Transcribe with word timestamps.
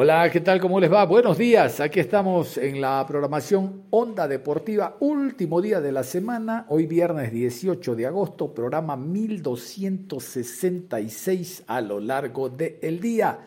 Hola, 0.00 0.30
¿qué 0.30 0.40
tal? 0.40 0.60
¿Cómo 0.60 0.78
les 0.78 0.92
va? 0.92 1.04
Buenos 1.06 1.38
días. 1.38 1.80
Aquí 1.80 1.98
estamos 1.98 2.56
en 2.56 2.80
la 2.80 3.04
programación 3.04 3.82
Onda 3.90 4.28
Deportiva, 4.28 4.96
último 5.00 5.60
día 5.60 5.80
de 5.80 5.90
la 5.90 6.04
semana, 6.04 6.66
hoy 6.68 6.86
viernes 6.86 7.32
18 7.32 7.96
de 7.96 8.06
agosto, 8.06 8.54
programa 8.54 8.96
1266 8.96 11.64
a 11.66 11.80
lo 11.80 11.98
largo 11.98 12.48
del 12.48 13.00
día. 13.00 13.40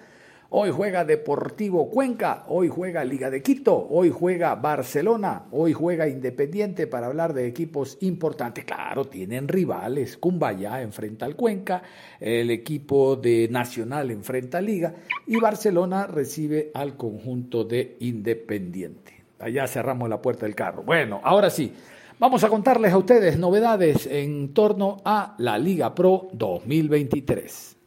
Hoy 0.53 0.69
juega 0.69 1.05
Deportivo 1.05 1.89
Cuenca, 1.89 2.43
hoy 2.49 2.67
juega 2.67 3.05
Liga 3.05 3.29
de 3.29 3.41
Quito, 3.41 3.87
hoy 3.89 4.09
juega 4.09 4.53
Barcelona, 4.55 5.45
hoy 5.51 5.71
juega 5.71 6.09
Independiente 6.09 6.87
para 6.87 7.07
hablar 7.07 7.33
de 7.33 7.47
equipos 7.47 7.97
importantes. 8.01 8.65
Claro, 8.65 9.05
tienen 9.05 9.47
rivales. 9.47 10.17
Cumbaya 10.17 10.81
enfrenta 10.81 11.25
al 11.25 11.37
Cuenca, 11.37 11.83
el 12.19 12.51
equipo 12.51 13.15
de 13.15 13.47
Nacional 13.49 14.11
enfrenta 14.11 14.57
a 14.57 14.61
Liga 14.61 14.93
y 15.25 15.37
Barcelona 15.37 16.05
recibe 16.05 16.69
al 16.73 16.97
conjunto 16.97 17.63
de 17.63 17.95
Independiente. 18.01 19.23
Allá 19.39 19.65
cerramos 19.67 20.09
la 20.09 20.21
puerta 20.21 20.45
del 20.45 20.55
carro. 20.55 20.83
Bueno, 20.83 21.21
ahora 21.23 21.49
sí. 21.49 21.73
Vamos 22.19 22.43
a 22.43 22.49
contarles 22.49 22.91
a 22.91 22.97
ustedes 22.97 23.39
novedades 23.39 24.05
en 24.05 24.53
torno 24.53 24.97
a 25.05 25.33
la 25.37 25.57
Liga 25.57 25.95
Pro 25.95 26.27
2023. 26.33 27.77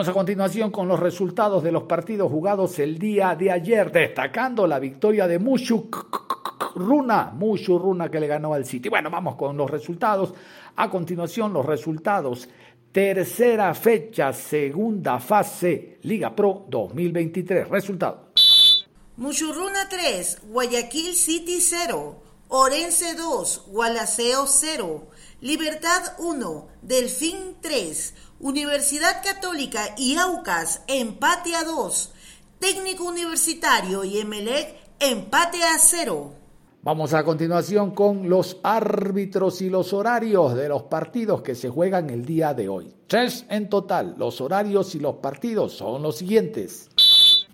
Vamos 0.00 0.08
a 0.08 0.14
continuación 0.14 0.70
con 0.70 0.88
los 0.88 0.98
resultados 0.98 1.62
de 1.62 1.70
los 1.70 1.82
partidos 1.82 2.32
jugados 2.32 2.78
el 2.78 2.98
día 2.98 3.34
de 3.34 3.50
ayer, 3.50 3.92
destacando 3.92 4.66
la 4.66 4.78
victoria 4.78 5.26
de 5.26 5.38
Mushu 5.38 5.90
Runa, 6.74 7.30
Mushu 7.34 7.78
Runa 7.78 8.10
que 8.10 8.18
le 8.18 8.26
ganó 8.26 8.54
al 8.54 8.64
City. 8.64 8.88
Bueno, 8.88 9.10
vamos 9.10 9.36
con 9.36 9.58
los 9.58 9.70
resultados. 9.70 10.32
A 10.76 10.88
continuación, 10.88 11.52
los 11.52 11.66
resultados. 11.66 12.48
Tercera 12.90 13.74
fecha, 13.74 14.32
segunda 14.32 15.18
fase, 15.18 15.98
Liga 16.04 16.34
Pro 16.34 16.64
2023. 16.70 17.68
Resultado. 17.68 18.30
Mushurruna 19.18 19.86
3, 19.90 20.44
Guayaquil 20.48 21.14
City 21.14 21.60
0, 21.60 22.22
Orense 22.48 23.16
2, 23.16 23.64
Gualaceo 23.66 24.46
0, 24.46 25.08
Libertad 25.42 26.14
1, 26.18 26.68
Delfín 26.80 27.56
3, 27.60 28.14
Universidad 28.42 29.22
Católica 29.22 29.94
y 29.98 30.16
Aucas 30.16 30.80
empate 30.86 31.54
a 31.54 31.62
2. 31.62 32.10
Técnico 32.58 33.04
Universitario 33.04 34.02
y 34.02 34.16
Emelec 34.16 34.76
empate 34.98 35.62
a 35.62 35.78
0. 35.78 36.32
Vamos 36.82 37.12
a 37.12 37.22
continuación 37.22 37.90
con 37.90 38.30
los 38.30 38.56
árbitros 38.62 39.60
y 39.60 39.68
los 39.68 39.92
horarios 39.92 40.54
de 40.54 40.70
los 40.70 40.84
partidos 40.84 41.42
que 41.42 41.54
se 41.54 41.68
juegan 41.68 42.08
el 42.08 42.24
día 42.24 42.54
de 42.54 42.70
hoy. 42.70 42.94
Tres 43.08 43.44
en 43.50 43.68
total. 43.68 44.14
Los 44.16 44.40
horarios 44.40 44.94
y 44.94 45.00
los 45.00 45.16
partidos 45.16 45.74
son 45.74 46.02
los 46.02 46.16
siguientes. 46.16 46.88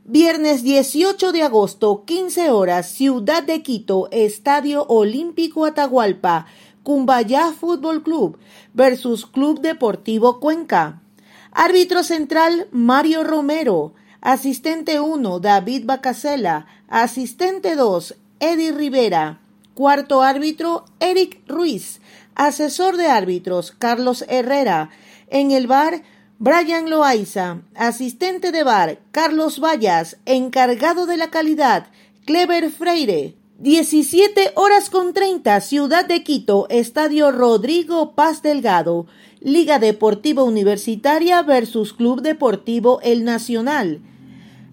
Viernes 0.04 0.62
18 0.62 1.32
de 1.32 1.42
agosto, 1.42 2.04
15 2.04 2.52
horas, 2.52 2.88
Ciudad 2.92 3.42
de 3.42 3.60
Quito, 3.64 4.06
Estadio 4.12 4.84
Olímpico 4.84 5.64
Atahualpa. 5.64 6.46
Cumbayá 6.86 7.50
Fútbol 7.50 8.04
Club 8.04 8.38
versus 8.72 9.26
Club 9.26 9.60
Deportivo 9.60 10.38
Cuenca. 10.38 11.02
Árbitro 11.50 12.04
central 12.04 12.68
Mario 12.70 13.24
Romero. 13.24 13.94
Asistente 14.20 15.00
1 15.00 15.40
David 15.40 15.82
Bacasela. 15.84 16.66
Asistente 16.86 17.74
2 17.74 18.14
Eddie 18.38 18.70
Rivera. 18.70 19.40
Cuarto 19.74 20.22
árbitro 20.22 20.84
Eric 21.00 21.42
Ruiz. 21.48 22.00
Asesor 22.36 22.96
de 22.96 23.08
árbitros 23.08 23.72
Carlos 23.72 24.24
Herrera. 24.28 24.90
En 25.26 25.50
el 25.50 25.66
bar 25.66 26.04
Brian 26.38 26.88
Loaiza. 26.88 27.62
Asistente 27.74 28.52
de 28.52 28.62
bar 28.62 29.00
Carlos 29.10 29.58
Vallas. 29.58 30.18
Encargado 30.24 31.06
de 31.06 31.16
la 31.16 31.30
calidad 31.30 31.88
Clever 32.26 32.70
Freire. 32.70 33.34
17 33.58 34.52
horas 34.54 34.90
con 34.90 35.14
30, 35.14 35.62
Ciudad 35.62 36.04
de 36.04 36.22
Quito, 36.22 36.66
Estadio 36.68 37.30
Rodrigo 37.32 38.12
Paz 38.12 38.42
Delgado, 38.42 39.06
Liga 39.40 39.78
Deportiva 39.78 40.42
Universitaria 40.42 41.40
versus 41.40 41.94
Club 41.94 42.20
Deportivo 42.20 43.00
El 43.02 43.24
Nacional. 43.24 44.02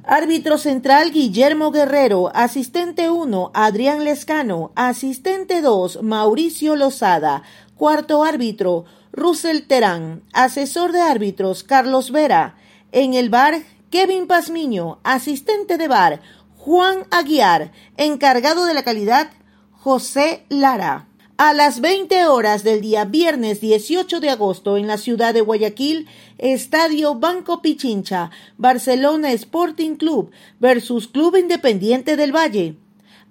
Árbitro 0.03 0.57
central 0.57 1.11
Guillermo 1.13 1.71
Guerrero, 1.71 2.29
asistente 2.35 3.09
1 3.09 3.51
Adrián 3.53 4.03
Lescano, 4.03 4.73
asistente 4.75 5.61
2 5.61 6.03
Mauricio 6.03 6.75
Lozada, 6.75 7.43
cuarto 7.77 8.25
árbitro 8.25 8.83
Russell 9.13 9.61
Terán, 9.61 10.23
asesor 10.33 10.91
de 10.91 10.99
árbitros 10.99 11.63
Carlos 11.63 12.11
Vera, 12.11 12.57
en 12.91 13.13
el 13.13 13.29
bar 13.29 13.61
Kevin 13.91 14.27
Pazmiño, 14.27 14.99
asistente 15.03 15.77
de 15.77 15.87
bar 15.87 16.19
Juan 16.65 17.05
Aguiar, 17.11 17.73
encargado 17.97 18.65
de 18.65 18.73
la 18.73 18.83
calidad 18.83 19.29
José 19.73 20.45
Lara. 20.47 21.09
A 21.35 21.51
las 21.51 21.81
20 21.81 22.27
horas 22.27 22.63
del 22.63 22.79
día 22.79 23.03
viernes 23.03 23.59
18 23.59 24.21
de 24.21 24.29
agosto 24.29 24.77
en 24.77 24.87
la 24.87 24.97
ciudad 24.97 25.33
de 25.33 25.41
Guayaquil, 25.41 26.07
Estadio 26.37 27.15
Banco 27.15 27.61
Pichincha, 27.61 28.31
Barcelona 28.57 29.33
Sporting 29.33 29.95
Club 29.95 30.31
versus 30.61 31.09
Club 31.09 31.35
Independiente 31.35 32.15
del 32.15 32.33
Valle. 32.33 32.77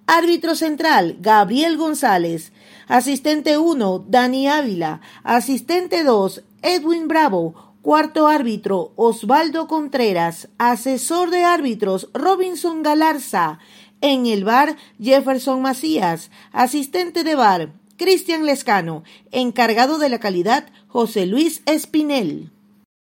Árbitro 0.07 0.55
central, 0.55 1.17
Gabriel 1.19 1.79
González. 1.79 2.53
Asistente 2.87 3.57
1, 3.57 4.05
Dani 4.09 4.47
Ávila. 4.49 5.01
Asistente 5.23 6.05
2, 6.05 6.43
Edwin 6.61 7.09
Bravo. 7.09 7.72
Cuarto 7.83 8.29
árbitro, 8.29 8.93
Osvaldo 8.95 9.67
Contreras. 9.67 10.49
Asesor 10.57 11.31
de 11.31 11.43
árbitros, 11.43 12.11
Robinson 12.15 12.85
Galarza. 12.85 13.59
En 14.01 14.27
el 14.27 14.45
bar, 14.45 14.77
Jefferson 15.01 15.61
Macías. 15.63 16.31
Asistente 16.53 17.25
de 17.25 17.35
bar, 17.35 17.73
Cristian 17.97 18.47
Lescano. 18.47 19.03
Encargado 19.33 19.99
de 19.99 20.11
la 20.11 20.21
calidad, 20.21 20.69
José 20.87 21.27
Luis 21.27 21.65
Espinel. 21.67 22.53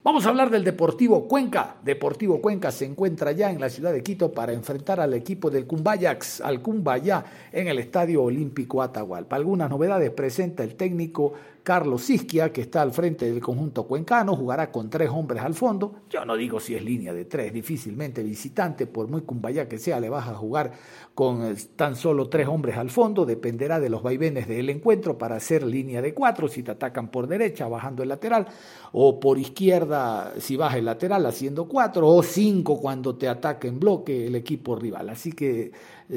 Vamos 0.03 0.25
a 0.25 0.29
hablar 0.29 0.49
del 0.49 0.63
Deportivo 0.63 1.27
Cuenca. 1.27 1.75
Deportivo 1.83 2.41
Cuenca 2.41 2.71
se 2.71 2.85
encuentra 2.85 3.33
ya 3.33 3.51
en 3.51 3.61
la 3.61 3.69
ciudad 3.69 3.93
de 3.93 4.01
Quito 4.01 4.31
para 4.31 4.51
enfrentar 4.51 4.99
al 4.99 5.13
equipo 5.13 5.51
del 5.51 5.67
Cumbayax, 5.67 6.41
al 6.41 6.63
Cumbaya, 6.63 7.23
en 7.51 7.67
el 7.67 7.77
Estadio 7.77 8.23
Olímpico 8.23 8.81
Atahualpa. 8.81 9.35
Algunas 9.35 9.69
novedades 9.69 10.09
presenta 10.09 10.63
el 10.63 10.73
técnico 10.73 11.33
Carlos 11.63 12.09
Isquia, 12.09 12.51
que 12.51 12.61
está 12.61 12.81
al 12.81 12.91
frente 12.91 13.29
del 13.31 13.39
conjunto 13.39 13.83
cuencano, 13.83 14.35
jugará 14.35 14.71
con 14.71 14.89
tres 14.89 15.09
hombres 15.09 15.43
al 15.43 15.53
fondo. 15.53 15.95
Yo 16.09 16.25
no 16.25 16.35
digo 16.35 16.59
si 16.59 16.75
es 16.75 16.83
línea 16.83 17.13
de 17.13 17.25
tres, 17.25 17.53
difícilmente 17.53 18.23
visitante, 18.23 18.87
por 18.87 19.07
muy 19.07 19.21
cumbaya 19.21 19.67
que 19.67 19.77
sea, 19.77 19.99
le 19.99 20.09
vas 20.09 20.27
a 20.27 20.33
jugar 20.33 20.71
con 21.13 21.43
eh, 21.43 21.55
tan 21.75 21.95
solo 21.95 22.29
tres 22.29 22.47
hombres 22.47 22.77
al 22.77 22.89
fondo, 22.89 23.25
dependerá 23.25 23.79
de 23.79 23.89
los 23.89 24.01
vaivenes 24.01 24.47
del 24.47 24.69
encuentro 24.69 25.17
para 25.17 25.35
hacer 25.35 25.63
línea 25.63 26.01
de 26.01 26.13
cuatro, 26.13 26.47
si 26.47 26.63
te 26.63 26.71
atacan 26.71 27.11
por 27.11 27.27
derecha, 27.27 27.67
bajando 27.67 28.03
el 28.03 28.09
lateral, 28.09 28.47
o 28.91 29.19
por 29.19 29.37
izquierda, 29.37 30.33
si 30.39 30.55
baja 30.55 30.77
el 30.77 30.85
lateral, 30.85 31.25
haciendo 31.25 31.67
cuatro, 31.67 32.07
o 32.07 32.23
cinco 32.23 32.79
cuando 32.79 33.15
te 33.15 33.27
ataque 33.27 33.67
en 33.67 33.79
bloque 33.79 34.27
el 34.27 34.35
equipo 34.35 34.75
rival. 34.75 35.09
Así 35.09 35.31
que 35.31 35.71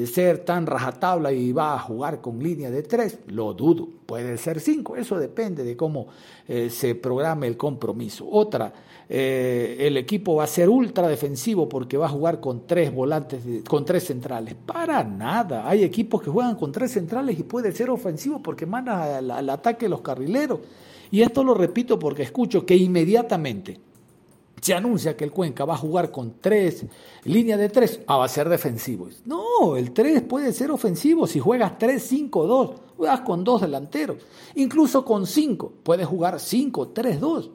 ser 0.05 0.39
tan 0.39 0.65
rajatabla 0.65 1.31
y 1.31 1.53
va 1.53 1.75
a 1.75 1.79
jugar 1.79 2.19
con 2.19 2.39
línea 2.39 2.69
de 2.69 2.83
tres, 2.83 3.19
lo 3.27 3.53
dudo. 3.53 3.87
Puede 4.05 4.37
ser 4.37 4.59
cinco, 4.59 4.95
eso 4.95 5.17
depende 5.17 5.63
de 5.63 5.77
cómo 5.77 6.07
eh, 6.47 6.69
se 6.69 6.95
programe 6.95 7.47
el 7.47 7.55
compromiso. 7.55 8.27
Otra, 8.29 8.73
eh, 9.07 9.77
el 9.79 9.95
equipo 9.97 10.35
va 10.35 10.43
a 10.43 10.47
ser 10.47 10.67
ultra 10.67 11.07
defensivo 11.07 11.69
porque 11.69 11.97
va 11.97 12.07
a 12.07 12.09
jugar 12.09 12.39
con 12.41 12.67
tres 12.67 12.93
volantes, 12.93 13.41
con 13.67 13.85
tres 13.85 14.03
centrales. 14.03 14.55
Para 14.55 15.03
nada. 15.03 15.67
Hay 15.67 15.83
equipos 15.83 16.21
que 16.21 16.29
juegan 16.29 16.55
con 16.55 16.71
tres 16.71 16.91
centrales 16.91 17.39
y 17.39 17.43
puede 17.43 17.71
ser 17.71 17.89
ofensivo 17.89 18.41
porque 18.41 18.65
manda 18.65 19.17
al, 19.17 19.31
al 19.31 19.49
ataque 19.49 19.87
los 19.87 20.01
carrileros. 20.01 20.59
Y 21.09 21.21
esto 21.21 21.43
lo 21.43 21.53
repito 21.53 21.97
porque 21.97 22.23
escucho 22.23 22.65
que 22.65 22.75
inmediatamente 22.75 23.79
se 24.61 24.73
anuncia 24.73 25.15
que 25.15 25.23
el 25.23 25.31
Cuenca 25.31 25.65
va 25.65 25.75
a 25.75 25.77
jugar 25.77 26.11
con 26.11 26.35
tres, 26.41 26.85
línea 27.23 27.57
de 27.57 27.69
tres, 27.69 27.99
ah, 28.07 28.17
va 28.17 28.25
a 28.25 28.29
ser 28.29 28.49
defensivo. 28.49 29.09
No, 29.25 29.75
el 29.75 29.91
tres 29.91 30.21
puede 30.21 30.53
ser 30.53 30.71
ofensivo 30.71 31.27
si 31.27 31.39
juegas 31.39 31.77
3-5-2, 31.77 32.73
juegas 32.97 33.21
con 33.21 33.43
dos 33.43 33.61
delanteros. 33.61 34.17
Incluso 34.55 35.05
con 35.05 35.27
cinco, 35.27 35.71
puedes 35.83 36.07
jugar 36.07 36.35
5-3-2, 36.35 37.49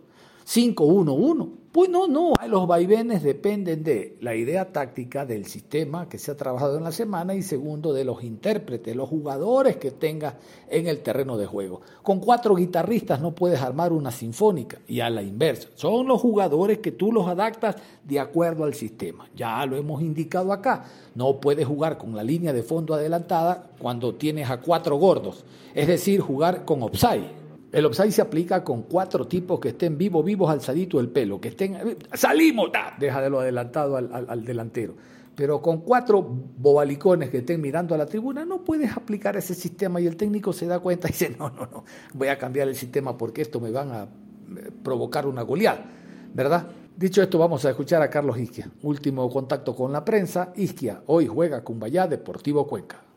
5-1-1. 0.46 1.59
Pues 1.72 1.88
no, 1.88 2.08
no, 2.08 2.32
los 2.48 2.66
vaivenes 2.66 3.22
dependen 3.22 3.84
de 3.84 4.16
la 4.20 4.34
idea 4.34 4.72
táctica 4.72 5.24
del 5.24 5.46
sistema 5.46 6.08
que 6.08 6.18
se 6.18 6.32
ha 6.32 6.36
trabajado 6.36 6.76
en 6.76 6.82
la 6.82 6.90
semana 6.90 7.36
y 7.36 7.42
segundo 7.42 7.92
de 7.92 8.04
los 8.04 8.24
intérpretes, 8.24 8.96
los 8.96 9.08
jugadores 9.08 9.76
que 9.76 9.92
tengas 9.92 10.34
en 10.68 10.88
el 10.88 10.98
terreno 10.98 11.38
de 11.38 11.46
juego. 11.46 11.80
Con 12.02 12.18
cuatro 12.18 12.56
guitarristas 12.56 13.20
no 13.20 13.36
puedes 13.36 13.60
armar 13.60 13.92
una 13.92 14.10
sinfónica 14.10 14.80
y 14.88 14.98
a 14.98 15.10
la 15.10 15.22
inversa. 15.22 15.68
Son 15.76 16.08
los 16.08 16.20
jugadores 16.20 16.78
que 16.78 16.90
tú 16.90 17.12
los 17.12 17.28
adaptas 17.28 17.76
de 18.02 18.18
acuerdo 18.18 18.64
al 18.64 18.74
sistema. 18.74 19.30
Ya 19.36 19.64
lo 19.64 19.76
hemos 19.76 20.02
indicado 20.02 20.52
acá. 20.52 20.86
No 21.14 21.40
puedes 21.40 21.68
jugar 21.68 21.98
con 21.98 22.16
la 22.16 22.24
línea 22.24 22.52
de 22.52 22.64
fondo 22.64 22.94
adelantada 22.94 23.70
cuando 23.78 24.16
tienes 24.16 24.50
a 24.50 24.60
cuatro 24.60 24.96
gordos. 24.96 25.44
Es 25.72 25.86
decir, 25.86 26.20
jugar 26.20 26.64
con 26.64 26.82
offside 26.82 27.39
el 27.72 27.86
offside 27.86 28.10
se 28.10 28.22
aplica 28.22 28.64
con 28.64 28.82
cuatro 28.82 29.26
tipos 29.26 29.60
que 29.60 29.68
estén 29.68 29.96
vivos, 29.96 30.24
vivos, 30.24 30.50
alzadito 30.50 30.98
el 30.98 31.08
pelo, 31.08 31.40
que 31.40 31.48
estén, 31.48 31.96
salimos, 32.12 32.70
deja 32.98 33.22
de 33.22 33.30
lo 33.30 33.40
adelantado 33.40 33.96
al, 33.96 34.44
delantero. 34.44 34.94
Pero 35.36 35.62
con 35.62 35.80
cuatro 35.82 36.20
bobalicones 36.22 37.30
que 37.30 37.38
estén 37.38 37.60
mirando 37.60 37.94
a 37.94 37.98
la 37.98 38.06
tribuna, 38.06 38.44
no 38.44 38.64
puedes 38.64 38.94
aplicar 38.96 39.36
ese 39.36 39.54
sistema 39.54 40.00
y 40.00 40.06
el 40.06 40.16
técnico 40.16 40.52
se 40.52 40.66
da 40.66 40.80
cuenta 40.80 41.08
y 41.08 41.12
dice, 41.12 41.34
no, 41.38 41.48
no, 41.50 41.66
no, 41.66 41.84
voy 42.12 42.28
a 42.28 42.38
cambiar 42.38 42.68
el 42.68 42.74
sistema 42.74 43.16
porque 43.16 43.42
esto 43.42 43.60
me 43.60 43.70
van 43.70 43.92
a 43.92 44.02
eh, 44.02 44.70
provocar 44.82 45.26
una 45.26 45.42
goleada, 45.42 45.84
¿verdad? 46.34 46.66
Dicho 46.96 47.22
esto, 47.22 47.38
vamos 47.38 47.64
a 47.64 47.70
escuchar 47.70 48.02
a 48.02 48.10
Carlos 48.10 48.38
Isquia. 48.38 48.70
Último 48.82 49.30
contacto 49.30 49.74
con 49.74 49.92
la 49.92 50.04
prensa, 50.04 50.52
Isquia 50.56 51.02
hoy 51.06 51.26
juega 51.26 51.64
Cumbayá 51.64 52.06
Deportivo 52.06 52.66
Cuenca. 52.66 53.09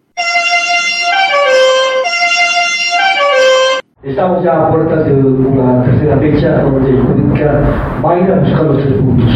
Estamos 4.04 4.44
ya 4.44 4.68
a 4.68 4.70
puertas 4.70 5.06
de 5.06 5.14
una 5.14 5.82
tercera 5.82 6.18
fecha 6.18 6.62
donde 6.62 6.90
el 6.90 6.98
Cuenca 6.98 7.62
va 8.04 8.12
a 8.12 8.20
ir 8.20 8.32
a 8.34 8.40
buscar 8.40 8.66
los 8.66 8.84
tres 8.84 8.96
puntos. 8.96 9.30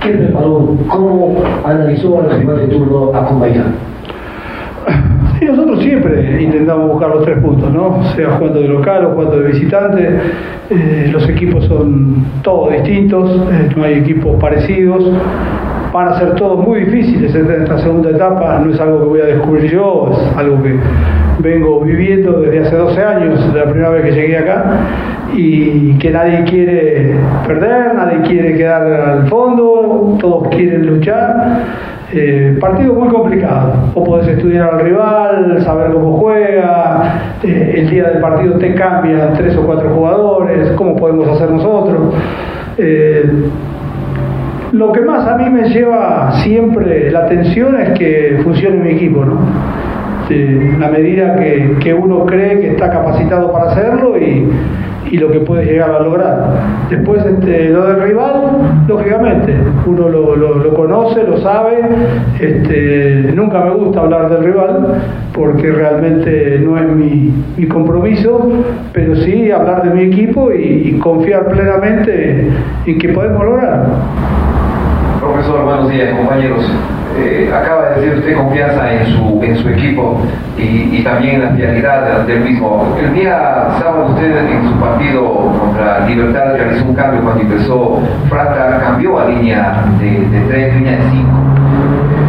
¿Qué 0.00 0.12
preparó? 0.12 0.74
¿Cómo 0.88 1.42
analizó 1.62 2.20
al 2.20 2.38
rival 2.38 2.56
de 2.56 2.68
turno 2.68 3.14
a 3.14 3.26
Cumbayá? 3.26 3.64
Sí, 5.38 5.44
nosotros 5.44 5.82
siempre 5.82 6.42
intentamos 6.42 6.92
buscar 6.92 7.10
los 7.10 7.24
tres 7.26 7.38
puntos, 7.40 7.70
¿no? 7.70 8.02
Sea 8.14 8.30
jugando 8.38 8.60
de 8.60 8.68
local 8.68 9.04
o 9.04 9.10
jugando 9.10 9.40
de 9.40 9.48
visitante. 9.48 10.20
Eh, 10.70 11.10
los 11.12 11.28
equipos 11.28 11.66
son 11.66 12.24
todos 12.40 12.72
distintos, 12.72 13.30
eh, 13.52 13.68
no 13.76 13.84
hay 13.84 13.94
equipos 13.94 14.40
parecidos. 14.40 15.04
Van 15.92 16.08
a 16.08 16.18
ser 16.18 16.34
todos 16.36 16.66
muy 16.66 16.84
difíciles 16.86 17.34
en 17.34 17.50
esta 17.50 17.78
segunda 17.78 18.08
etapa, 18.08 18.58
no 18.64 18.72
es 18.72 18.80
algo 18.80 19.00
que 19.00 19.04
voy 19.04 19.20
a 19.20 19.26
descubrir 19.26 19.70
yo, 19.70 20.08
es 20.12 20.36
algo 20.38 20.62
que 20.62 20.78
vengo 21.38 21.80
viviendo 21.80 22.40
desde 22.40 22.60
hace 22.60 22.76
12 22.76 23.02
años, 23.02 23.54
la 23.54 23.64
primera 23.64 23.90
vez 23.90 24.04
que 24.04 24.12
llegué 24.12 24.38
acá, 24.38 24.64
y 25.32 25.98
que 25.98 26.10
nadie 26.10 26.44
quiere 26.44 27.14
perder, 27.46 27.94
nadie 27.94 28.20
quiere 28.22 28.56
quedar 28.56 28.82
al 28.82 29.28
fondo, 29.28 30.16
todos 30.20 30.48
quieren 30.48 30.86
luchar. 30.86 31.62
Eh, 32.12 32.56
partido 32.60 32.94
muy 32.94 33.08
complicado. 33.08 33.90
Vos 33.92 34.06
podés 34.06 34.28
estudiar 34.28 34.74
al 34.74 34.80
rival, 34.80 35.62
saber 35.64 35.92
cómo 35.92 36.18
juega, 36.18 37.38
eh, 37.42 37.74
el 37.78 37.90
día 37.90 38.04
del 38.10 38.20
partido 38.20 38.56
te 38.58 38.74
cambian 38.74 39.32
tres 39.34 39.56
o 39.56 39.66
cuatro 39.66 39.90
jugadores, 39.90 40.70
cómo 40.76 40.94
podemos 40.94 41.28
hacer 41.28 41.50
nosotros. 41.50 42.14
Eh, 42.78 43.24
lo 44.72 44.92
que 44.92 45.00
más 45.00 45.26
a 45.26 45.36
mí 45.38 45.50
me 45.50 45.68
lleva 45.68 46.32
siempre 46.42 47.10
la 47.10 47.20
atención 47.20 47.80
es 47.80 47.98
que 47.98 48.40
funcione 48.44 48.76
mi 48.76 48.90
equipo, 48.90 49.24
¿no? 49.24 49.38
La 50.30 50.88
medida 50.88 51.36
que, 51.36 51.94
uno 51.94 52.24
cree 52.26 52.60
que 52.60 52.70
está 52.70 52.90
capacitado 52.90 53.52
para 53.52 53.70
hacerlo 53.70 54.16
y, 54.18 54.48
lo 55.14 55.30
que 55.30 55.38
puede 55.40 55.64
llegar 55.66 55.92
a 55.92 56.00
lograr. 56.00 56.54
Después 56.90 57.24
este, 57.24 57.68
lo 57.68 57.86
del 57.86 58.02
rival, 58.02 58.84
lógicamente, 58.88 59.54
uno 59.86 60.08
lo, 60.08 60.74
conoce, 60.74 61.22
lo 61.22 61.38
sabe, 61.38 61.78
este, 62.40 63.30
nunca 63.32 63.64
me 63.64 63.74
gusta 63.74 64.00
hablar 64.00 64.28
del 64.28 64.42
rival 64.42 65.02
porque 65.32 65.70
realmente 65.70 66.58
no 66.58 66.76
es 66.78 66.88
mi, 66.88 67.66
compromiso, 67.68 68.64
pero 68.92 69.14
sí 69.14 69.52
hablar 69.52 69.84
de 69.84 69.90
mi 69.94 70.02
equipo 70.12 70.52
y, 70.52 70.98
confiar 71.00 71.46
plenamente 71.46 72.48
en 72.86 72.98
que 72.98 73.08
podemos 73.10 73.44
lograr. 73.44 73.86
Profesor, 75.34 75.64
buenos 75.64 75.90
días, 75.90 76.16
compañeros. 76.16 76.64
Eh, 77.18 77.52
acaba 77.52 77.88
de 77.88 77.96
decir 77.96 78.18
usted 78.18 78.36
confianza 78.36 78.92
en 78.92 79.06
su, 79.06 79.40
en 79.42 79.56
su 79.56 79.68
equipo 79.68 80.20
y, 80.56 81.02
también 81.02 81.34
en 81.34 81.42
la 81.42 81.50
fidelidad 81.50 82.24
del 82.24 82.40
mismo. 82.42 82.96
El 83.02 83.12
día 83.14 83.66
sábado 83.80 84.10
usted 84.10 84.48
en 84.48 84.68
su 84.68 84.78
partido 84.78 85.24
contra 85.58 86.06
Libertad 86.06 86.54
realizó 86.54 86.84
un 86.84 86.94
cambio 86.94 87.20
cuando 87.22 87.42
empezó 87.42 88.00
Frata, 88.28 88.78
cambió 88.78 89.18
a 89.18 89.24
línea 89.24 89.84
de, 89.98 90.20
de 90.20 90.40
tres, 90.46 90.72
línea 90.76 90.92
de 90.92 91.10
cinco. 91.10 91.36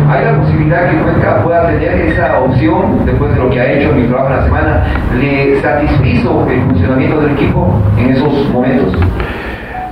¿Hay 0.10 0.26
la 0.26 0.40
posibilidad 0.40 0.90
que 0.90 0.98
Cuenca 0.98 1.44
pueda 1.44 1.68
tener 1.68 2.02
esa 2.08 2.40
opción 2.40 3.06
después 3.06 3.32
de 3.36 3.38
lo 3.38 3.52
que 3.52 3.62
ha 3.62 3.72
hecho 3.72 3.92
en 3.92 4.02
mi 4.02 4.08
trabajo 4.08 4.30
en 4.30 4.38
la 4.38 4.44
semana? 4.46 4.84
¿Le 5.20 5.62
satisfizo 5.62 6.48
el 6.50 6.60
funcionamiento 6.62 7.22
del 7.22 7.34
equipo 7.34 7.72
en 8.00 8.10
esos 8.10 8.50
momentos? 8.50 8.98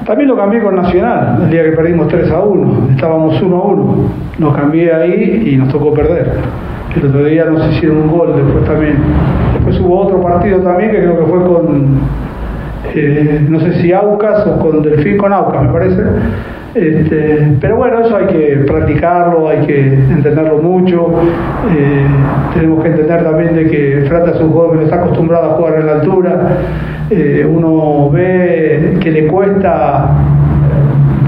También 0.06 0.28
lo 0.28 0.36
cambié 0.36 0.62
con 0.62 0.76
Nacional, 0.76 1.44
el 1.44 1.50
día 1.50 1.64
que 1.64 1.72
perdimos 1.72 2.08
3 2.10 2.30
a 2.32 2.42
1, 2.42 2.90
estábamos 2.92 3.42
1 3.42 3.56
a 3.56 3.64
1, 3.64 3.96
nos 4.40 4.56
cambié 4.56 4.94
ahí 4.94 5.52
y 5.54 5.56
nos 5.56 5.70
tocó 5.70 5.94
perder. 5.94 6.32
El 6.96 7.06
otro 7.08 7.24
día 7.24 7.46
nos 7.46 7.74
hicieron 7.74 7.98
un 7.98 8.08
gol 8.08 8.34
después 8.36 8.66
también. 8.66 8.98
Después 9.54 9.80
hubo 9.80 10.00
otro 10.00 10.22
partido 10.22 10.60
también 10.60 10.92
que 10.92 10.98
creo 10.98 11.20
que 11.20 11.26
fue 11.26 11.44
con, 11.44 12.00
eh, 12.94 13.46
no 13.50 13.60
sé 13.62 13.82
si 13.82 13.94
Aucas 13.94 14.46
o 14.46 14.60
con 14.60 14.82
Delfín, 14.82 15.18
con 15.18 15.32
Aucas 15.32 15.64
me 15.64 15.70
parece. 15.70 16.02
Este, 16.76 17.56
pero 17.62 17.78
bueno, 17.78 18.00
eso 18.00 18.18
hay 18.18 18.26
que 18.28 18.64
practicarlo, 18.68 19.48
hay 19.48 19.66
que 19.66 19.94
entenderlo 19.94 20.58
mucho. 20.58 21.14
Eh, 21.72 22.06
tenemos 22.54 22.84
que 22.84 22.90
entender 22.90 23.24
también 23.24 23.56
de 23.56 23.70
que 23.70 24.06
Frata 24.08 24.32
es 24.32 24.42
un 24.42 24.52
jugador 24.52 24.72
que 24.72 24.78
no 24.78 24.84
está 24.84 24.96
acostumbrado 24.98 25.52
a 25.52 25.54
jugar 25.54 25.80
en 25.80 25.86
la 25.86 25.92
altura. 25.94 26.58
Eh, 27.16 27.46
uno 27.46 28.10
ve 28.10 28.98
que 29.00 29.12
le 29.12 29.28
cuesta 29.28 30.10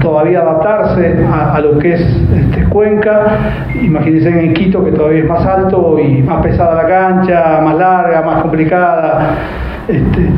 todavía 0.02 0.40
adaptarse 0.40 1.16
a, 1.32 1.60
lo 1.60 1.78
que 1.78 1.94
es 1.94 2.00
este, 2.00 2.64
Cuenca. 2.64 3.64
Imagínense 3.80 4.28
en 4.28 4.52
Quito 4.52 4.84
que 4.84 4.90
todavía 4.90 5.20
es 5.20 5.28
más 5.28 5.46
alto 5.46 5.96
y 6.00 6.22
más 6.22 6.42
pesada 6.42 6.82
la 6.82 6.88
cancha, 6.88 7.60
más 7.62 7.76
larga, 7.76 8.22
más 8.22 8.42
complicada. 8.42 9.36
Este, 9.86 10.28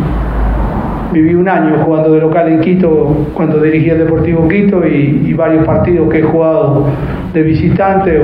viví 1.12 1.34
un 1.34 1.48
año 1.48 1.78
jugando 1.82 2.12
de 2.12 2.20
local 2.20 2.48
en 2.48 2.60
Quito 2.60 3.28
cuando 3.32 3.58
dirigí 3.60 3.88
el 3.88 4.00
Deportivo 4.00 4.46
Quito 4.48 4.86
y, 4.86 5.32
varios 5.32 5.64
partidos 5.64 6.10
que 6.10 6.18
he 6.18 6.22
jugado 6.22 6.88
de 7.32 7.42
visitante 7.42 8.20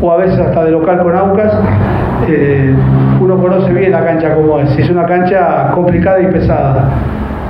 o, 0.00 0.12
a 0.12 0.16
veces 0.18 0.38
hasta 0.38 0.64
de 0.64 0.70
local 0.70 1.02
con 1.02 1.16
Aucas. 1.16 1.52
Eh, 2.28 2.72
uno 3.20 3.36
conoce 3.38 3.72
bien 3.72 3.92
la 3.92 4.04
cancha 4.04 4.34
como 4.34 4.60
es, 4.60 4.78
es 4.78 4.90
una 4.90 5.06
cancha 5.06 5.70
complicada 5.74 6.20
y 6.20 6.26
pesada. 6.26 6.90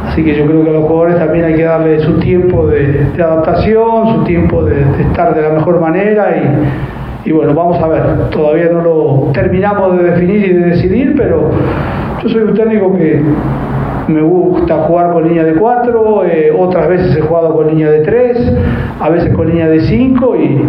Así 0.07 0.25
que 0.25 0.35
yo 0.35 0.47
creo 0.47 0.65
que 0.65 0.71
a 0.71 0.73
los 0.73 0.85
jugadores 0.85 1.19
también 1.19 1.45
hay 1.45 1.55
que 1.55 1.65
darle 1.65 2.01
su 2.01 2.19
tiempo 2.19 2.67
de, 2.67 3.07
adaptación, 3.23 4.15
su 4.15 4.25
tiempo 4.25 4.65
de, 4.65 4.81
estar 5.03 5.35
de 5.35 5.43
la 5.43 5.51
mejor 5.51 5.81
manera 5.81 6.35
y, 6.37 7.29
y, 7.29 7.33
bueno, 7.33 7.53
vamos 7.53 7.83
a 7.83 7.89
ver, 7.89 8.31
todavía 8.31 8.71
no 8.73 8.81
lo 8.81 9.33
terminamos 9.33 9.99
de 9.99 10.11
definir 10.11 10.47
y 10.47 10.53
de 10.55 10.67
decidir, 10.71 11.15
pero 11.17 11.51
yo 12.23 12.29
soy 12.29 12.43
un 12.43 12.55
técnico 12.55 12.97
que 12.97 13.23
me 14.09 14.23
gusta 14.23 14.75
jugar 14.87 15.13
con 15.13 15.29
línea 15.29 15.45
de 15.45 15.55
4, 15.55 16.25
eh, 16.25 16.51
otras 16.57 16.89
veces 16.89 17.17
he 17.17 17.21
jugado 17.21 17.55
con 17.55 17.69
línea 17.69 17.91
de 17.91 18.01
3, 18.01 18.53
a 19.01 19.09
veces 19.11 19.35
con 19.35 19.49
línea 19.49 19.69
de 19.69 19.81
5 19.81 20.37
y, 20.37 20.65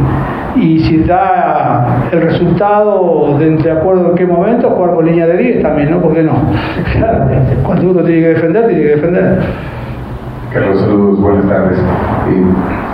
y 0.56 0.80
si 0.80 0.98
da 1.04 2.10
el 2.12 2.22
resultado 2.22 3.38
de, 3.40 3.52
de 3.58 3.72
acuerdo 3.72 4.10
en 4.10 4.16
qué 4.16 4.26
momento, 4.26 4.70
jugar 4.72 4.96
con 4.96 5.06
línea 5.06 5.28
de 5.28 5.38
10 5.38 5.62
también, 5.62 5.92
¿no? 5.92 6.02
¿Por 6.02 6.14
qué 6.14 6.24
no? 6.24 6.34
cuando 7.64 7.92
uno 7.92 8.04
tiene 8.04 8.22
que 8.22 8.28
defender, 8.30 8.68
tiene 8.68 8.84
que 8.84 8.90
defender. 8.90 9.40
Carlos, 10.54 10.80
saludos, 10.80 11.20
buenas 11.22 11.48
tardes. 11.48 11.78
Eh, 11.78 12.44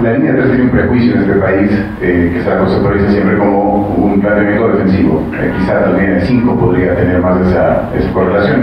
la 0.03 0.11
línea 0.11 0.33
3 0.33 0.47
tiene 0.47 0.63
un 0.63 0.69
prejuicio 0.71 1.15
en 1.15 1.21
este 1.21 1.35
país 1.35 1.71
eh, 2.01 2.31
que 2.33 2.43
se 2.43 2.49
la 2.49 2.59
conceptualiza 2.59 3.11
siempre 3.11 3.37
como 3.37 3.95
un 3.95 4.19
planteamiento 4.19 4.67
defensivo. 4.69 5.23
Quizás 5.57 5.89
la 5.89 5.97
línea 5.97 6.15
de 6.15 6.21
5 6.25 6.59
podría 6.59 6.95
tener 6.95 7.21
más 7.21 7.39
esa, 7.47 7.89
esa 7.97 8.11
correlación. 8.11 8.61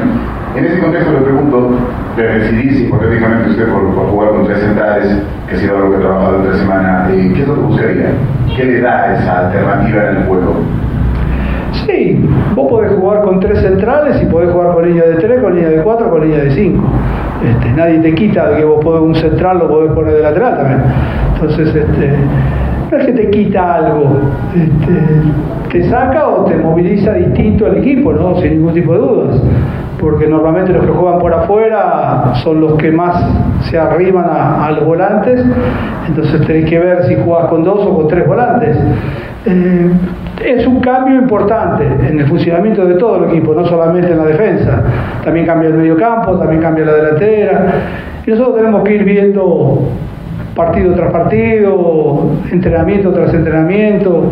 En 0.55 0.67
este 0.67 0.81
contexto 0.81 1.13
le 1.13 1.21
pregunto, 1.21 1.71
de 2.17 2.23
decidirse 2.23 2.85
hipotéticamente 2.85 3.51
usted 3.51 3.69
por, 3.73 3.85
jugar 4.11 4.31
con 4.31 4.45
tres 4.45 4.59
centrales, 4.59 5.23
que 5.49 5.55
ha 5.55 5.59
sido 5.59 5.77
algo 5.77 5.91
que 5.91 5.97
ha 5.97 6.01
trabajado 6.01 6.37
entre 6.37 6.59
semana, 6.59 7.09
¿qué 7.09 7.43
es 7.43 7.49
lo 7.49 7.55
que 7.55 7.61
buscaría? 7.61 8.07
¿Qué 8.55 8.65
le 8.65 8.81
da 8.83 9.17
esa 9.17 9.47
alternativa 9.47 10.11
en 10.11 10.17
el 10.17 10.23
juego? 10.25 10.57
Sí, 11.87 12.29
vos 12.55 12.69
podés 12.69 12.93
jugar 12.93 13.23
con 13.23 13.41
tres 13.41 13.61
centrales 13.61 14.23
y 14.23 14.27
podés 14.27 14.51
jugar 14.51 14.75
con 14.75 14.87
línea 14.87 15.05
de 15.05 15.15
tres, 15.15 15.41
con 15.41 15.55
línea 15.55 15.71
de 15.71 15.83
cuatro, 15.83 16.11
con 16.11 16.21
línea 16.21 16.45
de 16.45 16.51
cinco. 16.51 16.85
Este, 17.43 17.73
nadie 17.73 17.99
te 18.01 18.15
quita 18.15 18.55
que 18.55 18.65
vos 18.65 18.85
podés 18.85 19.01
un 19.01 19.15
central 19.15 19.59
lo 19.59 19.69
podés 19.69 19.93
poner 19.93 20.13
de 20.13 20.23
lateral 20.23 20.57
también. 20.59 20.83
Entonces, 21.35 21.75
este, 21.75 22.15
no 22.93 22.99
es 22.99 23.07
que 23.07 23.13
te 23.13 23.31
quita 23.31 23.77
algo, 23.77 24.21
este, 24.55 25.71
te 25.71 25.89
saca 25.89 26.29
o 26.29 26.45
te 26.45 26.57
moviliza 26.57 27.15
distinto 27.15 27.65
al 27.65 27.79
equipo, 27.79 28.13
¿no? 28.13 28.37
Sin 28.41 28.53
ningún 28.53 28.75
tipo 28.75 28.93
de 28.93 28.99
dudas. 28.99 29.43
Porque 29.99 30.27
normalmente 30.27 30.73
los 30.73 30.85
que 30.85 30.93
juegan 30.93 31.19
por 31.19 31.33
afuera 31.33 32.33
son 32.43 32.61
los 32.61 32.75
que 32.75 32.91
más 32.91 33.25
se 33.71 33.79
arriban 33.79 34.27
a, 34.29 34.71
los 34.73 34.85
volantes, 34.85 35.43
entonces 36.07 36.47
tenés 36.47 36.69
que 36.69 36.79
ver 36.79 37.05
si 37.05 37.15
jugás 37.15 37.47
con 37.47 37.65
dos 37.65 37.81
o 37.87 37.97
con 37.97 38.09
tres 38.09 38.27
volantes. 38.27 38.77
Eh, 39.47 39.91
es 40.45 40.67
un 40.67 40.81
cambio 40.81 41.17
importante 41.17 41.85
en 41.85 42.21
el 42.21 42.27
funcionamiento 42.27 42.85
de 42.85 42.95
todo 42.95 43.25
el 43.25 43.31
equipo, 43.31 43.55
no 43.55 43.65
solamente 43.65 44.11
en 44.11 44.19
la 44.19 44.25
defensa, 44.25 44.83
también 45.25 45.47
cambia 45.47 45.69
el 45.69 45.75
medio 45.75 45.97
campo, 45.97 46.37
también 46.37 46.61
cambia 46.61 46.85
la 46.85 46.95
delantera, 46.95 47.67
y 48.27 48.31
nosotros 48.31 48.57
tenemos 48.57 48.83
que 48.83 48.97
ir 48.97 49.05
viendo 49.05 49.89
partido 50.55 50.95
tras 50.95 51.13
partido, 51.13 52.31
entrenamiento 52.51 53.11
tras 53.11 53.33
entrenamiento, 53.35 54.31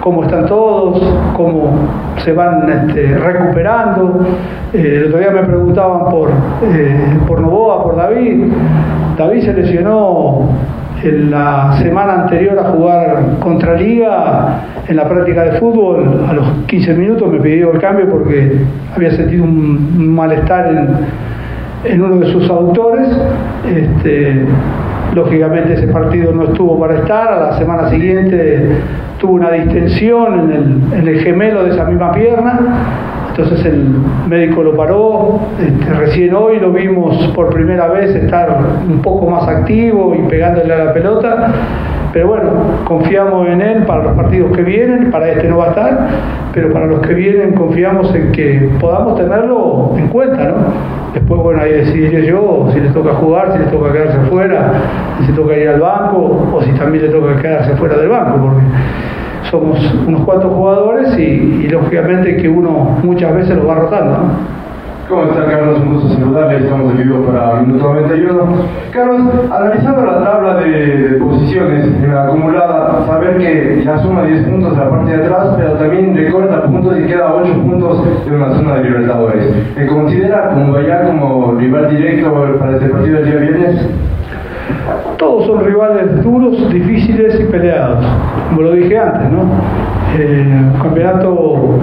cómo 0.00 0.22
están 0.24 0.46
todos, 0.46 1.02
cómo 1.34 1.72
se 2.24 2.32
van 2.32 2.68
este, 2.70 3.18
recuperando. 3.18 4.24
Eh, 4.72 4.94
el 4.98 5.06
otro 5.06 5.18
día 5.18 5.30
me 5.30 5.42
preguntaban 5.42 6.10
por, 6.10 6.30
eh, 6.62 7.18
por 7.26 7.40
Novoa, 7.40 7.82
por 7.82 7.96
David. 7.96 8.52
David 9.18 9.42
se 9.42 9.52
lesionó 9.52 10.48
en 11.02 11.30
la 11.30 11.76
semana 11.82 12.22
anterior 12.22 12.58
a 12.58 12.64
jugar 12.70 13.38
contra 13.40 13.74
Liga 13.74 14.60
en 14.88 14.96
la 14.96 15.08
práctica 15.08 15.44
de 15.44 15.52
fútbol. 15.58 16.24
A 16.28 16.32
los 16.32 16.48
15 16.66 16.94
minutos 16.94 17.32
me 17.32 17.40
pidió 17.40 17.72
el 17.72 17.80
cambio 17.80 18.08
porque 18.08 18.60
había 18.94 19.10
sentido 19.10 19.44
un 19.44 20.14
malestar 20.14 20.70
en, 21.84 22.00
uno 22.02 22.16
de 22.18 22.32
sus 22.32 22.48
autores. 22.48 23.08
Este, 23.64 24.44
lógicamente 25.16 25.72
ese 25.72 25.88
partido 25.88 26.30
no 26.30 26.44
estuvo 26.44 26.78
para 26.78 26.96
estar, 26.96 27.32
a 27.32 27.40
la 27.40 27.58
semana 27.58 27.88
siguiente 27.88 28.68
tuvo 29.18 29.32
una 29.32 29.50
distensión 29.50 30.52
en 30.92 31.08
el, 31.08 31.20
gemelo 31.20 31.64
de 31.64 31.70
esa 31.70 31.84
misma 31.84 32.12
pierna, 32.12 32.60
entonces 33.30 33.64
el 33.64 33.94
médico 34.28 34.62
lo 34.62 34.76
paró, 34.76 35.40
este, 35.58 35.90
recién 35.94 36.34
hoy 36.34 36.60
lo 36.60 36.70
vimos 36.70 37.16
por 37.34 37.48
primera 37.48 37.88
vez 37.88 38.14
estar 38.14 38.58
un 38.86 39.00
poco 39.00 39.30
más 39.30 39.48
activo 39.48 40.14
y 40.14 40.28
pegándole 40.28 40.74
a 40.74 40.84
la 40.84 40.92
pelota, 40.92 41.50
pero 42.16 42.28
bueno, 42.28 42.50
confiamos 42.84 43.46
en 43.46 43.60
él 43.60 43.82
para 43.82 44.04
los 44.04 44.14
partidos 44.14 44.56
que 44.56 44.62
vienen, 44.62 45.10
para 45.10 45.28
este 45.28 45.48
no 45.48 45.58
va 45.58 45.66
a 45.66 45.68
estar, 45.68 46.08
pero 46.54 46.72
para 46.72 46.86
los 46.86 47.00
que 47.00 47.12
vienen 47.12 47.52
confiamos 47.52 48.14
en 48.14 48.32
que 48.32 48.70
podamos 48.80 49.16
tenerlo 49.16 49.92
en 49.98 50.08
cuenta, 50.08 50.44
¿no? 50.44 50.54
Después, 51.12 51.42
bueno, 51.42 51.60
ahí 51.60 51.72
decidiré 51.72 52.26
yo 52.26 52.70
si 52.72 52.80
le 52.80 52.88
toca 52.88 53.12
jugar, 53.16 53.52
si 53.52 53.58
le 53.58 53.66
toca 53.66 53.92
quedarse 53.92 54.18
fuera, 54.30 54.72
si 55.20 55.30
le 55.30 55.36
toca 55.36 55.58
ir 55.58 55.68
al 55.68 55.80
banco 55.80 56.48
o 56.54 56.62
si 56.62 56.70
también 56.70 57.04
le 57.04 57.10
toca 57.10 57.36
quedarse 57.36 57.76
fuera 57.76 57.98
del 57.98 58.08
banco, 58.08 58.38
porque 58.44 58.62
somos 59.50 59.94
unos 60.06 60.22
cuantos 60.22 60.54
jugadores 60.54 61.18
y, 61.18 61.68
lógicamente 61.68 62.38
que 62.38 62.48
uno 62.48 62.96
muchas 63.02 63.34
veces 63.34 63.58
lo 63.58 63.66
va 63.66 63.74
rotando. 63.74 64.12
¿no? 64.12 64.65
¿Cómo 65.08 65.22
está 65.22 65.44
Carlos? 65.46 65.78
Un 65.78 65.94
gusto 65.94 66.08
saludarle, 66.14 66.64
estamos 66.64 66.90
en 66.90 66.98
vivo 66.98 67.24
para 67.26 67.60
Minuto 67.60 67.94
91. 67.94 68.44
Carlos, 68.90 69.20
analizando 69.52 70.04
la 70.04 70.24
tabla 70.24 70.54
de, 70.56 71.16
posiciones 71.20 71.86
la 72.08 72.24
acumulada, 72.24 73.06
saber 73.06 73.38
que 73.38 73.82
ya 73.84 73.98
suma 73.98 74.24
10 74.24 74.48
puntos 74.48 74.76
de 74.76 74.84
la 74.84 74.90
parte 74.90 75.16
de 75.16 75.24
atrás, 75.24 75.54
pero 75.56 75.72
también 75.74 76.16
recorta 76.16 76.64
puntos 76.64 76.98
y 76.98 77.04
queda 77.04 77.34
8 77.34 77.52
puntos 77.52 78.04
en 78.26 78.34
una 78.34 78.54
zona 78.54 78.74
de 78.76 78.82
Libertadores. 78.82 79.76
¿Me 79.76 79.86
considera 79.86 80.50
como 80.50 80.72
vaya 80.72 81.04
como 81.04 81.52
rival 81.52 81.88
directo 81.88 82.56
para 82.58 82.72
este 82.72 82.88
partido 82.88 83.20
del 83.20 83.26
día 83.26 83.36
viernes? 83.36 83.88
Todos 85.18 85.46
son 85.46 85.64
rivales 85.64 86.20
duros, 86.24 86.68
difíciles 86.72 87.38
y 87.40 87.44
peleados, 87.44 88.04
como 88.48 88.62
lo 88.62 88.72
dije 88.72 88.98
antes, 88.98 89.30
¿no? 89.30 89.44
Eh, 90.18 90.72
campeonato 90.82 91.78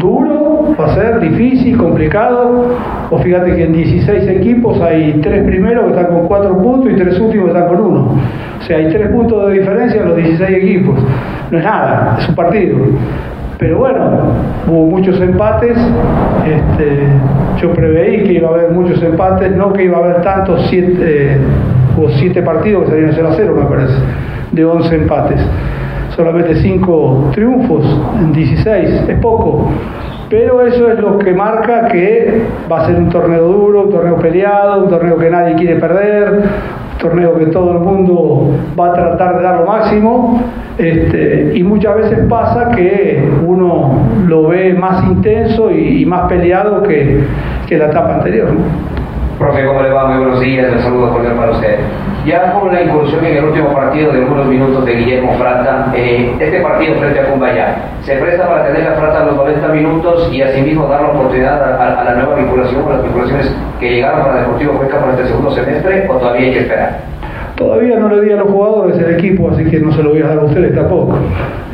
duro, 0.00 0.45
va 0.78 0.86
a 0.86 0.94
ser 0.94 1.20
difícil, 1.20 1.76
complicado. 1.76 2.74
O 3.10 3.18
fíjate 3.18 3.54
que 3.54 3.64
en 3.64 3.72
16 3.72 4.28
equipos 4.28 4.80
hay 4.80 5.20
tres 5.22 5.44
primeros 5.44 5.84
que 5.84 5.90
están 5.90 6.14
con 6.14 6.26
4 6.26 6.62
puntos 6.62 6.92
y 6.92 6.96
tres 6.96 7.18
últimos 7.20 7.50
que 7.50 7.58
están 7.58 7.68
con 7.68 7.86
1. 7.86 8.00
O 8.00 8.62
sea, 8.62 8.78
hay 8.78 8.88
3 8.88 9.08
puntos 9.10 9.48
de 9.48 9.58
diferencia 9.58 10.00
en 10.00 10.08
los 10.08 10.16
16 10.16 10.50
equipos. 10.50 10.98
No 11.50 11.58
es 11.58 11.64
nada, 11.64 12.16
es 12.18 12.28
un 12.28 12.34
partido. 12.34 12.78
Pero 13.58 13.78
bueno, 13.78 14.00
hubo 14.66 14.86
muchos 14.86 15.20
empates. 15.20 15.78
Este, 16.44 16.98
yo 17.60 17.72
preveí 17.72 18.24
que 18.24 18.32
iba 18.34 18.48
a 18.48 18.52
haber 18.52 18.70
muchos 18.72 19.02
empates, 19.02 19.56
no 19.56 19.72
que 19.72 19.84
iba 19.84 19.96
a 19.98 20.00
haber 20.00 20.22
tantos, 20.22 20.66
siete, 20.68 21.38
hubo 21.96 22.10
7 22.10 22.42
partidos 22.42 22.84
que 22.84 22.90
salieron 22.90 23.12
0 23.14 23.28
a 23.28 23.34
0, 23.34 23.56
me 23.58 23.64
parece, 23.64 23.94
de 24.52 24.64
11 24.64 24.94
empates 24.94 25.40
solamente 26.16 26.56
5 26.56 27.30
triunfos 27.34 27.84
en 28.18 28.32
16, 28.32 29.04
es 29.08 29.18
poco. 29.18 29.70
Pero 30.28 30.66
eso 30.66 30.90
es 30.90 30.98
lo 30.98 31.18
que 31.18 31.32
marca 31.32 31.86
que 31.88 32.42
va 32.70 32.82
a 32.82 32.86
ser 32.86 32.96
un 32.96 33.08
torneo 33.10 33.46
duro, 33.46 33.84
un 33.84 33.90
torneo 33.90 34.16
peleado, 34.16 34.84
un 34.84 34.90
torneo 34.90 35.16
que 35.16 35.30
nadie 35.30 35.54
quiere 35.54 35.76
perder, 35.76 36.30
un 36.30 36.98
torneo 36.98 37.38
que 37.38 37.46
todo 37.46 37.72
el 37.72 37.78
mundo 37.78 38.50
va 38.78 38.88
a 38.88 38.92
tratar 38.92 39.36
de 39.36 39.42
dar 39.44 39.60
lo 39.60 39.66
máximo. 39.66 40.42
Este, 40.78 41.52
y 41.54 41.62
muchas 41.62 41.96
veces 41.96 42.18
pasa 42.28 42.70
que 42.72 43.24
uno 43.46 44.00
lo 44.26 44.48
ve 44.48 44.74
más 44.74 45.04
intenso 45.04 45.70
y, 45.70 46.04
más 46.04 46.28
peleado 46.28 46.82
que, 46.82 47.20
que 47.68 47.78
la 47.78 47.86
etapa 47.86 48.16
anterior. 48.16 48.48
Profe, 49.38 49.66
¿cómo 49.66 49.82
le 49.82 49.90
va? 49.90 50.06
Muy 50.06 50.18
buenos 50.18 50.40
días, 50.40 50.72
un 50.72 50.80
saludo 50.80 51.10
cordial 51.12 51.34
para 51.34 51.52
usted. 51.52 51.78
Ya 52.24 52.52
con 52.52 52.72
la 52.72 52.80
incursión 52.80 53.22
en 53.22 53.36
el 53.36 53.44
último 53.44 53.72
partido 53.74 54.10
de 54.10 54.20
algunos 54.20 54.46
minutos 54.46 54.84
de 54.86 54.94
Guillermo 54.94 55.34
Frata, 55.34 55.92
eh, 55.94 56.34
este 56.40 56.60
partido 56.60 56.94
frente 56.94 57.20
a 57.20 57.26
Cumbayá, 57.26 57.76
¿se 58.00 58.16
presta 58.16 58.48
para 58.48 58.64
tener 58.66 58.88
a 58.88 58.94
Frata 58.94 59.26
los 59.26 59.36
90 59.36 59.68
minutos 59.68 60.32
y 60.32 60.40
asimismo 60.40 60.86
dar 60.88 61.02
la 61.02 61.08
oportunidad 61.08 61.62
a, 61.62 62.02
la 62.02 62.14
nueva 62.14 62.36
vinculación 62.36 62.82
o 62.86 62.90
las 62.90 63.02
vinculaciones 63.02 63.54
que 63.78 63.90
llegaron 63.90 64.22
para 64.22 64.40
Deportivo 64.40 64.72
Cuenca 64.72 65.00
para 65.00 65.12
este 65.12 65.26
segundo 65.26 65.50
semestre 65.50 66.06
o 66.08 66.14
todavía 66.14 66.46
hay 66.46 66.52
que 66.52 66.60
esperar? 66.60 67.00
Todavía 67.56 67.98
no 67.98 68.08
le 68.08 68.22
di 68.22 68.30
a 68.32 68.36
los 68.36 68.50
jugadores 68.50 68.98
el 68.98 69.14
equipo, 69.14 69.50
así 69.50 69.64
que 69.64 69.80
no 69.80 69.90
se 69.92 70.02
lo 70.02 70.10
voy 70.10 70.20
a 70.20 70.28
dar 70.28 70.38
a 70.38 70.44
ustedes 70.44 70.74
tampoco. 70.74 71.16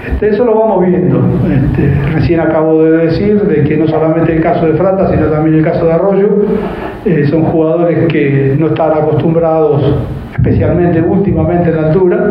Este, 0.07 0.29
eso 0.29 0.45
lo 0.45 0.59
vamos 0.59 0.87
viendo. 0.87 1.21
Este, 1.53 1.93
recién 2.13 2.41
acabo 2.41 2.85
de 2.85 3.07
decir 3.07 3.43
de 3.43 3.65
que 3.65 3.77
no 3.77 3.89
solamente 3.89 4.33
el 4.33 4.41
caso 4.41 4.67
de 4.67 4.75
Frata, 4.75 5.11
sino 5.11 5.27
también 5.27 5.57
el 5.57 5.65
caso 5.65 5.85
de 5.87 5.93
Arroyo, 5.93 6.29
eh, 7.05 7.27
son 7.29 7.43
jugadores 7.45 8.07
que 8.07 8.55
no 8.59 8.69
están 8.69 8.93
acostumbrados, 8.93 9.83
especialmente 10.37 11.01
últimamente 11.01 11.71
en 11.71 11.77
la 11.77 11.89
altura, 11.89 12.31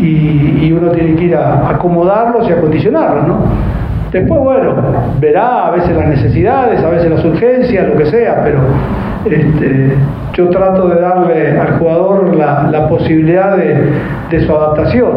y, 0.00 0.72
uno 0.72 0.90
tiene 0.90 1.14
que 1.14 1.24
ir 1.26 1.36
a 1.36 1.70
acomodarlos 1.70 2.48
y 2.48 2.52
acondicionarlos, 2.52 3.28
¿no? 3.28 3.38
Después, 4.14 4.40
bueno, 4.42 4.76
verá 5.18 5.66
a 5.66 5.70
veces 5.72 5.96
las 5.96 6.06
necesidades, 6.06 6.80
a 6.84 6.88
veces 6.88 7.10
las 7.10 7.24
urgencias, 7.24 7.88
lo 7.88 7.96
que 7.96 8.06
sea, 8.06 8.44
pero 8.44 8.60
este, 9.24 9.92
yo 10.34 10.50
trato 10.50 10.86
de 10.86 11.00
darle 11.00 11.58
al 11.58 11.80
jugador 11.80 12.36
la, 12.36 12.86
posibilidad 12.88 13.56
de, 13.56 14.40
su 14.46 14.52
adaptación. 14.54 15.08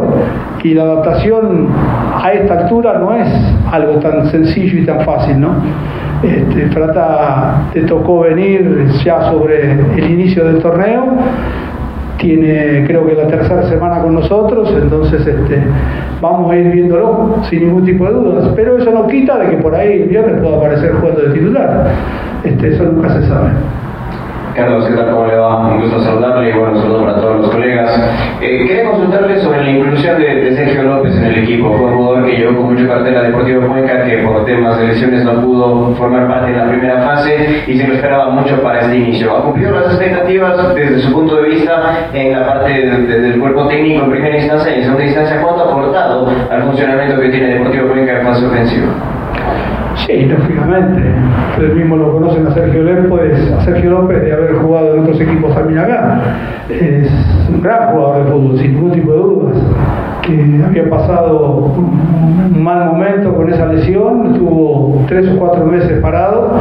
Y 0.64 0.74
la 0.74 0.82
adaptación 0.82 1.68
a 2.24 2.34
esta 2.34 2.62
altura 2.62 2.98
no 2.98 3.14
es 3.14 3.28
algo 3.72 4.00
tan 4.00 4.26
sencillo 4.32 4.80
y 4.80 4.86
tan 4.88 5.02
fácil, 5.02 5.42
¿no? 5.42 5.52
Este, 6.24 6.68
Frata 6.70 7.66
te 7.74 7.82
tocó 7.82 8.22
venir 8.22 8.88
ya 9.06 9.30
sobre 9.30 9.74
el 9.74 10.10
inicio 10.10 10.44
del 10.44 10.60
torneo, 10.60 11.06
tiene 12.18 12.86
creo 12.88 13.06
que 13.06 13.16
la 13.16 13.28
tercera 13.28 13.64
semana 13.70 14.02
con 14.02 14.16
nosotros, 14.16 14.74
entonces 14.82 15.26
este, 15.26 15.64
vamos 16.22 16.52
a 16.52 16.58
ir 16.58 16.72
viéndolo 16.72 17.36
sin 17.50 17.66
ningún 17.66 17.86
tipo 17.86 18.06
de 18.06 18.14
dudas, 18.14 18.52
pero 18.56 18.78
eso 18.78 18.92
no 18.92 19.08
quita 19.08 19.38
de 19.40 19.50
que 19.50 19.58
por 19.58 19.76
ahí 19.76 20.02
el 20.02 20.10
viernes 20.10 20.42
pueda 20.42 20.58
aparecer 20.58 20.94
jugando 20.94 21.22
de 21.22 21.34
titular, 21.34 21.88
este, 22.44 22.70
eso 22.70 22.84
nunca 22.84 23.10
se 23.10 23.28
sabe. 23.28 23.50
Carlos, 24.58 24.88
¿qué 24.88 24.96
tal? 24.96 25.12
¿Cómo 25.12 25.28
le 25.28 25.36
va? 25.36 25.68
Un 25.68 25.82
gusto 25.82 26.02
saludarle 26.02 26.50
y 26.50 26.54
bueno, 26.54 26.82
saludo 26.82 27.02
para 27.02 27.16
todos 27.18 27.42
los 27.42 27.50
colegas. 27.52 27.92
Eh, 28.42 28.66
quería 28.66 28.90
consultarle 28.90 29.40
sobre 29.40 29.64
la 29.64 29.70
inclusión 29.70 30.20
de, 30.20 30.34
de, 30.34 30.56
Sergio 30.56 30.82
López 30.82 31.16
en 31.16 31.26
el 31.26 31.44
equipo. 31.44 31.78
Fue 31.78 31.92
un 31.92 31.98
jugador 31.98 32.26
que 32.26 32.38
llegó 32.38 32.58
con 32.58 32.74
mucha 32.74 32.88
cartera 32.88 33.22
Deportivo 33.22 33.68
Cuenca, 33.68 34.04
que 34.04 34.18
por 34.24 34.46
temas 34.46 34.80
de 34.80 34.88
lesiones 34.88 35.24
no 35.24 35.42
pudo 35.42 35.94
formar 35.94 36.28
parte 36.28 36.50
en 36.50 36.58
la 36.58 36.68
primera 36.70 37.04
fase 37.04 37.64
y 37.68 37.78
se 37.78 37.88
lo 37.88 37.94
esperaba 37.94 38.32
mucho 38.32 38.60
para 38.64 38.80
este 38.80 38.98
inicio. 38.98 39.38
¿Ha 39.38 39.44
cumplido 39.44 39.74
las 39.74 39.94
expectativas 39.94 40.74
desde 40.74 41.00
su 41.02 41.14
punto 41.14 41.36
de 41.36 41.50
vista 41.50 42.10
en 42.14 42.32
la 42.32 42.48
parte 42.48 42.74
de, 42.74 42.98
de, 43.04 43.22
del 43.22 43.40
cuerpo 43.40 43.68
técnico 43.68 44.06
en 44.06 44.10
primera 44.10 44.38
instancia 44.38 44.72
y 44.72 44.78
en 44.78 44.84
segunda 44.86 45.06
instancia? 45.06 45.40
¿Cuánto 45.40 45.62
ha 45.62 45.72
aportado 45.72 46.32
al 46.50 46.64
funcionamiento 46.64 47.22
que 47.22 47.30
tiene 47.30 47.54
Deportivo 47.54 47.90
Cuenca 47.90 48.22
en 48.22 48.26
fase 48.26 48.48
ofensiva? 48.48 49.17
Sí, 50.06 50.26
lógicamente. 50.26 51.02
Ustedes 51.52 51.76
mismos 51.76 52.00
lo 52.00 52.14
conocen 52.14 52.48
a 52.48 52.54
Sergio 52.54 52.84
López, 52.84 53.52
a 53.52 53.62
Sergio 53.62 53.90
López 53.90 54.24
de 54.24 54.34
haber 54.34 54.56
jugado 54.56 54.94
en 54.94 55.02
otros 55.02 55.20
equipos 55.20 55.54
también 55.54 55.80
acá. 55.80 56.22
Es 56.70 57.12
un 57.50 57.62
gran 57.62 57.92
jugador 57.92 58.26
de 58.26 58.32
fútbol, 58.32 58.58
sin 58.58 58.74
ningún 58.74 58.92
tipo 58.92 59.12
de 59.12 59.18
dudas. 59.18 59.58
Que 60.22 60.64
había 60.66 60.90
pasado 60.90 61.74
un 61.78 62.64
mal 62.64 62.86
momento 62.88 63.34
con 63.34 63.52
esa 63.52 63.66
lesión, 63.68 64.34
tuvo 64.34 65.06
tres 65.08 65.28
o 65.30 65.38
cuatro 65.38 65.66
meses 65.66 66.00
parado. 66.00 66.60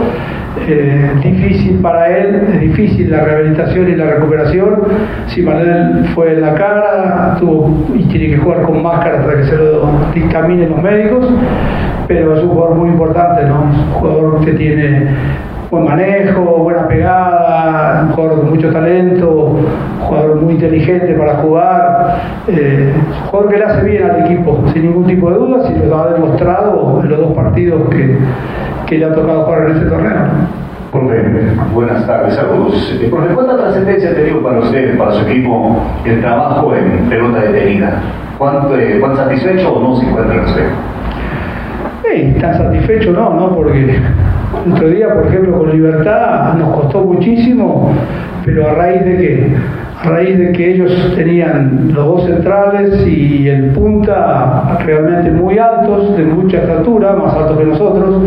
Eh, 0.68 1.10
difícil 1.22 1.78
para 1.80 2.16
él, 2.16 2.42
es 2.54 2.60
difícil 2.60 3.10
la 3.10 3.24
rehabilitación 3.24 3.88
y 3.88 3.94
la 3.94 4.06
recuperación. 4.06 4.74
Si 5.26 5.40
él 5.40 6.06
fue 6.14 6.32
en 6.32 6.40
la 6.40 6.54
cara, 6.54 7.36
tuvo 7.38 7.86
y 7.94 8.04
tiene 8.04 8.34
que 8.34 8.38
jugar 8.38 8.62
con 8.62 8.82
máscara 8.82 9.20
hasta 9.20 9.36
que 9.36 9.44
se 9.44 9.56
lo 9.56 9.90
dictaminen 10.14 10.70
los 10.70 10.82
médicos 10.82 11.28
pero 12.08 12.36
es 12.36 12.42
un 12.42 12.50
jugador 12.50 12.76
muy 12.76 12.90
importante, 12.90 13.44
¿no? 13.44 13.62
Un 13.62 13.92
jugador 13.94 14.44
que 14.44 14.52
tiene 14.52 15.08
buen 15.70 15.84
manejo, 15.84 16.40
buena 16.58 16.86
pegada, 16.86 18.04
un 18.04 18.12
jugador 18.12 18.40
con 18.40 18.50
mucho 18.50 18.72
talento, 18.72 19.30
un 19.30 20.00
jugador 20.00 20.40
muy 20.40 20.54
inteligente 20.54 21.14
para 21.14 21.36
jugar, 21.36 22.16
eh, 22.46 22.92
un 22.94 23.28
jugador 23.28 23.50
que 23.50 23.58
le 23.58 23.64
hace 23.64 23.84
bien 23.84 24.02
al 24.04 24.26
equipo, 24.26 24.62
sin 24.72 24.82
ningún 24.82 25.06
tipo 25.06 25.30
de 25.30 25.36
dudas, 25.36 25.72
y 25.74 25.86
lo 25.86 25.98
ha 25.98 26.12
demostrado 26.12 27.00
en 27.02 27.08
los 27.08 27.18
dos 27.18 27.32
partidos 27.32 27.88
que, 27.88 28.16
que 28.86 28.98
le 28.98 29.04
ha 29.04 29.14
tocado 29.14 29.44
jugar 29.44 29.70
en 29.70 29.76
este 29.76 29.86
torneo. 29.86 30.16
Profe, 30.92 31.22
buenas 31.74 32.06
tardes, 32.06 32.34
saludos. 32.34 32.98
Profe, 33.10 33.34
¿cuánta 33.34 33.56
trascendencia 33.56 34.10
ha 34.10 34.14
tenido 34.14 34.42
para 34.42 34.60
usted, 34.60 34.96
para 34.96 35.12
su 35.12 35.26
equipo, 35.26 35.82
el 36.04 36.20
trabajo 36.20 36.74
en 36.74 37.08
pelota 37.08 37.40
detenida? 37.40 38.00
¿Cuánto, 38.38 38.78
eh, 38.78 38.98
¿Cuán 39.00 39.16
satisfecho 39.16 39.74
o 39.74 39.80
no 39.80 39.96
se 39.96 40.06
encuentra 40.06 40.42
usted? 40.42 40.66
Sí, 42.04 42.36
tan 42.40 42.56
satisfecho 42.56 43.10
no, 43.12 43.34
¿no? 43.34 43.54
Porque 43.54 43.98
otro 44.72 44.88
día, 44.88 45.12
por 45.12 45.26
ejemplo, 45.26 45.58
con 45.58 45.70
Libertad 45.70 46.54
nos 46.54 46.76
costó 46.76 47.02
muchísimo, 47.02 47.90
pero 48.44 48.68
a 48.68 48.74
raíz 48.74 49.04
de 49.04 49.16
que 49.16 49.56
a 50.06 50.10
raíz 50.10 50.38
de 50.38 50.52
que 50.52 50.74
ellos 50.74 51.12
tenían 51.14 51.90
los 51.92 52.06
dos 52.06 52.24
centrales 52.24 53.06
y 53.06 53.48
el 53.48 53.70
punta 53.70 54.78
realmente 54.84 55.30
muy 55.30 55.58
altos, 55.58 56.16
de 56.16 56.24
mucha 56.24 56.58
estatura, 56.58 57.14
más 57.14 57.34
altos 57.34 57.58
que 57.58 57.64
nosotros, 57.64 58.22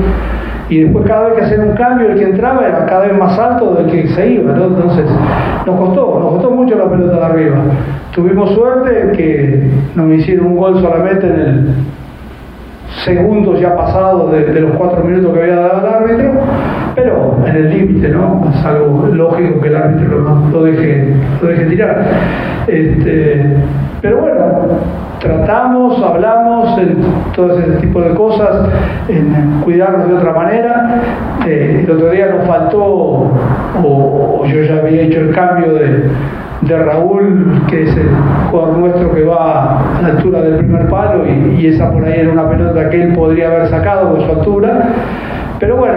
y 0.69 0.83
después 0.83 1.05
cada 1.07 1.29
vez 1.29 1.33
que 1.35 1.45
hacían 1.45 1.69
un 1.69 1.75
cambio 1.75 2.09
el 2.09 2.19
que 2.19 2.25
entraba 2.25 2.67
era 2.67 2.85
cada 2.85 3.07
vez 3.07 3.17
más 3.17 3.37
alto 3.39 3.75
del 3.75 3.87
que 3.87 4.07
se 4.09 4.29
iba, 4.33 4.53
entonces 4.53 5.05
nos 5.65 5.75
costó, 5.79 6.19
nos 6.19 6.33
costó 6.33 6.51
mucho 6.51 6.75
la 6.75 6.89
pelota 6.89 7.15
de 7.15 7.25
arriba. 7.25 7.57
Tuvimos 8.13 8.51
suerte 8.51 9.11
que 9.15 9.69
nos 9.95 10.11
hicieron 10.13 10.47
un 10.47 10.57
gol 10.57 10.81
solamente 10.81 11.25
en 11.27 11.39
el 11.39 11.67
segundos 13.05 13.59
ya 13.59 13.75
pasados 13.75 14.31
de, 14.31 14.45
de, 14.45 14.61
los 14.61 14.71
cuatro 14.75 15.03
minutos 15.03 15.33
que 15.33 15.41
había 15.41 15.55
dado 15.55 15.87
el 15.87 15.93
árbitro, 15.93 16.31
pero 16.95 17.37
en 17.45 17.55
el 17.55 17.69
límite, 17.69 18.09
¿no? 18.09 18.51
Es 18.53 18.65
algo 18.65 19.07
lógico 19.07 19.61
que 19.61 19.67
el 19.67 19.75
árbitro 19.75 20.49
lo, 20.51 20.63
deje, 20.63 21.13
lo 21.41 21.47
deje 21.47 21.65
tirar. 21.65 22.05
Este, 22.67 23.55
pero 24.01 24.21
bueno, 24.21 24.45
tratamos, 25.19 26.01
hablamos 26.03 26.77
en 26.79 26.97
todo 27.35 27.59
ese 27.59 27.71
tipo 27.77 28.01
de 28.01 28.13
cosas, 28.15 28.69
en 29.07 29.61
cuidarnos 29.63 30.07
de 30.07 30.15
otra 30.15 30.33
manera. 30.33 31.01
Eh, 31.47 31.83
el 31.85 31.91
otro 31.91 32.11
día 32.11 32.27
nos 32.27 32.47
faltó, 32.47 33.31
o, 33.83 34.45
yo 34.45 34.63
ya 34.63 34.77
había 34.79 35.01
hecho 35.01 35.19
el 35.21 35.31
cambio 35.33 35.73
de 35.73 36.09
de 36.61 36.77
Raúl, 36.77 37.61
que 37.69 37.83
es 37.83 37.95
el 37.95 38.09
jugador 38.51 38.77
nuestro 38.77 39.13
que 39.13 39.23
va 39.23 39.79
a 39.97 40.01
la 40.01 40.07
altura 40.09 40.41
del 40.41 40.57
primer 40.57 40.87
palo 40.89 41.25
y, 41.25 41.67
esa 41.67 41.91
por 41.91 42.03
ahí 42.03 42.19
era 42.19 42.31
una 42.31 42.49
pelota 42.49 42.89
que 42.89 43.01
él 43.01 43.13
podría 43.13 43.47
haber 43.47 43.67
sacado 43.69 44.09
por 44.09 44.25
su 44.25 44.31
altura. 44.31 44.89
Pero 45.59 45.75
bueno, 45.75 45.95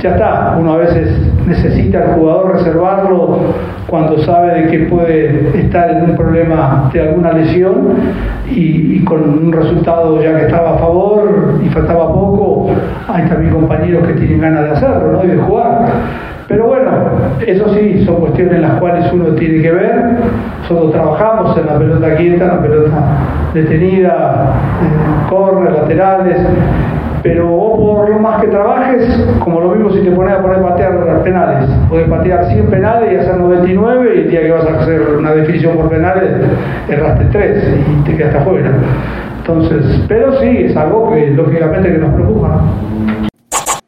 ya 0.00 0.10
está, 0.10 0.56
uno 0.58 0.74
a 0.74 0.76
veces 0.76 1.08
necesita 1.46 1.98
al 1.98 2.14
jugador 2.14 2.52
reservarlo 2.52 3.38
cuando 3.88 4.18
sabe 4.18 4.62
de 4.62 4.68
que 4.68 4.78
puede 4.86 5.58
estar 5.58 5.90
en 5.90 6.10
un 6.10 6.16
problema 6.16 6.88
de 6.92 7.00
alguna 7.00 7.32
lesión 7.32 7.94
y, 8.48 9.04
con 9.04 9.22
un 9.22 9.52
resultado 9.52 10.22
ya 10.22 10.38
que 10.38 10.46
estaba 10.46 10.76
a 10.76 10.78
favor 10.78 11.58
y 11.64 11.68
faltaba 11.70 12.12
poco, 12.12 12.70
hay 13.08 13.28
también 13.28 13.52
compañeros 13.52 14.06
que 14.06 14.12
tienen 14.14 14.40
ganas 14.40 14.64
de 14.64 14.70
hacerlo 14.70 15.20
y 15.24 15.28
de 15.28 15.36
jugar. 15.38 15.86
Pero 16.46 16.66
bueno, 16.66 16.90
eso 17.46 17.72
sí, 17.74 18.04
son 18.04 18.16
cuestiones 18.16 18.60
las 18.60 18.72
cuales 18.80 19.10
uno 19.12 19.26
tiene 19.36 19.62
que 19.62 19.70
ver. 19.70 20.16
Nosotros 20.62 20.92
trabajamos 20.92 21.56
en 21.56 21.66
la 21.66 21.78
pelota 21.78 22.16
quieta, 22.16 22.44
en 22.44 22.50
la 22.50 22.60
pelota 22.60 23.02
detenida, 23.54 24.52
en 24.82 25.28
corre, 25.28 25.70
laterales. 25.70 26.38
Pero 27.22 27.48
vos 27.48 27.78
por 27.78 28.08
lo 28.08 28.18
más 28.18 28.40
que 28.40 28.48
trabajes, 28.48 29.06
como 29.40 29.60
lo 29.60 29.74
mismo 29.74 29.90
si 29.92 30.00
te 30.02 30.10
pones 30.10 30.32
a 30.32 30.42
poner 30.42 30.62
patear 30.62 31.22
penales, 31.22 31.68
podés 31.88 32.08
patear 32.08 32.46
100 32.46 32.70
penales 32.70 33.12
y 33.12 33.16
hacer 33.16 33.36
99 33.36 34.12
y 34.14 34.18
el 34.20 34.30
día 34.30 34.40
que 34.42 34.50
vas 34.52 34.64
a 34.64 34.80
hacer 34.80 35.16
una 35.18 35.32
definición 35.32 35.76
por 35.76 35.90
penales 35.90 36.30
erraste 36.88 37.26
3 37.30 37.64
y 37.88 38.04
te 38.04 38.16
quedaste 38.16 38.38
afuera. 38.38 38.72
Entonces, 39.40 40.04
pero 40.08 40.40
sí, 40.40 40.64
es 40.64 40.76
algo 40.76 41.12
que 41.12 41.26
lógicamente 41.30 41.92
que 41.92 41.98
nos 41.98 42.14
preocupa. 42.14 42.62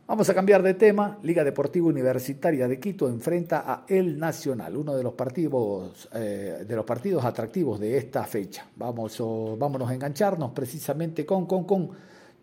Vamos 0.07 0.29
a 0.29 0.35
cambiar 0.35 0.63
de 0.63 0.75
tema. 0.75 1.17
Liga 1.23 1.43
Deportiva 1.43 1.87
Universitaria 1.87 2.69
de 2.69 2.79
Quito 2.79 3.09
enfrenta 3.09 3.65
a 3.67 3.85
El 3.89 4.19
Nacional, 4.19 4.77
uno 4.77 4.95
de 4.95 5.03
los 5.03 5.15
partidos, 5.15 6.07
eh, 6.15 6.65
de 6.69 6.77
los 6.77 6.85
partidos 6.85 7.25
atractivos 7.25 7.81
de 7.81 7.97
esta 7.97 8.25
fecha. 8.25 8.67
Vamos, 8.77 9.19
oh, 9.23 9.57
a 9.59 9.95
engancharnos 9.95 10.51
precisamente 10.51 11.25
con, 11.25 11.47
con 11.47 11.89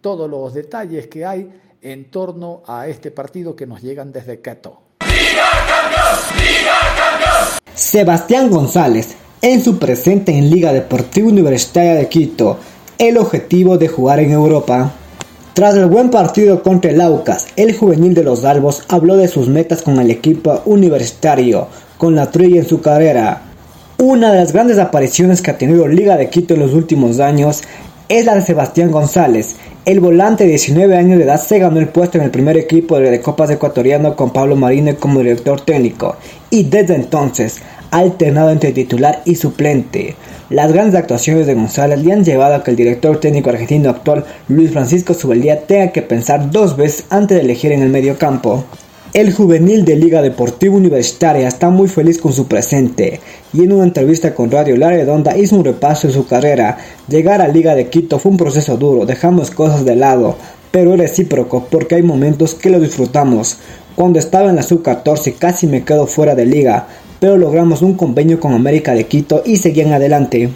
todos 0.02 0.30
los 0.30 0.54
detalles 0.54 1.08
que 1.08 1.26
hay 1.26 1.50
en 1.82 2.10
torno 2.12 2.64
a 2.66 2.88
este 2.88 3.12
partido 3.12 3.56
que 3.56 3.66
nos 3.66 3.82
llegan 3.82 4.12
desde 4.12 4.42
Quito. 4.42 4.82
¡Liga 5.02 5.50
Campeón! 5.68 6.38
¡Liga 6.38 6.78
Campeón! 6.98 7.60
Sebastián 7.74 8.50
González, 8.50 9.16
en 9.42 9.64
su 9.64 9.78
presente 9.78 10.38
en 10.38 10.50
Liga 10.50 10.74
Deportiva 10.74 11.30
Universitaria 11.30 11.96
de 11.96 12.10
Quito, 12.10 12.58
el 12.98 13.18
objetivo 13.18 13.78
de 13.78 13.88
jugar 13.88 14.20
en 14.20 14.32
Europa. 14.32 14.92
Tras 15.54 15.76
el 15.76 15.88
buen 15.88 16.10
partido 16.10 16.64
contra 16.64 16.92
el 16.92 17.02
Aucas, 17.02 17.48
el 17.56 17.78
juvenil 17.78 18.14
de 18.14 18.24
los 18.24 18.46
Albos 18.46 18.84
habló 18.88 19.18
de 19.18 19.28
sus 19.28 19.48
metas 19.48 19.82
con 19.82 20.00
el 20.00 20.12
equipo 20.12 20.62
universitario, 20.66 21.68
con 21.98 22.16
la 22.16 22.32
trilla 22.32 22.62
en 22.62 22.68
su 22.68 22.82
carrera. 22.82 23.42
Una 23.98 24.32
de 24.32 24.40
las 24.40 24.54
grandes 24.54 24.80
apariciones 24.80 25.42
que 25.42 25.52
ha 25.52 25.58
tenido 25.58 25.88
Liga 25.88 26.16
de 26.16 26.30
Quito 26.30 26.54
en 26.54 26.62
los 26.62 26.74
últimos 26.74 27.20
años 27.20 27.62
es 28.10 28.26
la 28.26 28.36
de 28.36 28.42
Sebastián 28.42 28.92
González. 28.92 29.56
El 29.90 30.02
volante 30.02 30.44
de 30.44 30.52
19 30.52 30.96
años 30.96 31.18
de 31.18 31.24
edad 31.24 31.42
se 31.42 31.58
ganó 31.58 31.80
el 31.80 31.88
puesto 31.88 32.20
en 32.20 32.24
el 32.24 32.30
primer 32.30 32.56
equipo 32.58 33.00
de 33.00 33.22
Copas 33.22 33.50
Ecuatoriano 33.50 34.16
con 34.16 34.32
Pablo 34.32 34.56
Marino 34.56 34.96
como 35.00 35.18
director 35.18 35.62
técnico 35.62 36.16
y 36.52 36.66
desde 36.66 36.94
entonces 36.94 37.58
ha 37.90 37.98
alternado 37.98 38.52
entre 38.52 38.72
titular 38.72 39.24
y 39.26 39.34
suplente. 39.34 40.16
Las 40.52 40.72
grandes 40.72 40.94
actuaciones 40.94 41.48
de 41.48 41.56
González 41.56 42.04
le 42.04 42.14
han 42.14 42.24
llevado 42.24 42.54
a 42.54 42.64
que 42.64 42.70
el 42.70 42.78
director 42.78 43.20
técnico 43.20 43.50
argentino 43.50 43.90
actual 43.90 44.26
Luis 44.48 44.70
Francisco 44.70 45.16
Subeldía 45.16 45.66
tenga 45.66 45.92
que 45.92 46.04
pensar 46.04 46.52
dos 46.52 46.78
veces 46.78 47.06
antes 47.10 47.38
de 47.38 47.44
elegir 47.44 47.72
en 47.72 47.82
el 47.82 47.90
medio 47.90 48.16
campo. 48.16 48.66
El 49.12 49.34
juvenil 49.34 49.86
de 49.86 49.96
Liga 49.96 50.22
Deportiva 50.22 50.76
Universitaria 50.76 51.48
está 51.48 51.72
muy 51.72 51.88
feliz 51.88 52.20
con 52.20 52.32
su 52.32 52.46
presente 52.48 53.20
y 53.52 53.64
en 53.64 53.74
una 53.74 53.86
entrevista 53.86 54.36
con 54.36 54.52
Radio 54.52 54.78
La 54.78 54.90
Redonda 54.92 55.36
hizo 55.36 55.56
un 55.56 55.66
repaso 55.66 56.08
de 56.08 56.14
su 56.14 56.28
carrera. 56.28 56.78
Llegar 57.08 57.42
a 57.42 57.48
Liga 57.48 57.74
de 57.74 57.90
Quito 57.90 58.20
fue 58.20 58.32
un 58.32 58.38
proceso 58.38 58.78
duro, 58.78 59.08
dejamos 59.08 59.50
cosas 59.50 59.84
de 59.84 59.96
lado, 59.96 60.36
pero 60.70 60.94
es 60.94 61.00
recíproco 61.00 61.66
porque 61.72 61.96
hay 61.96 62.04
momentos 62.04 62.54
que 62.54 62.70
lo 62.70 62.80
disfrutamos. 62.80 63.58
Cuando 63.96 64.20
estaba 64.20 64.52
en 64.52 64.58
la 64.58 64.62
sub-14 64.62 65.34
casi 65.40 65.66
me 65.66 65.84
quedo 65.84 66.06
fuera 66.06 66.36
de 66.36 66.46
liga, 66.46 66.86
pero 67.20 67.36
logramos 67.36 67.82
un 67.82 67.96
convenio 67.96 68.40
con 68.40 68.54
América 68.54 68.94
de 68.94 69.08
Quito 69.08 69.42
y 69.44 69.58
seguían 69.58 69.92
adelante. 69.92 70.52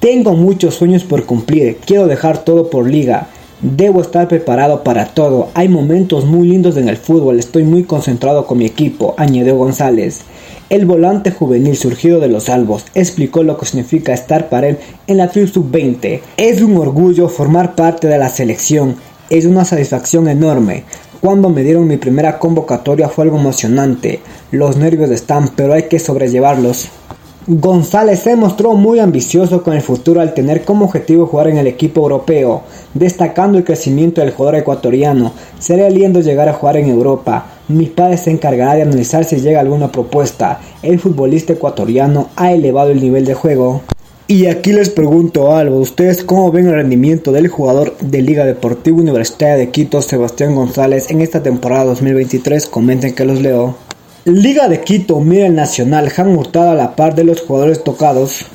Tengo 0.00 0.32
muchos 0.32 0.74
sueños 0.74 1.04
por 1.04 1.24
cumplir, 1.24 1.76
quiero 1.76 2.08
dejar 2.08 2.38
todo 2.38 2.68
por 2.68 2.90
liga. 2.90 3.28
Debo 3.62 4.00
estar 4.00 4.26
preparado 4.26 4.82
para 4.82 5.06
todo. 5.14 5.50
Hay 5.54 5.68
momentos 5.68 6.24
muy 6.24 6.48
lindos 6.48 6.76
en 6.76 6.88
el 6.88 6.96
fútbol. 6.96 7.38
Estoy 7.38 7.62
muy 7.62 7.84
concentrado 7.84 8.44
con 8.44 8.58
mi 8.58 8.66
equipo, 8.66 9.14
añadió 9.16 9.56
González. 9.56 10.22
El 10.68 10.84
volante 10.84 11.30
juvenil 11.30 11.76
surgido 11.76 12.18
de 12.18 12.26
los 12.26 12.48
Albos 12.48 12.86
explicó 12.96 13.44
lo 13.44 13.56
que 13.56 13.66
significa 13.66 14.14
estar 14.14 14.48
para 14.48 14.66
él 14.66 14.78
en 15.06 15.18
la 15.18 15.28
FIU 15.28 15.46
Sub-20. 15.46 16.22
Es 16.36 16.60
un 16.60 16.76
orgullo 16.76 17.28
formar 17.28 17.76
parte 17.76 18.08
de 18.08 18.18
la 18.18 18.30
selección. 18.30 18.96
Es 19.30 19.44
una 19.44 19.64
satisfacción 19.64 20.26
enorme. 20.26 20.82
Cuando 21.20 21.48
me 21.48 21.62
dieron 21.62 21.86
mi 21.86 21.98
primera 21.98 22.40
convocatoria 22.40 23.08
fue 23.08 23.26
algo 23.26 23.38
emocionante. 23.38 24.18
Los 24.50 24.76
nervios 24.76 25.10
están, 25.10 25.50
pero 25.54 25.74
hay 25.74 25.84
que 25.84 26.00
sobrellevarlos. 26.00 26.88
González 27.48 28.20
se 28.20 28.36
mostró 28.36 28.74
muy 28.74 29.00
ambicioso 29.00 29.64
con 29.64 29.74
el 29.74 29.82
futuro 29.82 30.20
al 30.20 30.32
tener 30.32 30.64
como 30.64 30.84
objetivo 30.84 31.26
jugar 31.26 31.48
en 31.48 31.56
el 31.56 31.66
equipo 31.66 32.02
europeo, 32.02 32.62
destacando 32.94 33.58
el 33.58 33.64
crecimiento 33.64 34.20
del 34.20 34.30
jugador 34.30 34.60
ecuatoriano. 34.60 35.32
Sería 35.58 35.90
lindo 35.90 36.20
llegar 36.20 36.48
a 36.48 36.52
jugar 36.52 36.76
en 36.76 36.88
Europa. 36.88 37.46
Mi 37.66 37.86
padre 37.86 38.16
se 38.16 38.30
encargará 38.30 38.74
de 38.74 38.82
analizar 38.82 39.24
si 39.24 39.40
llega 39.40 39.58
alguna 39.58 39.90
propuesta. 39.90 40.60
El 40.84 41.00
futbolista 41.00 41.54
ecuatoriano 41.54 42.28
ha 42.36 42.52
elevado 42.52 42.90
el 42.90 43.00
nivel 43.00 43.24
de 43.24 43.34
juego. 43.34 43.80
Y 44.28 44.46
aquí 44.46 44.72
les 44.72 44.88
pregunto 44.88 45.52
algo, 45.52 45.78
¿ustedes 45.78 46.22
cómo 46.22 46.52
ven 46.52 46.68
el 46.68 46.74
rendimiento 46.74 47.32
del 47.32 47.48
jugador 47.48 47.96
de 47.98 48.22
Liga 48.22 48.44
Deportiva 48.44 48.98
Universitaria 48.98 49.56
de 49.56 49.70
Quito, 49.70 50.00
Sebastián 50.00 50.54
González, 50.54 51.10
en 51.10 51.20
esta 51.20 51.42
temporada 51.42 51.86
2023? 51.86 52.66
Comenten 52.66 53.16
que 53.16 53.24
los 53.24 53.40
leo. 53.40 53.74
Liga 54.24 54.68
de 54.68 54.82
Quito 54.82 55.18
mira 55.18 55.46
el 55.46 55.56
Nacional, 55.56 56.12
Han 56.16 56.36
Hurtado 56.36 56.70
a 56.70 56.74
la 56.76 56.94
par 56.94 57.16
de 57.16 57.24
los 57.24 57.40
jugadores 57.40 57.82
tocados. 57.82 58.46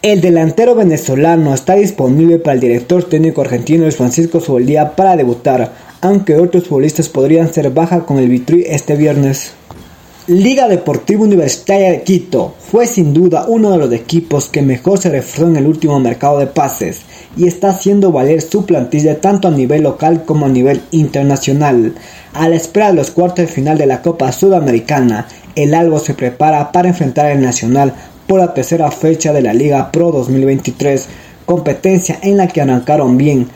El 0.00 0.20
delantero 0.20 0.76
venezolano 0.76 1.52
está 1.52 1.74
disponible 1.74 2.38
para 2.38 2.54
el 2.54 2.60
director 2.60 3.02
técnico 3.02 3.40
argentino 3.40 3.90
Francisco 3.90 4.38
Subeldía 4.38 4.94
para 4.94 5.16
debutar, 5.16 5.72
aunque 6.02 6.36
otros 6.36 6.68
futbolistas 6.68 7.08
podrían 7.08 7.52
ser 7.52 7.70
baja 7.70 8.06
con 8.06 8.18
el 8.18 8.28
Vitri 8.28 8.64
este 8.68 8.94
viernes. 8.94 9.57
Liga 10.28 10.68
Deportiva 10.68 11.22
Universitaria 11.22 11.90
de 11.90 12.02
Quito 12.02 12.54
fue 12.58 12.86
sin 12.86 13.14
duda 13.14 13.46
uno 13.48 13.70
de 13.70 13.78
los 13.78 13.90
equipos 13.94 14.50
que 14.50 14.60
mejor 14.60 14.98
se 14.98 15.08
reforzó 15.08 15.46
en 15.46 15.56
el 15.56 15.66
último 15.66 15.98
mercado 16.00 16.38
de 16.38 16.46
pases 16.46 17.00
y 17.34 17.48
está 17.48 17.70
haciendo 17.70 18.12
valer 18.12 18.42
su 18.42 18.66
plantilla 18.66 19.22
tanto 19.22 19.48
a 19.48 19.52
nivel 19.52 19.84
local 19.84 20.24
como 20.26 20.44
a 20.44 20.50
nivel 20.50 20.82
internacional. 20.90 21.94
A 22.34 22.46
la 22.46 22.56
espera 22.56 22.88
de 22.88 22.96
los 22.96 23.10
cuartos 23.10 23.46
de 23.46 23.50
final 23.50 23.78
de 23.78 23.86
la 23.86 24.02
Copa 24.02 24.30
Sudamericana, 24.30 25.26
el 25.54 25.72
Albo 25.72 25.98
se 25.98 26.12
prepara 26.12 26.72
para 26.72 26.88
enfrentar 26.88 27.24
al 27.24 27.40
Nacional 27.40 27.94
por 28.26 28.40
la 28.40 28.52
tercera 28.52 28.90
fecha 28.90 29.32
de 29.32 29.40
la 29.40 29.54
Liga 29.54 29.90
Pro 29.90 30.12
2023, 30.12 31.06
competencia 31.46 32.18
en 32.20 32.36
la 32.36 32.48
que 32.48 32.60
arrancaron 32.60 33.16
bien, 33.16 33.48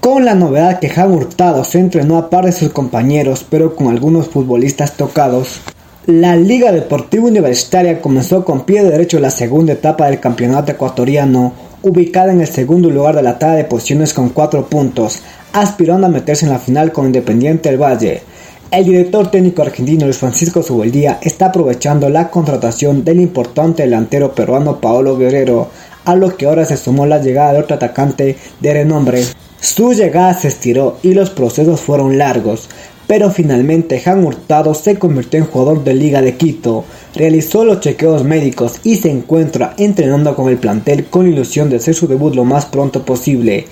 con 0.00 0.24
la 0.24 0.34
novedad 0.34 0.78
que 0.78 0.88
Jan 0.88 1.12
Hurtado 1.12 1.62
se 1.62 1.78
entrenó 1.78 2.16
a 2.16 2.30
par 2.30 2.46
de 2.46 2.52
sus 2.52 2.70
compañeros, 2.70 3.44
pero 3.50 3.76
con 3.76 3.88
algunos 3.88 4.28
futbolistas 4.28 4.96
tocados. 4.96 5.60
La 6.06 6.34
Liga 6.34 6.72
Deportiva 6.72 7.26
Universitaria 7.26 8.00
comenzó 8.00 8.42
con 8.42 8.64
pie 8.64 8.82
derecho 8.82 9.20
la 9.20 9.28
segunda 9.28 9.74
etapa 9.74 10.06
del 10.06 10.18
campeonato 10.18 10.72
ecuatoriano, 10.72 11.52
ubicada 11.82 12.32
en 12.32 12.40
el 12.40 12.46
segundo 12.46 12.88
lugar 12.88 13.16
de 13.16 13.22
la 13.22 13.38
tabla 13.38 13.56
de 13.56 13.64
posiciones 13.64 14.14
con 14.14 14.30
4 14.30 14.64
puntos, 14.64 15.20
aspirando 15.52 16.06
a 16.06 16.10
meterse 16.10 16.46
en 16.46 16.52
la 16.52 16.58
final 16.58 16.90
con 16.90 17.04
Independiente 17.04 17.68
del 17.68 17.82
Valle. 17.82 18.22
El 18.70 18.86
director 18.86 19.30
técnico 19.30 19.60
argentino 19.60 20.06
Luis 20.06 20.16
Francisco 20.16 20.62
Subeldía 20.62 21.18
está 21.20 21.46
aprovechando 21.46 22.08
la 22.08 22.30
contratación 22.30 23.04
del 23.04 23.20
importante 23.20 23.82
delantero 23.82 24.34
peruano 24.34 24.80
Paolo 24.80 25.18
Guerrero, 25.18 25.68
a 26.06 26.14
lo 26.14 26.34
que 26.34 26.46
ahora 26.46 26.64
se 26.64 26.78
sumó 26.78 27.04
la 27.04 27.18
llegada 27.18 27.52
de 27.52 27.58
otro 27.58 27.76
atacante 27.76 28.38
de 28.58 28.72
renombre. 28.72 29.22
Su 29.60 29.92
llegada 29.92 30.32
se 30.32 30.48
estiró 30.48 30.96
y 31.02 31.12
los 31.12 31.28
procesos 31.28 31.82
fueron 31.82 32.16
largos, 32.16 32.70
pero 33.10 33.28
finalmente 33.28 34.00
Han 34.06 34.24
Hurtado 34.24 34.72
se 34.72 34.96
convirtió 34.96 35.40
en 35.40 35.46
jugador 35.46 35.82
de 35.82 35.94
Liga 35.94 36.22
de 36.22 36.36
Quito, 36.36 36.84
realizó 37.12 37.64
los 37.64 37.80
chequeos 37.80 38.22
médicos 38.22 38.74
y 38.84 38.98
se 38.98 39.10
encuentra 39.10 39.74
entrenando 39.78 40.36
con 40.36 40.48
el 40.48 40.58
plantel 40.58 41.06
con 41.06 41.26
ilusión 41.26 41.68
de 41.68 41.78
hacer 41.78 41.92
su 41.96 42.06
debut 42.06 42.36
lo 42.36 42.44
más 42.44 42.66
pronto 42.66 43.04
posible. 43.04 43.66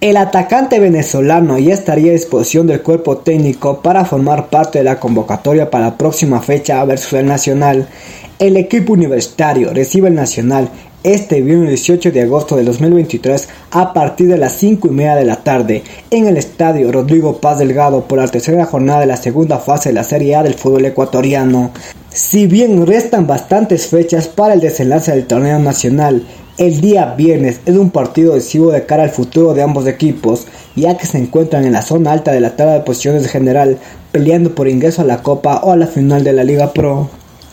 El 0.00 0.16
atacante 0.16 0.80
venezolano 0.80 1.60
ya 1.60 1.74
estaría 1.74 2.10
a 2.10 2.14
disposición 2.14 2.66
del 2.66 2.82
cuerpo 2.82 3.18
técnico 3.18 3.82
para 3.82 4.04
formar 4.04 4.50
parte 4.50 4.78
de 4.78 4.84
la 4.84 4.98
convocatoria 4.98 5.70
para 5.70 5.84
la 5.84 5.96
próxima 5.96 6.40
fecha 6.42 6.84
versus 6.84 7.12
el 7.12 7.26
Nacional. 7.26 7.86
El 8.40 8.56
equipo 8.56 8.94
universitario 8.94 9.72
recibe 9.72 10.08
el 10.08 10.16
Nacional 10.16 10.68
este 11.04 11.40
viernes 11.40 11.70
18 11.70 12.12
de 12.12 12.22
agosto 12.22 12.56
de 12.56 12.64
2023 12.64 13.48
a 13.72 13.92
partir 13.92 14.28
de 14.28 14.38
las 14.38 14.52
5 14.52 14.88
y 14.88 14.90
media 14.90 15.16
de 15.16 15.24
la 15.24 15.36
tarde 15.36 15.82
en 16.10 16.26
el 16.26 16.36
estadio 16.36 16.92
Rodrigo 16.92 17.38
Paz 17.38 17.58
Delgado 17.58 18.04
por 18.04 18.18
la 18.18 18.28
tercera 18.28 18.66
jornada 18.66 19.00
de 19.00 19.06
la 19.06 19.16
segunda 19.16 19.58
fase 19.58 19.88
de 19.88 19.94
la 19.94 20.04
Serie 20.04 20.36
A 20.36 20.42
del 20.42 20.54
fútbol 20.54 20.84
ecuatoriano. 20.84 21.72
Si 22.10 22.46
bien 22.46 22.86
restan 22.86 23.26
bastantes 23.26 23.88
fechas 23.88 24.28
para 24.28 24.54
el 24.54 24.60
desenlace 24.60 25.12
del 25.12 25.26
torneo 25.26 25.58
nacional, 25.58 26.24
el 26.58 26.80
día 26.80 27.14
viernes 27.16 27.60
es 27.66 27.76
un 27.76 27.90
partido 27.90 28.34
decisivo 28.34 28.70
de 28.70 28.84
cara 28.86 29.04
al 29.04 29.10
futuro 29.10 29.54
de 29.54 29.62
ambos 29.62 29.86
equipos, 29.86 30.46
ya 30.76 30.96
que 30.98 31.06
se 31.06 31.18
encuentran 31.18 31.64
en 31.64 31.72
la 31.72 31.82
zona 31.82 32.12
alta 32.12 32.30
de 32.30 32.40
la 32.40 32.54
tabla 32.54 32.74
de 32.74 32.80
posiciones 32.80 33.26
general, 33.26 33.78
peleando 34.12 34.54
por 34.54 34.68
ingreso 34.68 35.02
a 35.02 35.06
la 35.06 35.22
Copa 35.22 35.62
o 35.64 35.72
a 35.72 35.76
la 35.76 35.86
final 35.86 36.22
de 36.22 36.34
la 36.34 36.44
Liga 36.44 36.72
Pro. 36.72 37.08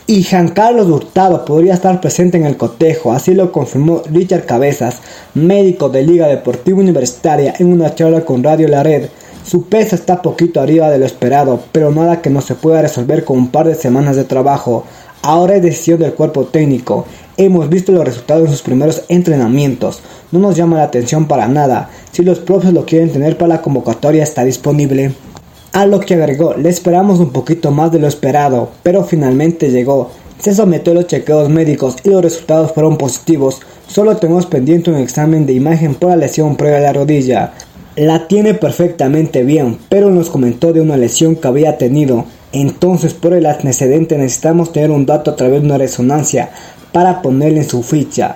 Y 0.10 0.24
Jean 0.24 0.48
Carlos 0.48 0.90
Hurtado 0.90 1.46
podría 1.46 1.76
estar 1.76 2.02
presente 2.02 2.36
en 2.36 2.46
el 2.48 2.58
cotejo, 2.58 3.14
así 3.14 3.36
lo 3.36 3.52
confirmó 3.52 4.02
Richard 4.12 4.48
Cabezas, 4.48 4.96
médico 5.36 5.88
de 5.90 6.02
Liga 6.02 6.26
Deportiva 6.26 6.80
Universitaria, 6.80 7.54
en 7.60 7.72
una 7.72 7.94
charla 7.94 8.26
con 8.26 8.44
Radio 8.44 8.68
La 8.68 8.82
Red. 8.82 9.10
Su 9.46 9.66
peso 9.66 9.94
está 9.94 10.24
poquito 10.24 10.62
arriba 10.62 10.90
de 10.90 10.98
lo 10.98 11.06
esperado, 11.06 11.60
pero 11.72 11.92
nada 11.92 12.24
que 12.24 12.32
no 12.32 12.42
se 12.42 12.56
pueda 12.56 12.82
resolver 12.82 13.24
con 13.24 13.38
un 13.38 13.50
par 13.50 13.68
de 13.68 13.76
semanas 13.76 14.16
de 14.16 14.24
trabajo. 14.24 14.84
Ahora 15.22 15.58
es 15.58 15.62
decisión 15.62 16.00
del 16.00 16.16
cuerpo 16.16 16.46
técnico. 16.46 17.06
Hemos 17.38 17.70
visto 17.70 17.92
los 17.92 18.04
resultados 18.04 18.46
en 18.46 18.52
sus 18.52 18.64
primeros 18.64 19.04
entrenamientos. 19.10 20.02
No 20.32 20.40
nos 20.40 20.56
llama 20.56 20.78
la 20.78 20.86
atención 20.86 21.28
para 21.28 21.48
nada. 21.48 21.92
Si 22.12 22.24
los 22.24 22.40
profes 22.40 22.74
lo 22.74 22.84
quieren 22.84 23.12
tener 23.12 23.38
para 23.38 23.58
la 23.58 23.62
convocatoria 23.62 24.24
está 24.24 24.44
disponible. 24.44 25.14
A 25.72 25.86
lo 25.86 26.00
que 26.00 26.16
agregó, 26.16 26.56
le 26.56 26.68
esperamos 26.68 27.20
un 27.20 27.30
poquito 27.30 27.70
más 27.70 27.92
de 27.92 28.00
lo 28.00 28.08
esperado, 28.08 28.72
pero 28.82 29.04
finalmente 29.04 29.70
llegó. 29.70 30.10
Se 30.40 30.56
sometió 30.56 30.94
a 30.94 30.96
los 30.96 31.08
chequeos 31.08 31.48
médicos 31.50 31.98
y 32.04 32.10
los 32.10 32.24
resultados 32.24 32.72
fueron 32.72 32.98
positivos. 32.98 33.62
Solo 33.88 34.18
tenemos 34.18 34.48
pendiente 34.48 34.90
un 34.90 34.98
examen 34.98 35.46
de 35.46 35.54
imagen 35.54 35.94
por 35.94 36.10
la 36.10 36.16
lesión 36.16 36.56
previa 36.56 36.78
a 36.78 36.82
la 36.82 36.94
rodilla. 36.94 37.54
La 37.96 38.28
tiene 38.28 38.56
perfectamente 38.56 39.44
bien, 39.44 39.78
pero 39.90 40.10
nos 40.10 40.32
comentó 40.32 40.74
de 40.74 40.82
una 40.82 40.98
lesión 40.98 41.36
que 41.36 41.48
había 41.48 41.78
tenido. 41.78 42.26
Entonces 42.52 43.14
por 43.14 43.34
el 43.34 43.46
antecedente 43.46 44.18
necesitamos 44.18 44.72
tener 44.72 44.90
un 44.90 45.06
dato 45.06 45.32
a 45.32 45.36
través 45.36 45.62
de 45.62 45.68
una 45.68 45.78
resonancia 45.78 46.50
para 46.92 47.22
ponerle 47.22 47.60
en 47.60 47.70
su 47.70 47.84
ficha. 47.84 48.36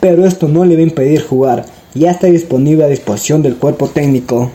Pero 0.00 0.26
esto 0.26 0.48
no 0.48 0.64
le 0.64 0.74
va 0.74 0.80
a 0.80 0.84
impedir 0.84 1.22
jugar. 1.22 1.64
Ya 1.94 2.10
está 2.10 2.26
disponible 2.26 2.82
a 2.84 2.88
disposición 2.88 3.40
del 3.42 3.56
cuerpo 3.56 3.86
técnico. 3.86 4.50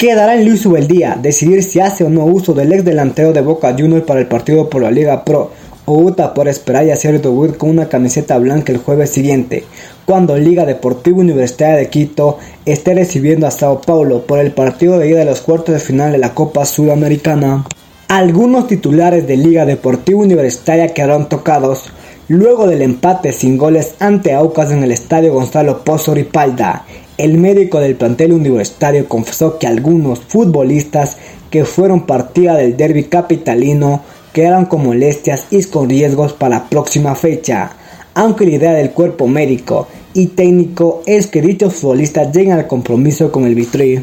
Quedará 0.00 0.34
en 0.34 0.46
Luis 0.46 0.64
Ubeldía 0.64 1.18
decidir 1.20 1.62
si 1.62 1.78
hace 1.78 2.04
o 2.04 2.08
no 2.08 2.24
uso 2.24 2.54
del 2.54 2.72
ex 2.72 2.86
delantero 2.86 3.34
de 3.34 3.42
Boca 3.42 3.76
Juniors 3.78 4.06
para 4.06 4.20
el 4.20 4.28
partido 4.28 4.70
por 4.70 4.80
la 4.80 4.90
Liga 4.90 5.26
Pro 5.26 5.50
o 5.84 5.92
UTA 5.92 6.32
por 6.32 6.48
esperar 6.48 6.86
y 6.86 6.90
hacer 6.90 7.20
debut 7.20 7.58
con 7.58 7.68
una 7.68 7.90
camiseta 7.90 8.38
blanca 8.38 8.72
el 8.72 8.78
jueves 8.78 9.10
siguiente, 9.10 9.62
cuando 10.06 10.38
Liga 10.38 10.64
Deportiva 10.64 11.18
Universitaria 11.18 11.76
de 11.76 11.90
Quito 11.90 12.38
esté 12.64 12.94
recibiendo 12.94 13.46
a 13.46 13.50
Sao 13.50 13.82
Paulo 13.82 14.22
por 14.22 14.38
el 14.38 14.52
partido 14.52 14.98
de 14.98 15.10
ida 15.10 15.18
de 15.18 15.26
los 15.26 15.42
cuartos 15.42 15.74
de 15.74 15.80
final 15.80 16.12
de 16.12 16.18
la 16.18 16.32
Copa 16.32 16.64
Sudamericana. 16.64 17.66
Algunos 18.08 18.68
titulares 18.68 19.26
de 19.26 19.36
Liga 19.36 19.66
Deportiva 19.66 20.20
Universitaria 20.20 20.94
quedaron 20.94 21.28
tocados 21.28 21.92
luego 22.26 22.66
del 22.66 22.80
empate 22.80 23.32
sin 23.32 23.58
goles 23.58 23.96
ante 23.98 24.32
Aucas 24.32 24.70
en 24.70 24.82
el 24.82 24.92
estadio 24.92 25.34
Gonzalo 25.34 25.84
Pozo 25.84 26.14
Ripalda. 26.14 26.86
El 27.20 27.36
médico 27.36 27.80
del 27.80 27.96
plantel 27.96 28.32
universitario 28.32 29.06
confesó 29.06 29.58
que 29.58 29.66
algunos 29.66 30.20
futbolistas 30.20 31.18
que 31.50 31.66
fueron 31.66 32.06
partida 32.06 32.56
del 32.56 32.78
derby 32.78 33.04
capitalino 33.04 34.00
quedaron 34.32 34.64
con 34.64 34.86
molestias 34.86 35.44
y 35.50 35.62
con 35.64 35.90
riesgos 35.90 36.32
para 36.32 36.60
la 36.60 36.68
próxima 36.70 37.14
fecha, 37.14 37.72
aunque 38.14 38.46
la 38.46 38.52
idea 38.52 38.72
del 38.72 38.92
cuerpo 38.92 39.26
médico 39.26 39.86
y 40.14 40.28
técnico 40.28 41.02
es 41.04 41.26
que 41.26 41.42
dichos 41.42 41.74
futbolistas 41.74 42.34
lleguen 42.34 42.52
al 42.52 42.66
compromiso 42.66 43.30
con 43.30 43.44
el 43.44 43.54
Vitri. 43.54 44.02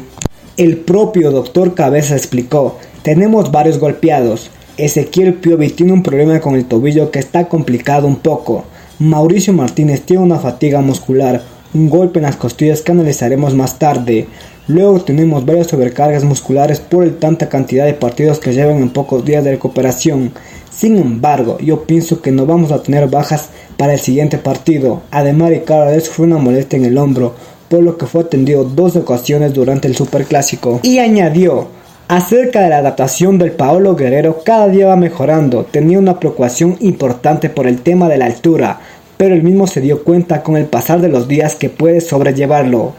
El 0.56 0.76
propio 0.76 1.32
doctor 1.32 1.74
Cabeza 1.74 2.14
explicó, 2.14 2.76
tenemos 3.02 3.50
varios 3.50 3.80
golpeados, 3.80 4.52
Ezequiel 4.76 5.34
Piovi 5.34 5.70
tiene 5.70 5.92
un 5.92 6.04
problema 6.04 6.38
con 6.38 6.54
el 6.54 6.66
tobillo 6.66 7.10
que 7.10 7.18
está 7.18 7.48
complicado 7.48 8.06
un 8.06 8.20
poco, 8.20 8.64
Mauricio 9.00 9.52
Martínez 9.52 10.02
tiene 10.02 10.22
una 10.22 10.38
fatiga 10.38 10.80
muscular, 10.82 11.57
un 11.74 11.90
golpe 11.90 12.18
en 12.18 12.24
las 12.24 12.36
costillas 12.36 12.82
que 12.82 12.92
analizaremos 12.92 13.54
más 13.54 13.78
tarde. 13.78 14.26
Luego 14.66 15.00
tenemos 15.00 15.44
varias 15.44 15.68
sobrecargas 15.68 16.24
musculares 16.24 16.80
por 16.80 17.04
el 17.04 17.16
tanta 17.16 17.48
cantidad 17.48 17.86
de 17.86 17.94
partidos 17.94 18.38
que 18.38 18.52
llevan 18.52 18.78
en 18.78 18.90
pocos 18.90 19.24
días 19.24 19.44
de 19.44 19.52
recuperación. 19.52 20.32
Sin 20.70 20.96
embargo, 20.96 21.58
yo 21.58 21.84
pienso 21.84 22.20
que 22.20 22.30
no 22.30 22.46
vamos 22.46 22.70
a 22.70 22.82
tener 22.82 23.08
bajas 23.08 23.48
para 23.76 23.94
el 23.94 24.00
siguiente 24.00 24.38
partido. 24.38 25.02
Además, 25.10 25.50
Ricardo 25.50 25.98
fue 26.00 26.26
una 26.26 26.38
molestia 26.38 26.78
en 26.78 26.84
el 26.84 26.98
hombro, 26.98 27.34
por 27.68 27.82
lo 27.82 27.96
que 27.96 28.06
fue 28.06 28.22
atendido 28.22 28.64
dos 28.64 28.96
ocasiones 28.96 29.54
durante 29.54 29.88
el 29.88 29.96
Superclásico. 29.96 30.80
Y 30.82 30.98
añadió, 30.98 31.68
Acerca 32.08 32.62
de 32.62 32.70
la 32.70 32.78
adaptación 32.78 33.36
del 33.36 33.52
Paolo 33.52 33.94
Guerrero, 33.94 34.38
cada 34.42 34.66
día 34.68 34.86
va 34.86 34.96
mejorando. 34.96 35.64
Tenía 35.64 35.98
una 35.98 36.18
preocupación 36.18 36.78
importante 36.80 37.50
por 37.50 37.66
el 37.66 37.82
tema 37.82 38.08
de 38.08 38.16
la 38.16 38.24
altura, 38.24 38.80
pero 39.18 39.34
él 39.34 39.42
mismo 39.42 39.66
se 39.66 39.82
dio 39.82 40.04
cuenta 40.04 40.42
con 40.42 40.56
el 40.56 40.64
pasar 40.64 41.02
de 41.02 41.08
los 41.08 41.28
días 41.28 41.54
que 41.54 41.68
puede 41.68 42.00
sobrellevarlo. 42.00 42.94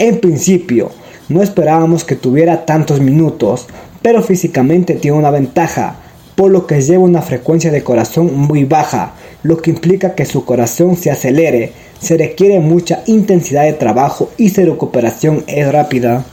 En 0.00 0.18
principio, 0.18 0.90
no 1.28 1.42
esperábamos 1.42 2.02
que 2.02 2.16
tuviera 2.16 2.64
tantos 2.64 3.00
minutos, 3.00 3.68
pero 4.02 4.22
físicamente 4.22 4.94
tiene 4.94 5.18
una 5.18 5.30
ventaja, 5.30 5.96
por 6.34 6.50
lo 6.50 6.66
que 6.66 6.80
lleva 6.80 7.04
una 7.04 7.20
frecuencia 7.20 7.70
de 7.70 7.84
corazón 7.84 8.34
muy 8.34 8.64
baja, 8.64 9.12
lo 9.42 9.58
que 9.58 9.70
implica 9.70 10.14
que 10.14 10.24
su 10.24 10.44
corazón 10.44 10.96
se 10.96 11.10
acelere, 11.10 11.72
se 12.00 12.16
requiere 12.16 12.60
mucha 12.60 13.02
intensidad 13.06 13.64
de 13.64 13.72
trabajo 13.72 14.30
y 14.36 14.50
su 14.50 14.64
recuperación 14.64 15.44
es 15.46 15.70
rápida. 15.70 16.24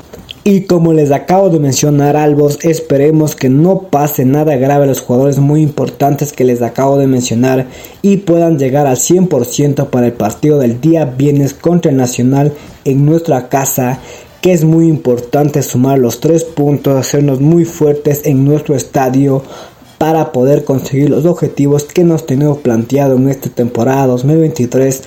Y 0.48 0.62
como 0.66 0.94
les 0.94 1.12
acabo 1.12 1.50
de 1.50 1.58
mencionar 1.58 2.16
Albos, 2.16 2.60
esperemos 2.62 3.36
que 3.36 3.50
no 3.50 3.90
pase 3.90 4.26
nada 4.26 4.56
grave 4.58 4.84
a 4.84 4.88
los 4.88 5.02
jugadores 5.02 5.40
muy 5.40 5.64
importantes 5.64 6.34
que 6.34 6.44
les 6.44 6.62
acabo 6.62 7.00
de 7.00 7.08
mencionar 7.08 7.66
y 8.04 8.18
puedan 8.18 8.60
llegar 8.60 8.86
al 8.86 8.98
100% 8.98 9.88
para 9.90 10.06
el 10.06 10.14
partido 10.14 10.60
del 10.60 10.80
día 10.80 11.06
viernes 11.06 11.56
contra 11.56 11.90
el 11.90 11.98
Nacional 11.98 12.54
en 12.84 13.08
nuestra 13.08 13.50
casa 13.50 14.00
que 14.40 14.54
es 14.54 14.64
muy 14.64 14.88
importante 14.88 15.64
sumar 15.64 15.98
los 15.98 16.20
tres 16.20 16.44
puntos, 16.44 16.96
hacernos 16.96 17.42
muy 17.42 17.66
fuertes 17.66 18.22
en 18.26 18.46
nuestro 18.46 18.76
estadio 18.76 19.42
para 19.98 20.32
poder 20.32 20.64
conseguir 20.64 21.10
los 21.10 21.26
objetivos 21.26 21.86
que 21.86 22.04
nos 22.04 22.28
tenemos 22.28 22.60
planteado 22.60 23.16
en 23.16 23.30
esta 23.30 23.50
temporada 23.50 24.06
2023, 24.06 25.02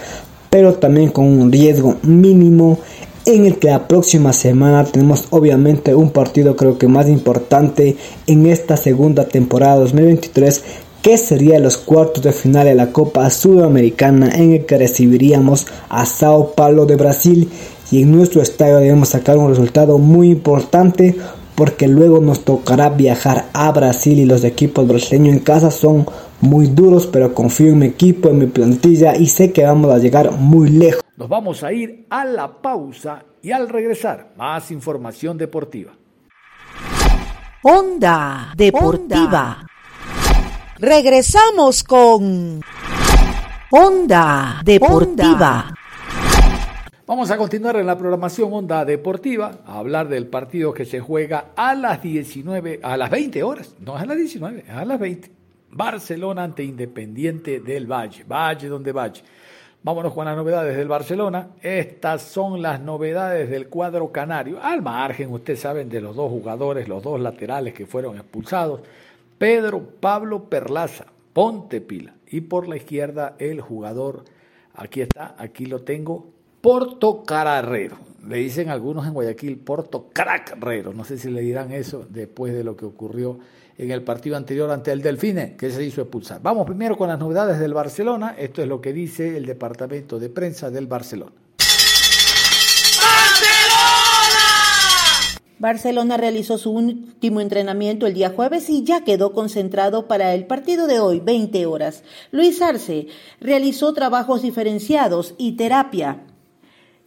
pero 0.50 0.74
también 0.74 1.10
con 1.10 1.26
un 1.26 1.52
riesgo 1.52 1.94
mínimo 2.02 2.80
en 3.28 3.44
el 3.44 3.58
que 3.58 3.68
la 3.68 3.86
próxima 3.86 4.32
semana 4.32 4.84
tenemos 4.84 5.26
obviamente 5.28 5.94
un 5.94 6.10
partido 6.12 6.56
creo 6.56 6.78
que 6.78 6.88
más 6.88 7.08
importante 7.08 7.94
en 8.26 8.46
esta 8.46 8.78
segunda 8.78 9.28
temporada 9.28 9.76
2023 9.76 10.62
que 11.02 11.18
sería 11.18 11.58
los 11.58 11.76
cuartos 11.76 12.24
de 12.24 12.32
final 12.32 12.64
de 12.64 12.74
la 12.74 12.90
Copa 12.90 13.28
Sudamericana 13.28 14.30
en 14.34 14.54
el 14.54 14.64
que 14.64 14.78
recibiríamos 14.78 15.66
a 15.90 16.06
Sao 16.06 16.52
Paulo 16.52 16.86
de 16.86 16.96
Brasil. 16.96 17.50
Y 17.90 18.02
en 18.02 18.12
nuestro 18.12 18.40
estadio 18.40 18.78
debemos 18.78 19.10
sacar 19.10 19.36
un 19.36 19.50
resultado 19.50 19.98
muy 19.98 20.30
importante 20.30 21.14
porque 21.54 21.86
luego 21.86 22.20
nos 22.20 22.46
tocará 22.46 22.88
viajar 22.88 23.50
a 23.52 23.70
Brasil 23.72 24.18
y 24.18 24.24
los 24.24 24.42
equipos 24.42 24.88
brasileños 24.88 25.36
en 25.36 25.40
casa 25.40 25.70
son 25.70 26.06
muy 26.40 26.66
duros 26.66 27.06
pero 27.06 27.34
confío 27.34 27.72
en 27.72 27.78
mi 27.78 27.86
equipo, 27.86 28.28
en 28.28 28.38
mi 28.38 28.46
plantilla 28.46 29.16
y 29.16 29.26
sé 29.26 29.52
que 29.52 29.64
vamos 29.64 29.92
a 29.92 29.98
llegar 29.98 30.30
muy 30.32 30.70
lejos. 30.70 31.02
Nos 31.16 31.28
vamos 31.28 31.64
a 31.64 31.72
ir 31.72 32.06
a 32.10 32.24
la 32.24 32.60
pausa 32.62 33.24
y 33.42 33.50
al 33.50 33.68
regresar, 33.68 34.32
más 34.36 34.70
información 34.70 35.36
deportiva. 35.36 35.92
Onda 37.62 38.52
Deportiva. 38.56 39.66
Regresamos 40.78 41.82
con 41.82 42.60
Onda 43.70 44.60
Deportiva. 44.64 45.74
Vamos 47.04 47.30
a 47.30 47.36
continuar 47.36 47.76
en 47.76 47.86
la 47.86 47.96
programación 47.96 48.52
Onda 48.52 48.84
Deportiva, 48.84 49.60
a 49.66 49.78
hablar 49.78 50.08
del 50.08 50.26
partido 50.26 50.72
que 50.72 50.84
se 50.84 51.00
juega 51.00 51.46
a 51.56 51.74
las 51.74 52.00
19, 52.02 52.80
a 52.82 52.96
las 52.96 53.10
20 53.10 53.42
horas, 53.42 53.74
no 53.80 53.96
a 53.96 54.04
las 54.04 54.16
19, 54.16 54.64
a 54.70 54.84
las 54.84 55.00
20. 55.00 55.37
Barcelona 55.70 56.44
ante 56.44 56.62
Independiente 56.62 57.60
del 57.60 57.86
Valle, 57.86 58.24
Valle 58.24 58.68
donde 58.68 58.92
Valle. 58.92 59.22
Vámonos 59.82 60.12
con 60.12 60.24
las 60.24 60.36
novedades 60.36 60.76
del 60.76 60.88
Barcelona. 60.88 61.50
Estas 61.62 62.22
son 62.22 62.60
las 62.60 62.80
novedades 62.80 63.48
del 63.48 63.68
cuadro 63.68 64.10
canario. 64.10 64.58
Al 64.60 64.82
margen, 64.82 65.32
ustedes 65.32 65.60
saben, 65.60 65.88
de 65.88 66.00
los 66.00 66.16
dos 66.16 66.30
jugadores, 66.30 66.88
los 66.88 67.02
dos 67.02 67.20
laterales 67.20 67.74
que 67.74 67.86
fueron 67.86 68.16
expulsados. 68.16 68.80
Pedro 69.38 69.80
Pablo 70.00 70.44
Perlaza, 70.44 71.06
ponte 71.32 71.80
pila. 71.80 72.14
Y 72.26 72.40
por 72.40 72.68
la 72.68 72.76
izquierda 72.76 73.36
el 73.38 73.60
jugador, 73.60 74.24
aquí 74.74 75.00
está, 75.00 75.36
aquí 75.38 75.66
lo 75.66 75.82
tengo, 75.82 76.26
Porto 76.60 77.22
Carrero. 77.22 77.96
Le 78.26 78.38
dicen 78.38 78.68
algunos 78.70 79.06
en 79.06 79.14
Guayaquil 79.14 79.58
Porto 79.58 80.08
Carrero. 80.12 80.92
No 80.92 81.04
sé 81.04 81.18
si 81.18 81.30
le 81.30 81.40
dirán 81.40 81.70
eso 81.70 82.04
después 82.10 82.52
de 82.52 82.64
lo 82.64 82.76
que 82.76 82.84
ocurrió 82.84 83.38
en 83.78 83.92
el 83.92 84.02
partido 84.02 84.36
anterior 84.36 84.70
ante 84.70 84.90
el 84.90 85.00
Delfine, 85.00 85.56
que 85.56 85.70
se 85.70 85.84
hizo 85.84 86.02
expulsar. 86.02 86.42
Vamos 86.42 86.66
primero 86.66 86.98
con 86.98 87.08
las 87.08 87.18
novedades 87.18 87.60
del 87.60 87.72
Barcelona. 87.72 88.34
Esto 88.36 88.60
es 88.60 88.68
lo 88.68 88.80
que 88.80 88.92
dice 88.92 89.36
el 89.36 89.46
departamento 89.46 90.18
de 90.18 90.28
prensa 90.28 90.70
del 90.70 90.88
Barcelona. 90.88 91.32
Barcelona 95.60 96.16
realizó 96.16 96.56
su 96.56 96.70
último 96.70 97.40
entrenamiento 97.40 98.06
el 98.06 98.14
día 98.14 98.30
jueves 98.30 98.70
y 98.70 98.84
ya 98.84 99.02
quedó 99.02 99.32
concentrado 99.32 100.06
para 100.06 100.34
el 100.34 100.46
partido 100.46 100.86
de 100.86 101.00
hoy, 101.00 101.18
20 101.18 101.66
horas. 101.66 102.04
Luis 102.30 102.62
Arce 102.62 103.08
realizó 103.40 103.92
trabajos 103.92 104.42
diferenciados 104.42 105.34
y 105.36 105.56
terapia 105.56 106.22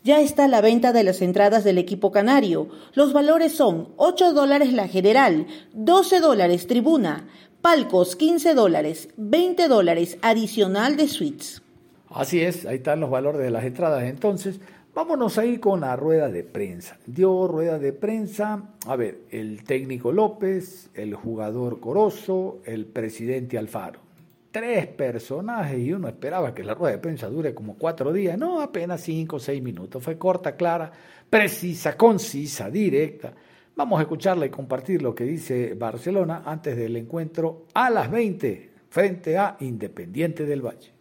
ya 0.03 0.19
está 0.21 0.47
la 0.47 0.61
venta 0.61 0.93
de 0.93 1.03
las 1.03 1.21
entradas 1.21 1.63
del 1.63 1.77
equipo 1.77 2.11
canario. 2.11 2.69
Los 2.93 3.13
valores 3.13 3.51
son 3.51 3.89
8 3.97 4.33
dólares 4.33 4.73
la 4.73 4.87
general, 4.87 5.47
12 5.73 6.19
dólares 6.19 6.67
tribuna, 6.67 7.27
palcos 7.61 8.15
15 8.15 8.53
dólares, 8.53 9.09
20 9.17 9.67
dólares 9.67 10.17
adicional 10.21 10.97
de 10.97 11.07
suites. 11.07 11.61
Así 12.09 12.41
es, 12.41 12.65
ahí 12.65 12.77
están 12.77 12.99
los 12.99 13.09
valores 13.09 13.41
de 13.41 13.51
las 13.51 13.63
entradas. 13.63 14.03
Entonces, 14.03 14.59
vámonos 14.93 15.37
a 15.37 15.45
ir 15.45 15.59
con 15.59 15.81
la 15.81 15.95
rueda 15.95 16.29
de 16.29 16.43
prensa. 16.43 16.97
Dio 17.05 17.47
rueda 17.47 17.79
de 17.79 17.93
prensa, 17.93 18.63
a 18.85 18.95
ver, 18.95 19.19
el 19.29 19.63
técnico 19.63 20.11
López, 20.11 20.89
el 20.93 21.15
jugador 21.15 21.79
Corozo, 21.79 22.59
el 22.65 22.85
presidente 22.85 23.57
Alfaro 23.57 24.10
tres 24.51 24.87
personajes 24.87 25.79
y 25.79 25.93
uno 25.93 26.07
esperaba 26.07 26.53
que 26.53 26.63
la 26.63 26.73
rueda 26.73 26.93
de 26.93 27.01
prensa 27.01 27.27
dure 27.27 27.53
como 27.53 27.77
cuatro 27.77 28.11
días. 28.11 28.37
No, 28.37 28.61
apenas 28.61 29.01
cinco 29.01 29.37
o 29.37 29.39
seis 29.39 29.61
minutos. 29.63 30.03
Fue 30.03 30.17
corta, 30.17 30.55
clara, 30.55 30.91
precisa, 31.29 31.95
concisa, 31.95 32.69
directa. 32.69 33.33
Vamos 33.75 33.99
a 33.99 34.03
escucharla 34.03 34.45
y 34.45 34.49
compartir 34.49 35.01
lo 35.01 35.15
que 35.15 35.23
dice 35.23 35.73
Barcelona 35.75 36.43
antes 36.45 36.75
del 36.75 36.97
encuentro 36.97 37.67
a 37.73 37.89
las 37.89 38.11
20 38.11 38.69
frente 38.89 39.37
a 39.37 39.55
Independiente 39.61 40.45
del 40.45 40.61
Valle. 40.61 40.91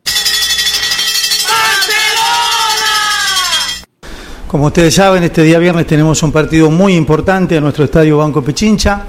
Como 4.46 4.66
ustedes 4.66 4.94
saben, 4.94 5.22
este 5.22 5.42
día 5.42 5.58
viernes 5.58 5.86
tenemos 5.86 6.22
un 6.22 6.32
partido 6.32 6.70
muy 6.70 6.94
importante 6.94 7.56
en 7.56 7.62
nuestro 7.62 7.84
estadio 7.84 8.18
Banco 8.18 8.42
Pichincha 8.42 9.06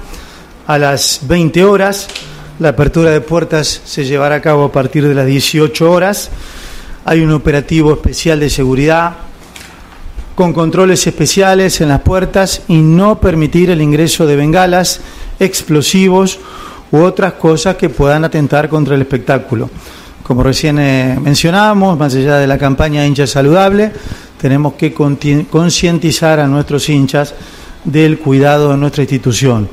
a 0.66 0.78
las 0.78 1.20
20 1.26 1.64
horas. 1.64 2.08
La 2.62 2.68
apertura 2.68 3.10
de 3.10 3.20
puertas 3.20 3.80
se 3.84 4.04
llevará 4.04 4.36
a 4.36 4.40
cabo 4.40 4.66
a 4.66 4.70
partir 4.70 5.08
de 5.08 5.16
las 5.16 5.26
18 5.26 5.90
horas. 5.90 6.30
Hay 7.04 7.20
un 7.20 7.32
operativo 7.32 7.92
especial 7.92 8.38
de 8.38 8.48
seguridad 8.48 9.16
con 10.36 10.52
controles 10.52 11.04
especiales 11.04 11.80
en 11.80 11.88
las 11.88 12.02
puertas 12.02 12.62
y 12.68 12.76
no 12.76 13.18
permitir 13.18 13.70
el 13.70 13.82
ingreso 13.82 14.28
de 14.28 14.36
bengalas, 14.36 15.00
explosivos 15.40 16.38
u 16.92 16.98
otras 16.98 17.32
cosas 17.32 17.74
que 17.74 17.88
puedan 17.88 18.22
atentar 18.24 18.68
contra 18.68 18.94
el 18.94 19.00
espectáculo. 19.00 19.68
Como 20.22 20.44
recién 20.44 20.78
eh, 20.78 21.18
mencionábamos, 21.20 21.98
más 21.98 22.14
allá 22.14 22.36
de 22.36 22.46
la 22.46 22.58
campaña 22.58 23.04
hincha 23.04 23.26
saludable, 23.26 23.90
tenemos 24.40 24.74
que 24.74 24.94
concientizar 24.94 26.38
a 26.38 26.46
nuestros 26.46 26.88
hinchas 26.88 27.34
del 27.82 28.20
cuidado 28.20 28.70
de 28.70 28.76
nuestra 28.76 29.02
institución. 29.02 29.68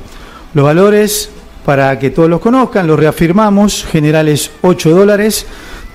Los 0.56 0.65
valores 0.65 1.30
para 1.69 1.99
que 1.99 2.10
todos 2.10 2.27
los 2.27 2.41
conozcan, 2.41 2.88
lo 2.88 2.95
reafirmamos, 2.95 3.86
generales 3.86 4.49
8 4.63 4.89
dólares, 4.89 5.45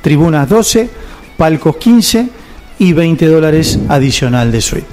tribunas 0.03 0.49
12, 0.49 0.89
palcos 1.37 1.79
15 1.79 2.29
y 2.79 2.93
20 2.93 3.27
dólares 3.27 3.81
adicional 3.89 4.53
de 4.53 4.61
suite. 4.61 4.87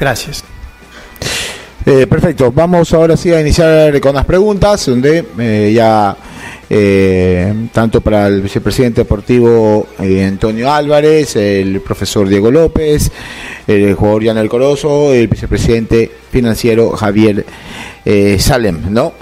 Gracias. 0.00 0.44
Eh, 1.84 2.06
perfecto, 2.06 2.50
vamos 2.50 2.94
ahora 2.94 3.18
sí 3.18 3.34
a 3.34 3.40
iniciar 3.42 4.00
con 4.00 4.14
las 4.14 4.24
preguntas, 4.24 4.86
donde 4.86 5.26
eh, 5.38 5.72
ya 5.74 6.16
eh, 6.70 7.52
tanto 7.70 8.00
para 8.00 8.28
el 8.28 8.40
vicepresidente 8.40 9.02
deportivo 9.02 9.88
Antonio 9.98 10.72
Álvarez, 10.72 11.36
el 11.36 11.82
profesor 11.82 12.26
Diego 12.30 12.50
López, 12.50 13.12
el 13.66 13.92
jugador 13.92 14.24
Jan 14.24 14.48
Corozo, 14.48 15.12
el 15.12 15.28
vicepresidente 15.28 16.10
financiero 16.30 16.92
Javier 16.92 17.44
Salem, 18.38 18.80
¿no? 18.88 19.12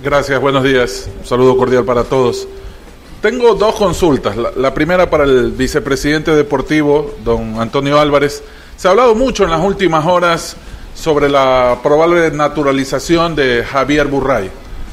Gracias, 0.00 0.40
buenos 0.40 0.62
días. 0.62 1.10
Un 1.18 1.26
saludo 1.26 1.56
cordial 1.56 1.84
para 1.84 2.04
todos. 2.04 2.46
Tengo 3.20 3.56
dos 3.56 3.74
consultas. 3.74 4.36
La, 4.36 4.72
primera 4.72 5.10
para 5.10 5.24
el 5.24 5.50
vicepresidente 5.50 6.30
deportivo, 6.36 7.16
don 7.24 7.60
Antonio 7.60 7.98
Álvarez. 7.98 8.44
Se 8.76 8.86
ha 8.86 8.92
hablado 8.92 9.16
mucho 9.16 9.42
en 9.42 9.50
las 9.50 9.60
últimas 9.60 10.06
horas 10.06 10.56
sobre 10.94 11.28
la 11.28 11.80
probable 11.82 12.30
naturalización 12.30 13.34
de 13.34 13.64
Javier 13.64 14.06
Burray. 14.06 14.48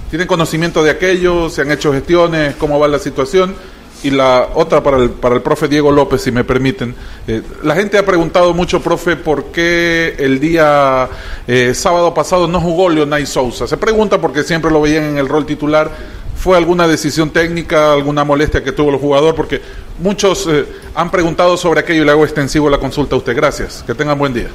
¿Tienen 0.09 0.27
conocimiento 0.27 0.83
de 0.83 0.89
aquello? 0.89 1.51
¿Se 1.51 1.61
han 1.61 1.71
hecho 1.71 1.93
gestiones? 1.93 2.55
¿Cómo 2.55 2.79
va 2.79 2.87
la 2.87 2.97
situación? 2.97 3.53
Y 4.03 4.11
la 4.11 4.49
otra 4.53 4.83
para 4.83 4.97
el, 4.97 5.09
para 5.09 5.35
el 5.35 5.41
profe 5.41 5.67
Diego 5.67 5.91
López, 5.91 6.21
si 6.21 6.31
me 6.31 6.43
permiten. 6.43 6.93
Eh, 7.27 7.41
la 7.63 7.75
gente 7.75 7.97
ha 7.97 8.05
preguntado 8.05 8.53
mucho, 8.53 8.81
profe, 8.81 9.15
por 9.15 9.45
qué 9.45 10.15
el 10.19 10.39
día 10.39 11.09
eh, 11.47 11.73
sábado 11.73 12.13
pasado 12.13 12.47
no 12.47 12.59
jugó 12.59 12.89
Leonay 12.89 13.25
Sousa. 13.25 13.67
Se 13.67 13.77
pregunta 13.77 14.19
porque 14.21 14.43
siempre 14.43 14.71
lo 14.71 14.81
veían 14.81 15.05
en 15.05 15.17
el 15.17 15.27
rol 15.27 15.45
titular. 15.45 15.91
¿Fue 16.35 16.57
alguna 16.57 16.87
decisión 16.87 17.31
técnica, 17.31 17.93
alguna 17.93 18.23
molestia 18.23 18.63
que 18.63 18.71
tuvo 18.71 18.91
el 18.91 18.97
jugador? 18.97 19.33
Porque 19.33 19.61
muchos 19.99 20.47
eh, 20.47 20.65
han 20.93 21.09
preguntado 21.09 21.57
sobre 21.57 21.79
aquello 21.79 22.03
y 22.03 22.05
le 22.05 22.11
hago 22.11 22.25
extensivo 22.25 22.69
la 22.69 22.77
consulta 22.77 23.15
a 23.15 23.17
usted. 23.17 23.35
Gracias. 23.35 23.83
Que 23.87 23.95
tengan 23.95 24.19
buen 24.19 24.33
día. 24.33 24.49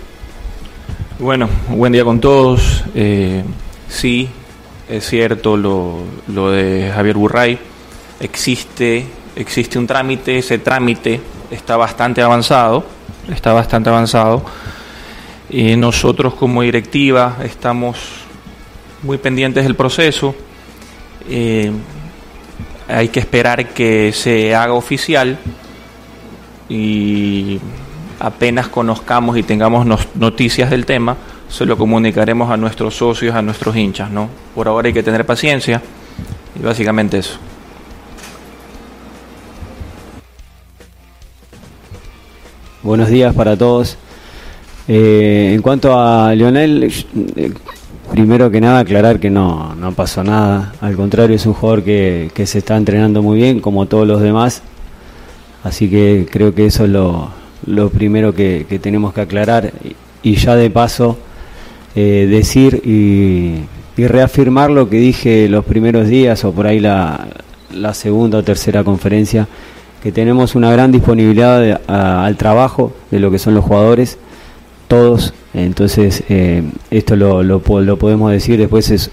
Bueno, 1.18 1.48
buen 1.68 1.92
día 1.92 2.04
con 2.04 2.20
todos. 2.20 2.84
sí, 3.88 4.28
es 4.88 5.06
cierto 5.08 5.56
lo, 5.56 5.98
lo 6.28 6.50
de 6.50 6.90
Javier 6.94 7.16
Burray. 7.16 7.58
Existe 8.20 9.06
existe 9.36 9.78
un 9.78 9.86
trámite, 9.86 10.38
ese 10.38 10.58
trámite 10.58 11.20
está 11.50 11.76
bastante 11.76 12.22
avanzado, 12.22 12.84
está 13.32 13.52
bastante 13.52 13.90
avanzado. 13.90 14.42
Y 15.48 15.76
nosotros 15.76 16.34
como 16.34 16.62
directiva 16.62 17.38
estamos 17.42 17.98
muy 19.02 19.18
pendientes 19.18 19.64
del 19.64 19.74
proceso. 19.74 20.34
Eh, 21.28 21.72
hay 22.88 23.08
que 23.08 23.20
esperar 23.20 23.68
que 23.68 24.12
se 24.12 24.54
haga 24.54 24.72
oficial 24.72 25.38
y 26.68 27.58
apenas 28.18 28.68
conozcamos 28.68 29.36
y 29.36 29.42
tengamos 29.42 29.86
noticias 30.14 30.70
del 30.70 30.86
tema, 30.86 31.16
se 31.48 31.66
lo 31.66 31.76
comunicaremos 31.76 32.50
a 32.50 32.56
nuestros 32.56 32.94
socios, 32.94 33.34
a 33.34 33.42
nuestros 33.42 33.74
hinchas, 33.76 34.10
¿no? 34.10 34.28
Por 34.54 34.68
ahora 34.68 34.88
hay 34.88 34.92
que 34.92 35.02
tener 35.02 35.24
paciencia 35.24 35.82
y 36.58 36.62
básicamente 36.62 37.18
eso. 37.18 37.38
Buenos 42.82 43.10
días 43.10 43.34
para 43.34 43.58
todos. 43.58 43.98
Eh, 44.88 45.52
en 45.54 45.60
cuanto 45.60 46.00
a 46.00 46.34
Lionel, 46.34 46.90
eh, 47.36 47.52
primero 48.10 48.50
que 48.50 48.58
nada 48.58 48.78
aclarar 48.78 49.20
que 49.20 49.28
no, 49.28 49.74
no 49.74 49.92
pasó 49.92 50.24
nada. 50.24 50.72
Al 50.80 50.96
contrario, 50.96 51.36
es 51.36 51.44
un 51.44 51.52
jugador 51.52 51.82
que, 51.84 52.30
se 52.46 52.58
está 52.58 52.78
entrenando 52.78 53.20
muy 53.20 53.36
bien, 53.36 53.60
como 53.60 53.84
todos 53.84 54.06
los 54.06 54.22
demás. 54.22 54.62
Así 55.62 55.90
que 55.90 56.26
creo 56.30 56.54
que 56.54 56.64
eso 56.64 56.84
es 56.84 56.90
lo, 56.90 57.28
lo 57.66 57.90
primero 57.90 58.34
que, 58.34 58.64
tenemos 58.80 59.12
que 59.12 59.20
aclarar. 59.20 59.74
Y 60.22 60.36
ya 60.36 60.56
de 60.56 60.70
paso, 60.70 61.18
eh, 61.94 62.26
decir 62.30 62.80
y, 62.82 63.56
y, 64.00 64.06
reafirmar 64.06 64.70
lo 64.70 64.88
que 64.88 64.96
dije 64.96 65.50
los 65.50 65.66
primeros 65.66 66.08
días 66.08 66.46
o 66.46 66.52
por 66.52 66.66
ahí 66.66 66.80
la, 66.80 67.28
la 67.74 67.92
segunda 67.92 68.38
o 68.38 68.42
tercera 68.42 68.82
conferencia 68.84 69.48
que 70.02 70.12
tenemos 70.12 70.54
una 70.54 70.70
gran 70.72 70.92
disponibilidad 70.92 71.80
al 71.86 72.36
trabajo 72.36 72.92
de 73.10 73.20
lo 73.20 73.30
que 73.30 73.38
son 73.38 73.54
los 73.54 73.64
jugadores, 73.64 74.18
todos. 74.88 75.34
Entonces, 75.52 76.22
eh, 76.28 76.62
esto 76.90 77.16
lo, 77.16 77.42
lo, 77.42 77.60
podemos 77.60 78.30
decir, 78.32 78.58
después 78.58 78.90
es 78.90 79.10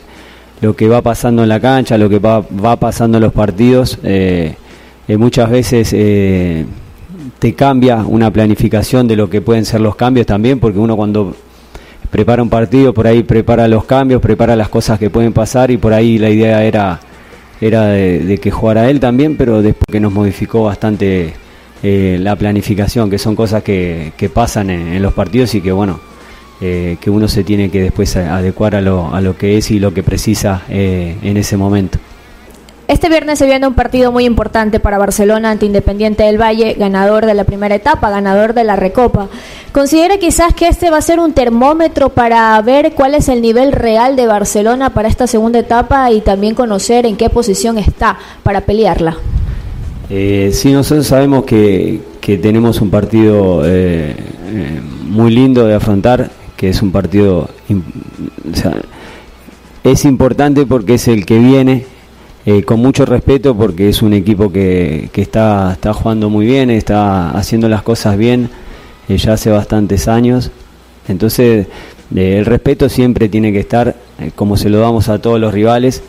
lo 0.62 0.76
que 0.76 0.88
va 0.88 1.02
pasando 1.02 1.44
en 1.44 1.50
la 1.50 1.60
cancha, 1.60 1.98
lo 1.98 2.10
que 2.10 2.20
va, 2.20 2.40
va 2.42 2.78
pasando 2.78 3.18
en 3.18 3.24
los 3.24 3.34
partidos. 3.34 4.00
Eh, 4.04 4.56
eh, 5.08 5.18
muchas 5.18 5.50
veces 5.50 5.90
te 7.40 7.54
cambia 7.54 7.98
una 7.98 8.32
planificación 8.32 9.08
de 9.08 9.16
lo 9.16 9.30
que 9.30 9.42
pueden 9.42 9.66
ser 9.66 9.82
los 9.82 9.96
cambios 9.96 10.26
también, 10.26 10.60
porque 10.60 10.80
uno 10.80 10.96
cuando 10.96 11.36
prepara 12.10 12.42
un 12.42 12.50
partido, 12.50 12.94
por 12.94 13.08
ahí 13.08 13.24
prepara 13.24 13.68
los 13.68 13.84
cambios, 13.84 14.22
prepara 14.22 14.56
las 14.56 14.70
cosas 14.70 14.98
que 14.98 15.10
pueden 15.10 15.34
pasar 15.34 15.70
y 15.70 15.78
por 15.78 15.94
ahí 15.94 16.18
la 16.18 16.30
idea 16.30 16.64
era 16.64 17.00
era 17.62 17.88
de, 17.88 18.40
que 18.42 18.52
jugara 18.52 18.90
él 18.90 19.00
también, 19.00 19.36
pero 19.36 19.62
después 19.62 19.86
que 19.92 20.00
nos 20.00 20.14
modificó 20.14 20.64
bastante 20.64 21.34
eh, 21.84 22.18
la 22.20 22.36
planificación, 22.36 23.10
que 23.10 23.18
son 23.18 23.36
cosas 23.36 23.64
que, 23.64 24.12
pasan 24.34 24.70
en, 24.70 25.02
los 25.02 25.14
partidos 25.14 25.56
y 25.56 25.62
que 25.62 25.72
bueno, 25.72 26.00
eh, 26.62 26.98
que 27.00 27.10
uno 27.10 27.28
se 27.28 27.44
tiene 27.44 27.70
que 27.70 27.82
después 27.82 28.16
adecuar 28.16 28.76
a 28.76 28.82
lo, 28.82 29.14
a 29.14 29.22
lo 29.22 29.38
que 29.38 29.58
es 29.58 29.72
y 29.72 29.80
lo 29.80 29.94
que 29.94 30.04
precisa 30.04 30.64
eh, 30.70 31.16
en 31.22 31.38
ese 31.38 31.58
momento. 31.58 32.00
Este 32.88 33.10
viernes 33.10 33.38
se 33.38 33.46
viene 33.46 33.68
un 33.68 33.74
partido 33.74 34.14
muy 34.14 34.24
importante 34.24 34.80
para 34.80 34.98
Barcelona 34.98 35.52
ante 35.52 35.66
Independiente 35.66 36.24
del 36.24 36.40
Valle, 36.40 36.74
ganador 36.80 37.26
de 37.26 37.34
la 37.34 37.44
primera 37.44 37.76
etapa, 37.76 38.10
ganador 38.10 38.54
de 38.54 38.64
la 38.64 38.78
Recopa. 38.78 39.28
¿Considera 39.74 40.18
quizás 40.20 40.54
que 40.54 40.70
este 40.70 40.90
va 40.90 40.98
a 40.98 41.02
ser 41.02 41.20
un 41.20 41.34
termómetro 41.34 42.08
para 42.08 42.62
ver 42.62 42.94
cuál 42.94 43.14
es 43.14 43.28
el 43.28 43.42
nivel 43.42 43.74
real 43.74 44.16
de 44.16 44.26
Barcelona 44.26 44.92
para 44.92 45.10
esta 45.10 45.28
segunda 45.28 45.60
etapa 45.60 46.10
y 46.12 46.22
también 46.22 46.56
conocer 46.56 47.06
en 47.06 47.18
qué 47.18 47.30
posición 47.30 47.78
está 47.78 48.18
para 48.42 48.62
pelearla? 48.62 49.18
Eh, 50.10 50.52
sí, 50.54 50.72
nosotros 50.72 51.08
sabemos 51.08 51.44
que, 51.44 52.00
tenemos 52.22 52.80
un 52.80 52.90
partido 52.90 53.64
eh, 53.66 54.16
eh, 54.48 54.82
muy 55.04 55.32
lindo 55.36 55.68
de 55.68 55.76
afrontar, 55.76 56.32
que 56.56 56.70
es 56.70 56.82
un 56.82 56.94
partido... 56.94 57.50
es 59.84 60.06
importante 60.06 60.66
porque 60.66 60.94
es 60.94 61.10
el 61.10 61.26
que 61.26 61.38
viene, 61.38 61.86
eh, 62.50 62.64
con 62.64 62.80
mucho 62.80 63.06
respeto 63.06 63.58
porque 63.58 63.90
es 63.90 64.02
un 64.02 64.14
equipo 64.14 64.50
que, 64.50 65.10
que 65.12 65.22
está, 65.22 65.74
está 65.74 65.92
jugando 65.92 66.30
muy 66.30 66.46
bien, 66.46 66.70
está 66.70 67.32
haciendo 67.32 67.68
las 67.68 67.84
cosas 67.84 68.18
bien 68.18 68.50
eh, 69.10 69.18
ya 69.18 69.34
hace 69.34 69.50
bastantes 69.50 70.08
años. 70.08 70.50
Entonces, 71.10 71.68
eh, 72.16 72.38
el 72.38 72.46
respeto 72.46 72.88
siempre 72.88 73.28
tiene 73.28 73.52
que 73.52 73.60
estar, 73.60 73.98
como 74.36 74.56
se 74.56 74.70
lo 74.70 74.80
damos 74.80 75.10
a 75.10 75.20
todos 75.20 75.42
los 75.42 75.54
rivales. 75.54 76.02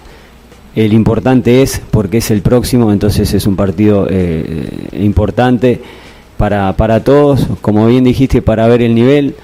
El 0.76 0.92
importante 0.92 1.60
es 1.60 1.82
porque 1.90 2.18
es 2.18 2.30
el 2.30 2.40
próximo, 2.40 2.92
entonces 2.92 3.34
es 3.34 3.44
un 3.44 3.56
partido 3.56 4.06
importante 4.92 5.80
para, 6.36 6.72
para 6.76 7.02
todos, 7.02 7.48
como 7.60 7.88
bien 7.88 8.04
dijiste, 8.04 8.42
para 8.42 8.68
ver 8.68 8.82
el 8.82 8.94
nivel. 8.94 9.34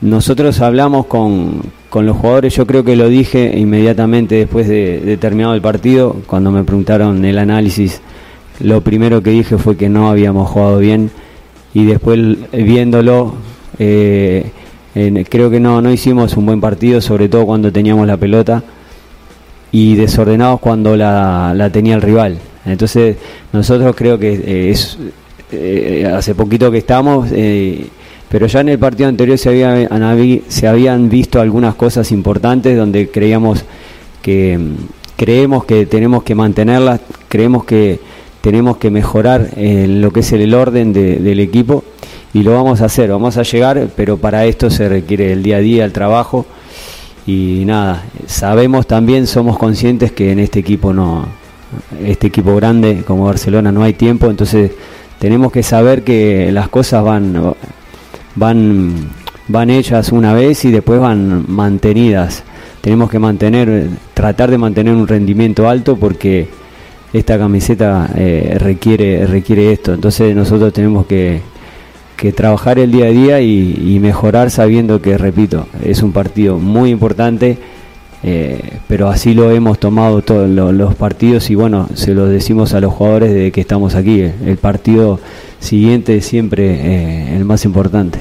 Nosotros 0.00 0.60
hablamos 0.60 1.06
con, 1.06 1.62
con 1.92 2.06
los 2.06 2.16
jugadores, 2.16 2.56
yo 2.56 2.66
creo 2.66 2.84
que 2.84 2.96
lo 2.96 3.10
dije 3.10 3.52
inmediatamente 3.54 4.36
después 4.36 4.66
de, 4.66 5.18
terminado 5.20 5.52
el 5.52 5.60
partido, 5.60 6.16
cuando 6.26 6.50
me 6.50 6.64
preguntaron 6.64 7.22
el 7.22 7.36
análisis, 7.36 8.00
lo 8.60 8.80
primero 8.80 9.22
que 9.22 9.28
dije 9.28 9.58
fue 9.58 9.76
que 9.76 9.90
no 9.90 10.08
habíamos 10.08 10.48
jugado 10.48 10.78
bien 10.78 11.10
y 11.74 11.84
después 11.84 12.18
viéndolo, 12.50 13.34
eh, 13.78 14.50
creo 15.28 15.50
que 15.50 15.60
no, 15.60 15.82
no 15.82 15.92
hicimos 15.92 16.34
un 16.38 16.46
buen 16.46 16.62
partido, 16.62 17.02
sobre 17.02 17.28
todo 17.28 17.44
cuando 17.44 17.70
teníamos 17.70 18.06
la 18.06 18.16
pelota 18.16 18.62
y 19.70 19.94
desordenados 19.94 20.60
cuando 20.60 20.96
la, 20.96 21.68
tenía 21.70 21.94
el 21.94 22.00
rival. 22.00 22.38
Entonces 22.64 23.18
nosotros 23.52 23.94
creo 23.94 24.18
que 24.18 24.32
eh, 24.32 24.70
es 24.70 24.96
eh, 25.50 26.10
hace 26.10 26.34
poquito 26.34 26.70
que 26.70 26.78
estamos 26.78 27.28
pero 28.32 28.46
ya 28.46 28.60
en 28.60 28.70
el 28.70 28.78
partido 28.78 29.10
anterior 29.10 29.36
se, 29.36 29.50
había, 29.50 29.86
se 30.48 30.66
habían 30.66 31.10
visto 31.10 31.38
algunas 31.38 31.74
cosas 31.74 32.10
importantes 32.12 32.74
donde 32.78 33.10
creíamos 33.10 33.62
que 34.22 34.58
creemos 35.16 35.66
que 35.66 35.84
tenemos 35.84 36.22
que 36.22 36.34
mantenerlas, 36.34 37.02
creemos 37.28 37.66
que 37.66 38.00
tenemos 38.40 38.78
que 38.78 38.90
mejorar 38.90 39.50
lo 39.54 40.10
que 40.12 40.20
es 40.20 40.32
el, 40.32 40.54
orden 40.54 40.94
del 40.94 41.40
equipo 41.40 41.84
y 42.32 42.42
lo 42.42 42.54
vamos 42.54 42.80
a 42.80 42.86
hacer, 42.86 43.10
vamos 43.10 43.36
a 43.36 43.42
llegar, 43.42 43.88
pero 43.94 44.16
para 44.16 44.46
esto 44.46 44.70
se 44.70 44.88
requiere 44.88 45.30
el 45.30 45.42
día 45.42 45.58
a 45.58 45.60
día, 45.60 45.84
el 45.84 45.92
trabajo 45.92 46.46
y 47.26 47.64
nada, 47.66 48.02
sabemos 48.26 48.86
también, 48.86 49.26
somos 49.26 49.58
conscientes 49.58 50.10
que 50.10 50.32
en 50.32 50.38
este 50.38 50.60
equipo 50.60 50.94
no, 50.94 51.26
este 52.02 52.28
equipo 52.28 52.56
grande 52.56 53.04
como 53.06 53.26
Barcelona 53.26 53.70
no 53.72 53.82
hay 53.82 53.92
tiempo, 53.92 54.30
entonces 54.30 54.70
tenemos 55.18 55.52
que 55.52 55.62
saber 55.62 56.02
que 56.02 56.50
las 56.50 56.70
cosas 56.70 57.04
van 57.04 57.54
van, 58.34 59.10
van 59.48 59.70
hechas 59.70 60.12
una 60.12 60.34
vez 60.34 60.64
y 60.64 60.70
después 60.70 61.00
van 61.00 61.44
mantenidas. 61.48 62.44
Tenemos 62.80 63.10
que 63.10 63.18
mantener, 63.18 63.88
tratar 64.14 64.50
de 64.50 64.58
mantener 64.58 64.94
un 64.94 65.06
rendimiento 65.06 65.68
alto 65.68 65.96
porque 65.96 66.48
esta 67.12 67.38
camiseta 67.38 68.10
eh, 68.16 68.56
requiere, 68.58 69.26
requiere 69.26 69.72
esto. 69.72 69.92
Entonces 69.92 70.34
nosotros 70.34 70.72
tenemos 70.72 71.06
que, 71.06 71.40
que 72.16 72.32
trabajar 72.32 72.78
el 72.78 72.90
día 72.90 73.06
a 73.06 73.10
día 73.10 73.40
y, 73.40 73.98
mejorar 74.00 74.50
sabiendo 74.50 75.02
que, 75.02 75.18
repito, 75.18 75.66
es 75.84 76.02
un 76.02 76.12
partido 76.12 76.58
muy 76.58 76.90
importante. 76.90 77.58
Eh, 78.24 78.78
pero 78.86 79.08
así 79.08 79.34
lo 79.34 79.50
hemos 79.50 79.80
tomado 79.80 80.22
todos 80.22 80.48
los 80.48 80.94
partidos 80.94 81.50
y 81.50 81.56
bueno, 81.56 81.88
se 81.94 82.14
lo 82.14 82.26
decimos 82.26 82.72
a 82.72 82.80
los 82.80 82.94
jugadores 82.94 83.34
de 83.34 83.50
que 83.50 83.60
estamos 83.60 83.96
aquí. 83.96 84.20
El 84.20 84.56
partido 84.56 85.18
siguiente 85.62 86.16
es 86.16 86.26
siempre 86.26 86.66
eh, 86.66 87.36
el 87.36 87.44
más 87.44 87.64
importante. 87.64 88.18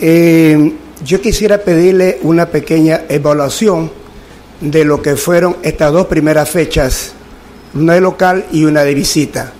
Eh, 0.00 0.72
yo 1.04 1.20
quisiera 1.20 1.58
pedirle 1.58 2.18
una 2.22 2.46
pequeña 2.46 3.02
evaluación 3.08 3.90
de 4.60 4.84
lo 4.84 5.00
que 5.00 5.16
fueron 5.16 5.56
estas 5.62 5.92
dos 5.92 6.06
primeras 6.06 6.48
fechas, 6.48 7.12
una 7.74 7.94
de 7.94 8.00
local 8.00 8.46
y 8.52 8.64
una 8.64 8.82
de 8.82 8.94
visita. 8.94 9.52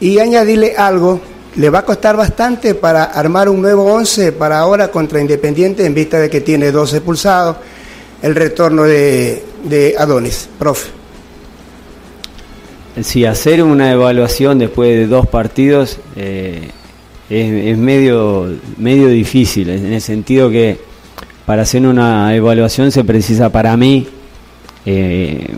Y 0.00 0.18
añadirle 0.18 0.74
algo, 0.76 1.20
le 1.56 1.70
va 1.70 1.80
a 1.80 1.84
costar 1.84 2.16
bastante 2.16 2.74
para 2.74 3.04
armar 3.04 3.48
un 3.48 3.60
nuevo 3.60 3.84
11 3.92 4.32
para 4.32 4.58
ahora 4.58 4.90
contra 4.90 5.20
Independiente 5.20 5.84
en 5.84 5.94
vista 5.94 6.18
de 6.18 6.30
que 6.30 6.40
tiene 6.40 6.72
12 6.72 7.02
pulsados, 7.02 7.56
el 8.22 8.34
retorno 8.34 8.84
de, 8.84 9.44
de 9.64 9.94
Adonis, 9.98 10.48
profe. 10.58 11.01
Sí, 13.00 13.24
hacer 13.24 13.62
una 13.62 13.92
evaluación 13.92 14.58
después 14.58 14.90
de 14.90 15.06
dos 15.06 15.26
partidos 15.26 15.98
eh, 16.16 16.70
es, 17.30 17.78
medio, 17.78 18.54
medio 18.76 19.08
difícil, 19.08 19.70
en 19.70 19.92
el 19.92 20.00
sentido 20.00 20.50
que 20.50 20.78
para 21.46 21.62
hacer 21.62 21.86
una 21.86 22.34
evaluación 22.34 22.92
se 22.92 23.04
precisa 23.04 23.50
para 23.50 23.76
mí 23.76 24.06
eh, 24.84 25.48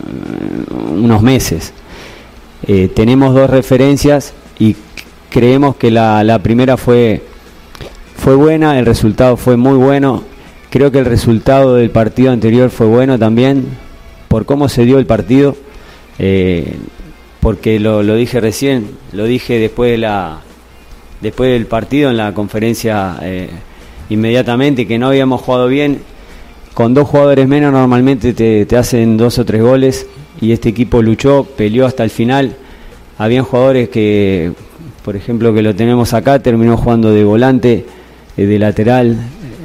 unos 0.92 1.22
meses. 1.22 1.72
Eh, 2.66 2.88
tenemos 2.94 3.34
dos 3.34 3.50
referencias 3.50 4.32
y 4.58 4.76
creemos 5.30 5.76
que 5.76 5.90
la, 5.90 6.38
primera 6.42 6.76
fue, 6.76 7.22
fue 8.16 8.36
buena, 8.36 8.78
el 8.78 8.86
resultado 8.86 9.36
fue 9.36 9.56
muy 9.56 9.76
bueno. 9.76 10.22
Creo 10.70 10.90
que 10.90 10.98
el 10.98 11.04
resultado 11.04 11.74
del 11.74 11.90
partido 11.90 12.32
anterior 12.32 12.70
fue 12.70 12.86
bueno 12.86 13.18
también, 13.18 13.66
por 14.28 14.46
cómo 14.46 14.68
se 14.68 14.84
dio 14.84 14.98
el 14.98 15.06
partido, 15.06 15.56
porque 17.44 17.78
lo, 17.78 18.02
dije 18.14 18.40
recién, 18.40 18.92
lo 19.12 19.24
dije 19.24 19.58
después 19.58 19.90
de 19.90 19.98
la 19.98 20.40
después 21.20 21.52
del 21.52 21.66
partido 21.66 22.08
en 22.08 22.16
la 22.16 22.32
conferencia 22.32 23.18
eh, 23.20 23.50
inmediatamente 24.08 24.86
que 24.86 24.98
no 24.98 25.08
habíamos 25.08 25.42
jugado 25.42 25.68
bien. 25.68 26.00
Con 26.72 26.94
dos 26.94 27.06
jugadores 27.06 27.46
menos 27.46 27.70
normalmente 27.70 28.32
te, 28.32 28.64
te 28.64 28.76
hacen 28.78 29.18
dos 29.18 29.38
o 29.38 29.44
tres 29.44 29.60
goles 29.60 30.06
y 30.40 30.52
este 30.52 30.70
equipo 30.70 31.02
luchó, 31.02 31.44
peleó 31.44 31.84
hasta 31.84 32.02
el 32.02 32.08
final. 32.08 32.56
Habían 33.18 33.44
jugadores 33.44 33.90
que, 33.90 34.52
por 35.04 35.14
ejemplo, 35.14 35.52
que 35.52 35.60
lo 35.60 35.74
tenemos 35.74 36.14
acá, 36.14 36.38
terminó 36.38 36.78
jugando 36.78 37.12
de 37.12 37.24
volante, 37.24 37.84
eh, 38.38 38.46
de 38.46 38.58
lateral, 38.58 39.18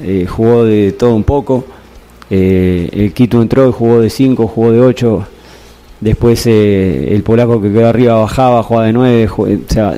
eh, 0.04 0.26
jugó 0.28 0.66
de 0.66 0.92
todo 0.92 1.16
un 1.16 1.24
poco. 1.24 1.66
El 2.30 3.14
Quito 3.14 3.42
entró 3.42 3.70
y 3.70 3.72
jugó 3.72 4.02
de 4.02 4.10
5, 4.10 4.48
jugó 4.48 4.72
de 4.74 4.82
8. 4.82 5.28
Después 6.02 6.45
el 6.47 7.22
polaco 7.24 7.62
que 7.62 7.72
quedó 7.72 7.88
arriba 7.88 8.16
bajaba, 8.16 8.64
jugaba 8.64 8.86
de 8.86 8.93
9. 8.93 9.30
o 9.38 9.47
sea, 9.68 9.97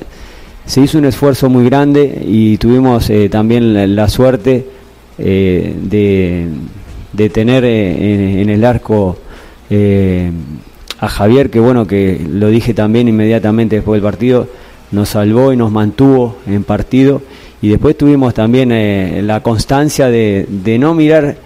se 0.66 0.80
hizo 0.80 0.98
un 0.98 1.04
esfuerzo 1.04 1.48
muy 1.48 1.64
grande 1.64 2.22
y 2.26 2.56
tuvimos 2.56 3.10
también 3.30 3.94
la, 3.94 4.08
suerte 4.08 4.66
de, 5.16 6.48
de, 7.12 7.30
tener 7.30 7.64
en, 7.64 8.38
en, 8.40 8.50
el 8.50 8.64
arco 8.64 9.16
a 11.02 11.08
Javier, 11.08 11.50
que 11.50 11.58
bueno, 11.58 11.84
que 11.84 12.24
lo 12.30 12.48
dije 12.48 12.74
también 12.74 13.08
inmediatamente 13.08 13.76
después 13.76 14.00
del 14.00 14.08
partido, 14.08 14.48
nos 14.92 15.08
salvó 15.08 15.52
y 15.52 15.56
nos 15.56 15.72
mantuvo 15.72 16.36
en 16.46 16.62
partido. 16.62 17.22
Y 17.60 17.68
después 17.68 17.98
tuvimos 17.98 18.34
también 18.34 18.70
eh, 18.70 19.20
la 19.22 19.42
constancia 19.42 20.06
de, 20.06 20.46
de, 20.48 20.78
no 20.78 20.94
mirar 20.94 21.36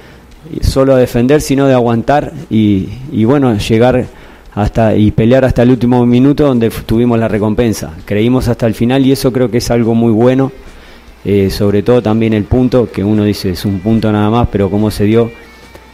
solo 0.61 0.95
a 0.95 0.99
defender, 0.99 1.41
sino 1.41 1.67
de 1.67 1.73
aguantar 1.73 2.33
y, 2.51 2.89
y, 3.11 3.25
bueno, 3.25 3.57
llegar 3.57 4.07
hasta 4.57 4.97
y 4.97 5.11
pelear 5.11 5.45
hasta 5.45 5.63
el 5.63 5.71
último 5.71 6.05
minuto 6.07 6.47
donde 6.47 6.71
tuvimos 6.71 7.19
la 7.19 7.29
recompensa. 7.29 7.93
Creímos 8.07 8.49
hasta 8.49 8.67
el 8.67 8.75
final 8.75 9.05
y 9.05 9.13
eso 9.13 9.31
creo 9.31 9.51
que 9.51 9.59
es 9.59 9.71
algo 9.71 9.95
muy 9.95 10.11
bueno. 10.11 10.51
Eh, 11.25 11.51
sobre 11.51 11.83
todo 11.83 12.03
también 12.03 12.33
el 12.33 12.45
punto, 12.45 12.91
que 12.91 13.05
uno 13.05 13.25
dice 13.25 13.51
es 13.51 13.65
un 13.65 13.81
punto 13.81 14.11
nada 14.11 14.31
más, 14.31 14.49
pero 14.51 14.71
como 14.71 14.91
se 14.91 15.05
dio, 15.05 15.31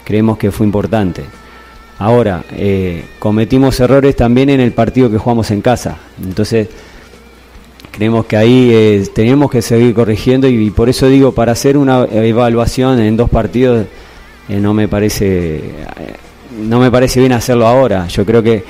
creemos 0.04 0.38
que 0.38 0.52
fue 0.52 0.64
importante. 0.64 1.24
Ahora, 1.98 2.44
eh, 2.52 3.04
cometimos 3.18 3.80
errores 3.80 4.14
también 4.14 4.48
en 4.50 4.60
el 4.60 4.72
partido 4.72 5.10
que 5.10 5.18
jugamos 5.18 5.50
en 5.50 5.60
casa. 5.60 5.98
Entonces, 6.22 6.68
creemos 7.90 8.26
que 8.26 8.36
ahí 8.36 8.70
eh, 8.72 9.08
tenemos 9.12 9.50
que 9.50 9.60
seguir 9.60 9.92
corrigiendo 9.92 10.46
y, 10.48 10.70
por 10.70 10.88
eso 10.88 11.08
digo, 11.08 11.32
para 11.32 11.52
hacer 11.52 11.76
una 11.76 12.04
evaluación 12.12 13.00
en 13.00 13.16
dos 13.16 13.28
partidos 13.28 13.86
eh, 14.48 14.60
no 14.60 14.74
me 14.74 14.86
parece 14.86 15.62
no 16.60 16.80
me 16.80 16.90
parece 16.90 17.20
bien 17.20 17.32
hacerlo 17.32 17.66
ahora. 17.66 18.08
Yo 18.08 18.24
creo 18.24 18.42
que 18.42 18.64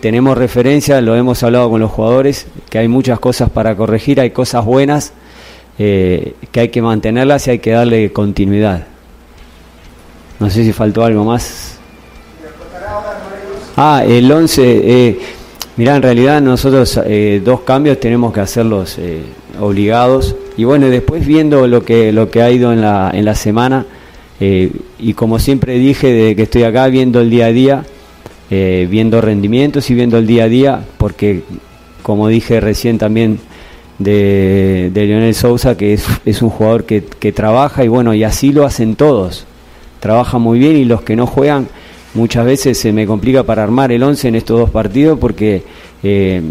tenemos 0.00 0.38
referencia, 0.38 1.00
lo 1.00 1.14
hemos 1.16 1.42
hablado 1.42 1.68
con 1.68 1.80
los 1.80 1.90
jugadores, 1.90 2.46
que 2.70 2.78
hay 2.78 2.88
muchas 2.88 3.20
cosas 3.20 3.50
para 3.50 3.76
corregir, 3.76 4.20
hay 4.20 4.30
cosas 4.30 4.64
buenas 4.64 5.12
que 5.76 6.34
hay 6.54 6.68
que 6.68 6.82
mantenerlas 6.82 7.46
y 7.46 7.50
hay 7.52 7.58
que 7.58 7.72
darle 7.72 8.12
continuidad. 8.12 8.86
No 10.40 10.48
sé 10.48 10.64
si 10.64 10.72
faltó 10.72 11.04
algo 11.04 11.22
más. 11.22 11.78
Ah, 13.76 14.02
el 14.06 14.30
11. 14.32 14.62
Eh, 15.08 15.18
mirá, 15.76 15.96
en 15.96 16.02
realidad 16.02 16.40
nosotros 16.40 16.98
eh, 17.04 17.42
dos 17.44 17.60
cambios 17.60 18.00
tenemos 18.00 18.32
que 18.32 18.40
hacerlos 18.40 18.96
eh, 18.98 19.22
obligados. 19.60 20.34
Y 20.56 20.64
bueno, 20.64 20.88
después 20.88 21.26
viendo 21.26 21.66
lo 21.66 21.84
que, 21.84 22.10
lo 22.10 22.30
que 22.30 22.40
ha 22.40 22.50
ido 22.50 22.72
en 22.72 22.80
la, 22.80 23.10
en 23.12 23.26
la 23.26 23.34
semana, 23.34 23.84
eh, 24.40 24.72
y 24.98 25.14
como 25.14 25.38
siempre 25.38 25.78
dije 25.78 26.12
desde 26.12 26.36
que 26.36 26.42
estoy 26.42 26.62
acá, 26.64 26.86
viendo 26.88 27.20
el 27.20 27.30
día 27.30 27.46
a 27.46 27.52
día, 27.52 27.84
eh, 28.50 28.88
viendo 28.90 29.20
rendimientos 29.20 29.90
y 29.90 29.94
viendo 29.94 30.18
el 30.18 30.26
día 30.26 30.44
a 30.44 30.48
día, 30.48 30.84
porque 30.98 31.42
como 32.02 32.28
dije 32.28 32.58
recién 32.60 32.98
también 32.98 33.38
de, 33.98 34.90
de 34.92 35.06
Lionel 35.06 35.34
Sousa, 35.34 35.76
que 35.76 35.92
es, 35.92 36.06
es 36.24 36.42
un 36.42 36.50
jugador 36.50 36.84
que, 36.84 37.04
que 37.04 37.32
trabaja 37.32 37.84
y 37.84 37.88
bueno, 37.88 38.14
y 38.14 38.24
así 38.24 38.52
lo 38.52 38.64
hacen 38.64 38.96
todos. 38.96 39.46
Trabaja 40.00 40.38
muy 40.38 40.58
bien 40.58 40.76
y 40.76 40.84
los 40.84 41.02
que 41.02 41.14
no 41.14 41.26
juegan 41.26 41.68
muchas 42.14 42.44
veces 42.44 42.78
se 42.78 42.92
me 42.92 43.06
complica 43.06 43.44
para 43.44 43.62
armar 43.62 43.92
el 43.92 44.02
11 44.02 44.28
en 44.28 44.34
estos 44.34 44.58
dos 44.58 44.70
partidos 44.70 45.18
porque 45.18 45.62
eh, 46.02 46.42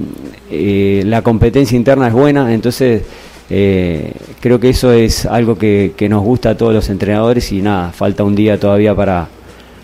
eh, 0.52 1.04
la 1.06 1.22
competencia 1.22 1.76
interna 1.76 2.08
es 2.08 2.14
buena, 2.14 2.54
entonces 2.54 3.04
eh, 3.50 4.14
creo 4.40 4.60
que 4.60 4.70
eso 4.70 4.92
es 4.92 5.26
algo 5.26 5.58
que, 5.58 5.94
que, 5.96 6.10
nos 6.10 6.24
gusta 6.24 6.52
a 6.52 6.58
todos 6.58 6.74
los 6.74 6.90
entrenadores 6.90 7.52
y 7.52 7.62
nada, 7.62 7.92
falta 7.92 8.24
un 8.24 8.36
día 8.36 8.60
todavía 8.60 8.96
para, 8.96 9.28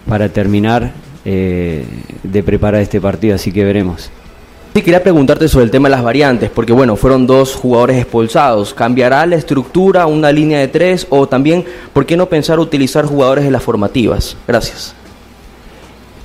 para 0.07 0.29
terminar 0.29 0.91
de 1.25 2.43
preparar 2.45 2.81
este 2.81 3.01
partido, 3.01 3.33
así 3.33 3.51
que 3.51 3.63
veremos. 3.63 4.11
Sí, 4.75 4.81
quería 4.81 5.01
preguntarte 5.01 5.47
sobre 5.47 5.63
el 5.63 5.71
tema 5.71 5.87
de 5.87 5.95
las 5.95 6.03
variantes, 6.03 6.51
porque 6.53 6.73
bueno, 6.73 6.97
fueron 6.97 7.25
dos 7.25 7.55
jugadores 7.55 7.97
expulsados. 7.97 8.73
¿Cambiará 8.73 9.25
la 9.25 9.37
estructura, 9.37 10.05
una 10.05 10.31
línea 10.31 10.59
de 10.59 10.67
tres 10.67 11.07
o 11.09 11.27
también, 11.27 11.63
por 11.93 12.05
qué 12.05 12.17
no 12.17 12.27
pensar 12.27 12.59
utilizar 12.59 13.05
jugadores 13.05 13.45
de 13.45 13.51
las 13.51 13.63
formativas? 13.63 14.35
Gracias. 14.45 14.93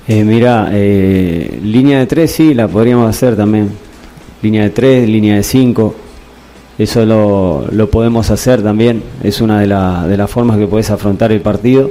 Eh, 0.05 0.25
mira, 0.25 0.69
eh, 0.73 1.59
línea 1.63 1.99
de 1.99 2.07
3 2.07 2.29
sí, 2.29 2.53
la 2.53 2.67
podríamos 2.67 3.09
hacer 3.09 3.37
también. 3.37 3.69
Línea 4.41 4.63
de 4.63 4.71
3, 4.71 5.07
línea 5.07 5.37
de 5.37 5.43
5. 5.43 5.95
Eso 6.77 7.05
lo, 7.05 7.65
lo, 7.71 7.89
podemos 7.89 8.31
hacer 8.31 8.63
también. 8.63 9.03
Es 9.23 9.41
una 9.41 9.59
de, 9.59 9.67
la, 9.67 10.07
de 10.07 10.17
las 10.17 10.29
formas 10.29 10.57
que 10.57 10.67
puedes 10.67 10.89
afrontar 10.89 11.31
el 11.31 11.41
partido. 11.41 11.89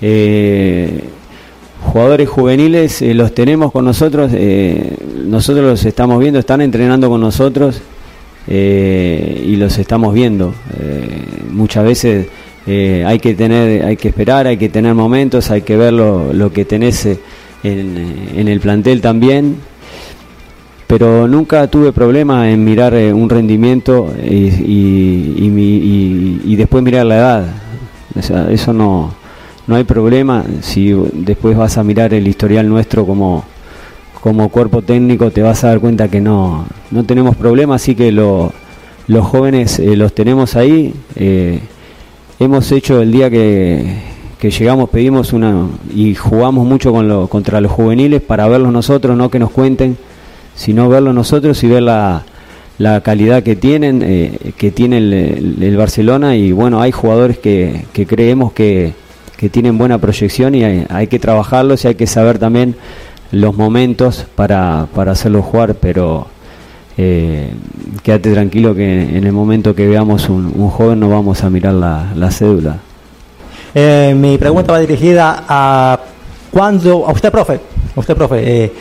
Eh, 0.00 1.00
jugadores 1.80 2.28
juveniles 2.28 3.00
eh, 3.00 3.14
los 3.14 3.34
tenemos 3.34 3.72
con 3.72 3.84
nosotros. 3.84 4.30
Eh, 4.34 4.96
nosotros 5.24 5.64
los 5.64 5.84
estamos 5.84 6.20
viendo, 6.20 6.38
están 6.38 6.60
entrenando 6.60 7.08
con 7.08 7.20
nosotros 7.20 7.80
y 8.46 9.56
los 9.56 9.78
estamos 9.78 10.12
viendo. 10.12 10.52
muchas 11.50 11.82
veces 11.82 12.26
hay 12.66 13.18
que 13.18 13.32
tener, 13.32 13.86
hay 13.86 13.96
que 13.96 14.08
esperar, 14.08 14.46
hay 14.46 14.58
que 14.58 14.68
tener 14.68 14.94
momentos, 14.94 15.50
hay 15.50 15.62
que 15.62 15.78
ver 15.78 15.94
lo, 15.94 16.30
lo 16.34 16.52
que 16.52 16.66
tenés 16.66 17.06
en, 17.06 17.18
en, 17.62 18.48
el 18.48 18.60
plantel 18.60 19.00
también. 19.00 19.56
Pero 20.96 21.26
nunca 21.26 21.66
tuve 21.66 21.90
problema 21.90 22.48
en 22.48 22.62
mirar 22.62 22.94
eh, 22.94 23.12
un 23.12 23.28
rendimiento 23.28 24.14
y, 24.24 24.44
y, 24.46 25.42
y, 25.42 26.40
y, 26.44 26.54
después 26.54 26.84
mirar 26.84 27.04
la 27.04 27.16
edad. 27.16 27.46
Eso 28.48 28.72
no, 28.72 29.12
no 29.66 29.74
hay 29.74 29.82
problema. 29.82 30.44
Si 30.60 30.92
después 31.14 31.56
vas 31.56 31.78
a 31.78 31.82
mirar 31.82 32.14
el 32.14 32.28
historial 32.28 32.68
nuestro 32.68 33.04
como, 33.04 33.42
como 34.20 34.48
cuerpo 34.50 34.82
técnico, 34.82 35.32
te 35.32 35.42
vas 35.42 35.64
a 35.64 35.70
dar 35.70 35.80
cuenta 35.80 36.06
que 36.06 36.20
no, 36.20 36.64
no 36.92 37.02
tenemos 37.02 37.34
problema. 37.34 37.74
Así 37.74 37.96
que 37.96 38.12
lo, 38.12 38.52
los 39.08 39.26
jóvenes 39.26 39.80
eh, 39.80 39.96
los 39.96 40.14
tenemos 40.14 40.54
ahí. 40.54 40.94
Eh, 41.16 41.58
hemos 42.38 42.70
hecho 42.70 43.02
el 43.02 43.10
día 43.10 43.28
que, 43.30 43.96
llegamos, 44.42 44.90
pedimos 44.90 45.32
una 45.32 45.66
y 45.92 46.14
jugamos 46.14 46.64
mucho 46.64 46.92
con 46.92 47.08
lo, 47.08 47.26
contra 47.26 47.60
los 47.60 47.72
juveniles 47.72 48.22
para 48.22 48.46
verlos 48.46 48.72
nosotros, 48.72 49.16
no 49.16 49.28
que 49.28 49.40
nos 49.40 49.50
cuenten, 49.50 49.96
sino 50.54 50.88
verlos 50.88 51.14
nosotros 51.14 51.62
y 51.64 51.68
ver 51.68 51.82
la, 51.82 52.22
la 52.78 53.00
calidad 53.02 53.42
que 53.42 53.56
tienen, 53.56 54.02
eh, 54.02 54.52
que 54.56 54.70
tiene 54.70 54.98
el, 54.98 55.76
Barcelona 55.76 56.36
y 56.36 56.52
bueno, 56.52 56.80
hay 56.80 56.92
jugadores 56.92 57.38
que, 57.38 57.84
que 57.92 58.06
creemos 58.06 58.52
que, 58.52 58.92
que, 59.36 59.48
tienen 59.48 59.78
buena 59.78 59.98
proyección 59.98 60.54
y 60.54 60.64
hay, 60.64 60.86
hay, 60.88 61.06
que 61.06 61.18
trabajarlos 61.18 61.84
y 61.84 61.88
hay 61.88 61.94
que 61.94 62.06
saber 62.06 62.38
también 62.38 62.76
los 63.30 63.56
momentos 63.56 64.26
para, 64.34 64.86
para 64.94 65.12
hacerlos 65.12 65.44
jugar, 65.44 65.74
pero 65.74 66.26
eh, 66.96 67.50
quédate 68.02 68.32
tranquilo 68.32 68.74
que 68.74 69.16
en 69.16 69.24
el 69.24 69.32
momento 69.32 69.74
que 69.74 69.86
veamos 69.86 70.28
un, 70.28 70.52
un 70.54 70.70
joven 70.70 71.00
no 71.00 71.08
vamos 71.08 71.42
a 71.42 71.50
mirar 71.50 71.74
la, 71.74 72.12
la 72.14 72.30
cédula. 72.30 72.78
Eh, 73.74 74.14
mi 74.16 74.38
pregunta 74.38 74.72
va 74.72 74.78
dirigida 74.78 75.44
a 75.48 75.98
cuando 76.52 77.06
a 77.06 77.10
usted, 77.10 77.32
profe, 77.32 77.60
a 77.96 78.00
usted, 78.00 78.14
profe, 78.14 78.64
eh, 78.64 78.72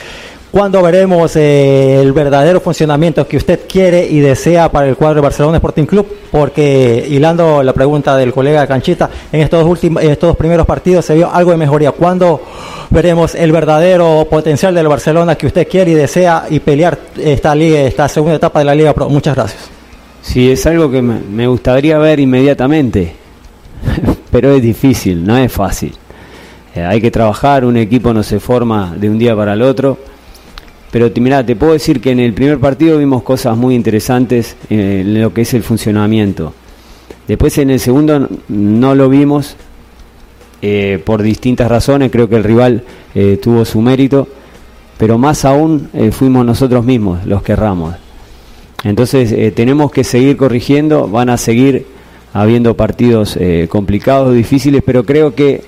¿Cuándo 0.54 0.84
veremos 0.84 1.36
eh, 1.36 2.00
el 2.00 2.14
verdadero 2.14 2.62
funcionamiento 2.62 3.28
que 3.28 3.38
usted 3.38 3.62
quiere 3.68 4.06
y 4.06 4.20
desea 4.20 4.72
para 4.72 4.88
el 4.88 4.96
cuadro 4.96 5.16
de 5.16 5.22
Barcelona 5.22 5.58
Sporting 5.58 5.86
Club? 5.86 6.06
Porque, 6.30 7.08
hilando 7.10 7.64
la 7.64 7.74
pregunta 7.74 8.16
del 8.16 8.32
colega 8.32 8.68
Canchita, 8.68 9.10
en 9.32 9.42
estos, 9.42 9.66
últimos, 9.66 10.04
en 10.04 10.12
estos 10.12 10.38
primeros 10.38 10.68
partidos 10.68 11.06
se 11.06 11.16
vio 11.16 11.34
algo 11.34 11.50
de 11.50 11.58
mejoría. 11.58 11.92
¿Cuándo 11.92 12.40
veremos 12.92 13.34
el 13.34 13.52
verdadero 13.52 14.28
potencial 14.30 14.76
del 14.76 14.88
Barcelona 14.88 15.34
que 15.34 15.48
usted 15.48 15.68
quiere 15.68 15.90
y 15.90 15.96
desea 15.96 16.46
y 16.48 16.60
pelear 16.60 17.00
esta, 17.18 17.56
liga, 17.56 17.80
esta 17.80 18.08
segunda 18.08 18.36
etapa 18.36 18.60
de 18.60 18.66
la 18.66 18.76
Liga 18.76 18.94
Pro? 18.94 19.10
Muchas 19.10 19.36
gracias. 19.36 19.72
Sí, 20.22 20.52
es 20.52 20.64
algo 20.68 20.92
que 20.92 21.02
me 21.02 21.48
gustaría 21.48 21.98
ver 21.98 22.20
inmediatamente, 22.20 23.12
pero 24.32 24.54
es 24.54 24.62
difícil, 24.62 25.26
no 25.26 25.36
es 25.36 25.52
fácil. 25.52 25.96
Eh, 26.76 26.84
hay 26.84 27.02
que 27.02 27.10
trabajar, 27.10 27.66
un 27.66 27.78
equipo 27.78 28.14
no 28.14 28.22
se 28.22 28.40
forma 28.40 28.94
de 28.96 29.10
un 29.10 29.18
día 29.18 29.36
para 29.36 29.54
el 29.54 29.64
otro 29.64 30.13
pero 30.94 31.10
mira, 31.20 31.44
te 31.44 31.56
puedo 31.56 31.74
decir 31.74 32.00
que 32.00 32.12
en 32.12 32.20
el 32.20 32.36
primer 32.36 32.60
partido 32.60 33.00
vimos 33.00 33.24
cosas 33.24 33.58
muy 33.58 33.74
interesantes 33.74 34.56
eh, 34.70 35.02
en 35.02 35.24
lo 35.24 35.34
que 35.34 35.42
es 35.42 35.56
el 35.56 35.64
funcionamiento. 35.64 36.54
Después 37.28 37.58
en 37.58 37.72
el 37.72 37.80
segundo 37.80 38.30
no 38.48 38.94
lo 38.94 39.10
vimos 39.10 39.56
eh, 40.62 41.02
por 41.04 41.24
distintas 41.24 41.68
razones, 41.68 42.12
creo 42.12 42.30
que 42.30 42.36
el 42.36 42.44
rival 42.44 42.84
eh, 43.16 43.40
tuvo 43.42 43.66
su 43.66 43.82
mérito, 43.82 44.28
pero 45.00 45.18
más 45.18 45.46
aún 45.46 45.90
fuimos 46.12 46.46
nosotros 46.46 46.86
mismos 46.86 47.26
los 47.26 47.42
que 47.42 47.54
erramos. 47.54 47.96
Entonces 48.84 49.56
tenemos 49.56 49.92
que 49.92 50.04
seguir 50.04 50.38
corrigiendo, 50.38 51.08
van 51.08 51.30
a 51.30 51.38
seguir 51.38 51.88
habiendo 52.34 52.78
partidos 52.78 53.40
complicados, 53.68 54.36
difíciles, 54.36 54.84
pero 54.86 55.04
creo 55.04 55.34
que 55.34 55.64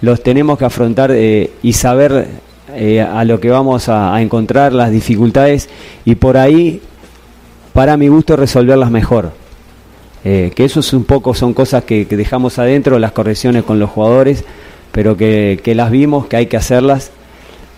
los 0.00 0.22
tenemos 0.22 0.58
que 0.58 0.64
afrontar 0.64 1.14
y 1.14 1.72
saber 1.74 2.28
eh, 2.74 3.00
a 3.00 3.24
lo 3.24 3.40
que 3.40 3.50
vamos 3.50 3.88
a, 3.88 4.20
encontrar, 4.20 4.72
las 4.72 4.90
dificultades 4.90 5.68
y 6.04 6.14
por 6.14 6.36
ahí, 6.36 6.80
para 7.72 7.96
mi 7.96 8.08
gusto, 8.08 8.36
resolverlas 8.36 8.90
mejor. 8.90 9.32
Eh, 10.24 10.52
que 10.54 10.64
eso 10.64 10.80
es 10.80 10.92
un 10.92 11.04
poco, 11.04 11.34
son 11.34 11.54
cosas 11.54 11.84
que, 11.84 12.04
dejamos 12.04 12.58
adentro, 12.58 12.98
las 12.98 13.12
correcciones 13.12 13.64
con 13.64 13.78
los 13.78 13.90
jugadores, 13.90 14.44
pero 14.92 15.16
que, 15.16 15.60
las 15.74 15.90
vimos, 15.90 16.26
que 16.26 16.36
hay 16.36 16.46
que 16.46 16.56
hacerlas. 16.56 17.10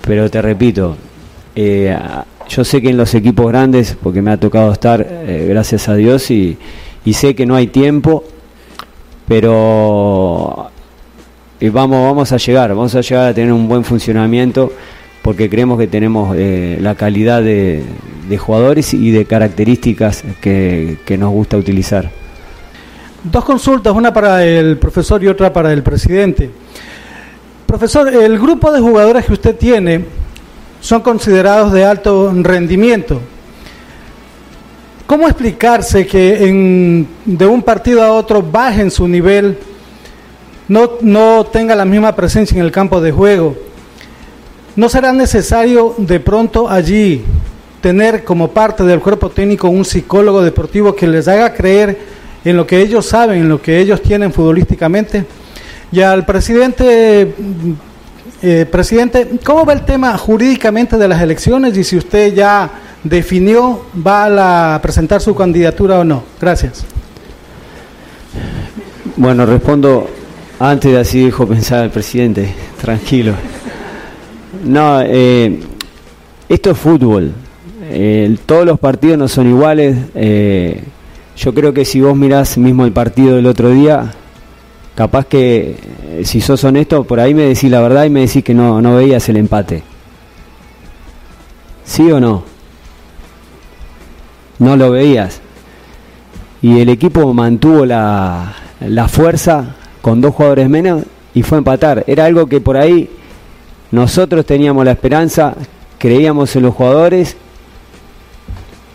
Pero 0.06 0.28
te 0.30 0.42
repito, 0.42 0.96
eh, 1.54 1.96
yo 2.48 2.64
sé 2.64 2.82
que 2.82 2.90
en 2.90 2.96
los 2.96 3.14
equipos 3.14 3.46
grandes, 3.46 3.96
porque 4.02 4.20
me 4.22 4.32
ha 4.32 4.36
tocado 4.36 4.72
estar, 4.72 5.06
gracias 5.48 5.88
a 5.88 5.94
Dios, 5.94 6.30
y 6.30 6.58
sé 7.12 7.34
que 7.36 7.46
no 7.46 7.54
hay 7.54 7.68
tiempo, 7.68 8.24
pero 9.28 10.71
y 11.62 11.68
vamos, 11.68 12.04
vamos 12.04 12.32
a 12.32 12.38
llegar, 12.38 12.70
vamos 12.70 12.92
a 12.96 13.02
llegar 13.02 13.28
a 13.28 13.34
tener 13.34 13.52
un 13.52 13.68
buen 13.68 13.84
funcionamiento 13.84 14.72
porque 15.22 15.48
creemos 15.48 15.78
que 15.78 15.86
tenemos 15.86 16.34
eh, 16.36 16.76
la 16.80 16.96
calidad 16.96 17.40
de, 17.40 17.84
jugadores 18.36 18.92
y 18.92 19.12
de 19.12 19.26
características 19.26 20.24
que, 20.40 20.98
nos 21.16 21.30
gusta 21.30 21.56
utilizar. 21.56 22.10
Dos 23.22 23.44
consultas, 23.44 23.94
una 23.94 24.12
para 24.12 24.44
el 24.44 24.76
profesor 24.76 25.22
y 25.22 25.28
otra 25.28 25.52
para 25.52 25.72
el 25.72 25.84
presidente. 25.84 26.50
Profesor, 27.64 28.12
el 28.12 28.40
grupo 28.40 28.72
de 28.72 28.80
jugadores 28.80 29.24
que 29.24 29.32
usted 29.32 29.54
tiene 29.54 30.04
son 30.80 31.00
considerados 31.00 31.72
de 31.72 31.84
alto 31.84 32.32
rendimiento. 32.34 33.20
¿Cómo 35.06 35.28
explicarse 35.28 36.08
que 36.08 36.44
en, 36.48 37.06
de 37.24 37.46
un 37.46 37.62
partido 37.62 38.02
a 38.02 38.10
otro 38.10 38.42
bajen 38.42 38.90
su 38.90 39.06
nivel 39.06 39.56
no, 40.68 40.92
no 41.00 41.44
tenga 41.46 41.74
la 41.74 41.84
misma 41.84 42.14
presencia 42.14 42.56
en 42.56 42.64
el 42.64 42.72
campo 42.72 43.00
de 43.00 43.12
juego. 43.12 43.56
¿No 44.74 44.88
será 44.88 45.12
necesario 45.12 45.94
de 45.98 46.20
pronto 46.20 46.68
allí 46.68 47.24
tener 47.80 48.24
como 48.24 48.48
parte 48.48 48.84
del 48.84 49.00
cuerpo 49.00 49.28
técnico 49.28 49.68
un 49.68 49.84
psicólogo 49.84 50.42
deportivo 50.42 50.94
que 50.94 51.06
les 51.06 51.28
haga 51.28 51.52
creer 51.52 51.98
en 52.44 52.56
lo 52.56 52.66
que 52.66 52.80
ellos 52.80 53.06
saben, 53.06 53.42
en 53.42 53.48
lo 53.48 53.60
que 53.60 53.78
ellos 53.78 54.00
tienen 54.00 54.32
futbolísticamente? 54.32 55.26
Y 55.90 56.00
al 56.00 56.24
presidente, 56.24 57.34
eh, 58.40 58.66
presidente, 58.70 59.28
¿cómo 59.44 59.66
va 59.66 59.74
el 59.74 59.84
tema 59.84 60.16
jurídicamente 60.16 60.96
de 60.96 61.06
las 61.06 61.20
elecciones 61.20 61.76
y 61.76 61.84
si 61.84 61.98
usted 61.98 62.32
ya 62.34 62.70
definió, 63.04 63.84
va 63.94 64.74
a 64.74 64.80
presentar 64.80 65.20
su 65.20 65.34
candidatura 65.34 65.98
o 65.98 66.04
no? 66.04 66.22
Gracias. 66.40 66.84
Bueno, 69.16 69.44
respondo 69.44 70.08
antes 70.70 70.92
de 70.92 70.98
así 71.00 71.24
dijo 71.24 71.44
pensar 71.44 71.82
el 71.84 71.90
presidente, 71.90 72.54
tranquilo. 72.80 73.34
No, 74.64 75.00
eh, 75.02 75.58
esto 76.48 76.70
es 76.70 76.78
fútbol. 76.78 77.32
Eh, 77.90 78.36
todos 78.46 78.64
los 78.64 78.78
partidos 78.78 79.18
no 79.18 79.26
son 79.26 79.48
iguales. 79.48 79.98
Eh, 80.14 80.80
yo 81.36 81.52
creo 81.52 81.72
que 81.74 81.84
si 81.84 82.00
vos 82.00 82.16
mirás 82.16 82.56
mismo 82.58 82.84
el 82.84 82.92
partido 82.92 83.34
del 83.34 83.46
otro 83.46 83.70
día, 83.70 84.12
capaz 84.94 85.26
que 85.26 85.76
si 86.22 86.40
sos 86.40 86.62
honesto, 86.62 87.02
por 87.02 87.18
ahí 87.18 87.34
me 87.34 87.42
decís 87.42 87.68
la 87.68 87.80
verdad 87.80 88.04
y 88.04 88.10
me 88.10 88.20
decís 88.20 88.44
que 88.44 88.54
no, 88.54 88.80
no 88.80 88.94
veías 88.94 89.28
el 89.28 89.38
empate. 89.38 89.82
¿Sí 91.84 92.08
o 92.12 92.20
no? 92.20 92.44
No 94.60 94.76
lo 94.76 94.92
veías. 94.92 95.40
Y 96.60 96.78
el 96.78 96.88
equipo 96.88 97.34
mantuvo 97.34 97.84
la, 97.84 98.54
la 98.78 99.08
fuerza 99.08 99.74
con 100.02 100.20
dos 100.20 100.34
jugadores 100.34 100.68
menos 100.68 101.04
y 101.32 101.42
fue 101.42 101.56
a 101.56 101.60
empatar. 101.60 102.04
Era 102.06 102.26
algo 102.26 102.46
que 102.46 102.60
por 102.60 102.76
ahí 102.76 103.08
nosotros 103.90 104.44
teníamos 104.44 104.84
la 104.84 104.92
esperanza, 104.92 105.54
creíamos 105.98 106.54
en 106.56 106.62
los 106.64 106.74
jugadores 106.74 107.36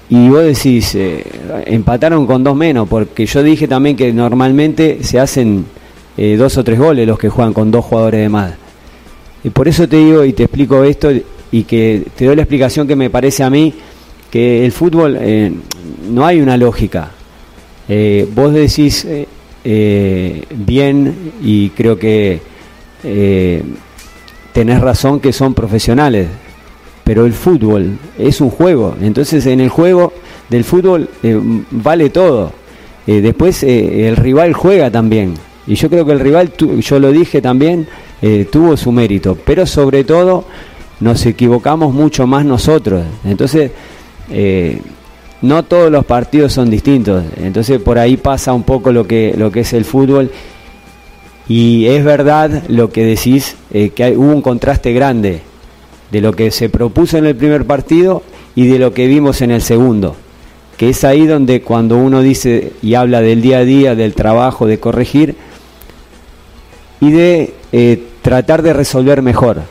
y 0.09 0.29
vos 0.29 0.43
decís, 0.43 0.95
eh, 0.95 1.23
empataron 1.65 2.25
con 2.27 2.43
dos 2.43 2.55
menos, 2.55 2.87
porque 2.87 3.25
yo 3.25 3.43
dije 3.43 3.67
también 3.67 3.95
que 3.95 4.13
normalmente 4.13 4.99
se 5.01 5.19
hacen 5.19 5.65
eh, 6.17 6.35
dos 6.37 6.57
o 6.57 6.63
tres 6.63 6.79
goles 6.79 7.07
los 7.07 7.17
que 7.17 7.29
juegan 7.29 7.53
con 7.53 7.71
dos 7.71 7.85
jugadores 7.85 8.21
de 8.21 8.29
más. 8.29 8.53
Y 9.43 9.49
por 9.49 9.67
eso 9.67 9.87
te 9.87 9.97
digo 9.97 10.23
y 10.25 10.33
te 10.33 10.43
explico 10.43 10.83
esto 10.83 11.09
y 11.51 11.63
que 11.63 12.03
te 12.15 12.25
doy 12.25 12.35
la 12.35 12.41
explicación 12.41 12.87
que 12.87 12.95
me 12.95 13.09
parece 13.09 13.43
a 13.43 13.49
mí 13.49 13.73
que 14.29 14.65
el 14.65 14.71
fútbol 14.71 15.17
eh, 15.19 15.51
no 16.09 16.25
hay 16.25 16.41
una 16.41 16.57
lógica. 16.57 17.11
vos 18.33 18.53
decís, 18.53 19.07
eh, 19.69 20.45
bien 20.49 21.33
y 21.41 21.71
creo 21.71 21.99
que 21.99 22.39
eh, 23.03 23.61
tenés 24.53 24.79
razón 24.79 25.19
que 25.19 25.33
son 25.33 25.53
profesionales, 25.53 26.29
pero 27.03 27.25
el 27.25 27.33
fútbol 27.33 27.97
es 28.17 28.39
un 28.39 28.49
juego, 28.49 28.95
entonces 29.01 29.45
en 29.45 29.59
el 29.59 29.67
juego 29.67 30.13
del 30.49 30.63
fútbol 30.63 31.09
eh, 31.21 31.37
vale 31.69 32.09
todo. 32.09 32.53
Eh, 33.05 33.19
después 33.19 33.61
el 33.63 34.15
rival 34.15 34.53
juega 34.53 34.89
también, 34.89 35.33
y 35.65 35.75
yo 35.75 35.89
creo 35.89 36.05
que 36.05 36.13
el 36.13 36.21
rival, 36.21 36.53
yo 36.57 36.99
lo 36.99 37.11
dije 37.11 37.41
también, 37.41 37.87
tuvo 38.49 38.77
su 38.77 38.93
mérito, 38.93 39.37
pero 39.45 39.65
sobre 39.65 40.05
todo 40.05 40.45
nos 41.01 41.25
equivocamos 41.25 41.93
mucho 41.93 42.25
más 42.25 42.45
nosotros. 42.45 43.03
Entonces, 43.25 43.71
no 45.41 45.63
todos 45.63 45.91
los 45.91 46.05
partidos 46.05 46.53
son 46.53 46.69
distintos. 46.69 47.23
Entonces 47.37 47.79
por 47.79 47.99
ahí 47.99 48.17
pasa 48.17 48.53
un 48.53 48.63
poco 48.63 48.91
lo 48.91 49.07
que, 49.07 49.33
lo 49.37 49.51
que 49.51 49.61
es 49.61 49.73
el 49.73 49.85
fútbol. 49.85 50.31
Y 51.47 51.85
es 51.87 52.03
verdad 52.03 52.63
lo 52.67 52.89
que 52.89 53.05
decís, 53.05 53.55
eh, 53.71 53.91
que 53.91 54.17
hubo 54.17 54.33
un 54.33 54.41
contraste 54.41 54.91
grande 54.93 55.41
de 56.11 56.21
lo 56.21 56.33
que 56.33 56.51
se 56.51 56.69
propuso 56.69 57.17
en 57.17 57.25
el 57.25 57.35
primer 57.35 57.65
partido 57.65 58.23
y 58.55 58.67
de 58.67 58.79
lo 58.79 58.93
que 58.93 59.07
vimos 59.07 59.41
en 59.41 59.51
el 59.51 59.61
segundo. 59.61 60.15
Que 60.77 60.89
es 60.89 61.03
ahí 61.03 61.25
donde 61.25 61.61
cuando 61.61 61.97
uno 61.97 62.21
dice 62.21 62.73
y 62.81 62.95
habla 62.95 63.21
del 63.21 63.41
día 63.41 63.59
a 63.59 63.65
día, 63.65 63.95
del 63.95 64.13
trabajo, 64.13 64.67
de 64.67 64.79
corregir 64.79 65.35
y 66.99 67.11
de 67.11 67.53
eh, 67.71 68.03
tratar 68.21 68.61
de 68.61 68.73
resolver 68.73 69.21
mejor. 69.21 69.61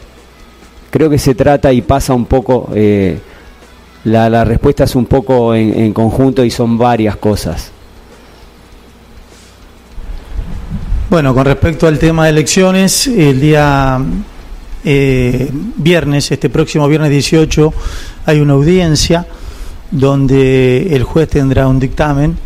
Creo 0.90 1.10
que 1.10 1.18
se 1.18 1.34
trata 1.34 1.72
y 1.72 1.82
pasa 1.82 2.14
un 2.14 2.26
poco... 2.26 2.70
Eh, 2.74 3.18
la, 4.07 4.44
respuesta 4.44 4.84
es 4.84 4.94
un 4.94 5.07
poco 5.07 5.54
en, 5.54 5.92
conjunto 5.92 6.44
y 6.44 6.50
son 6.50 6.78
varias 6.78 7.16
cosas. 7.16 7.72
Bueno, 11.11 11.34
con 11.34 11.44
respecto 11.44 11.86
al 11.86 11.98
tema 11.98 12.24
de 12.24 12.30
elecciones, 12.30 13.09
el 13.09 13.40
día 13.40 14.00
eh, 14.84 15.50
viernes, 15.76 16.30
este 16.30 16.48
próximo 16.48 16.86
viernes 16.86 17.11
18, 17.11 17.74
hay 18.26 18.40
una 18.40 18.52
audiencia 18.52 19.26
donde 19.90 20.94
el 20.94 21.02
juez 21.02 21.28
tendrá 21.28 21.66
un 21.66 21.80
dictamen, 21.80 22.36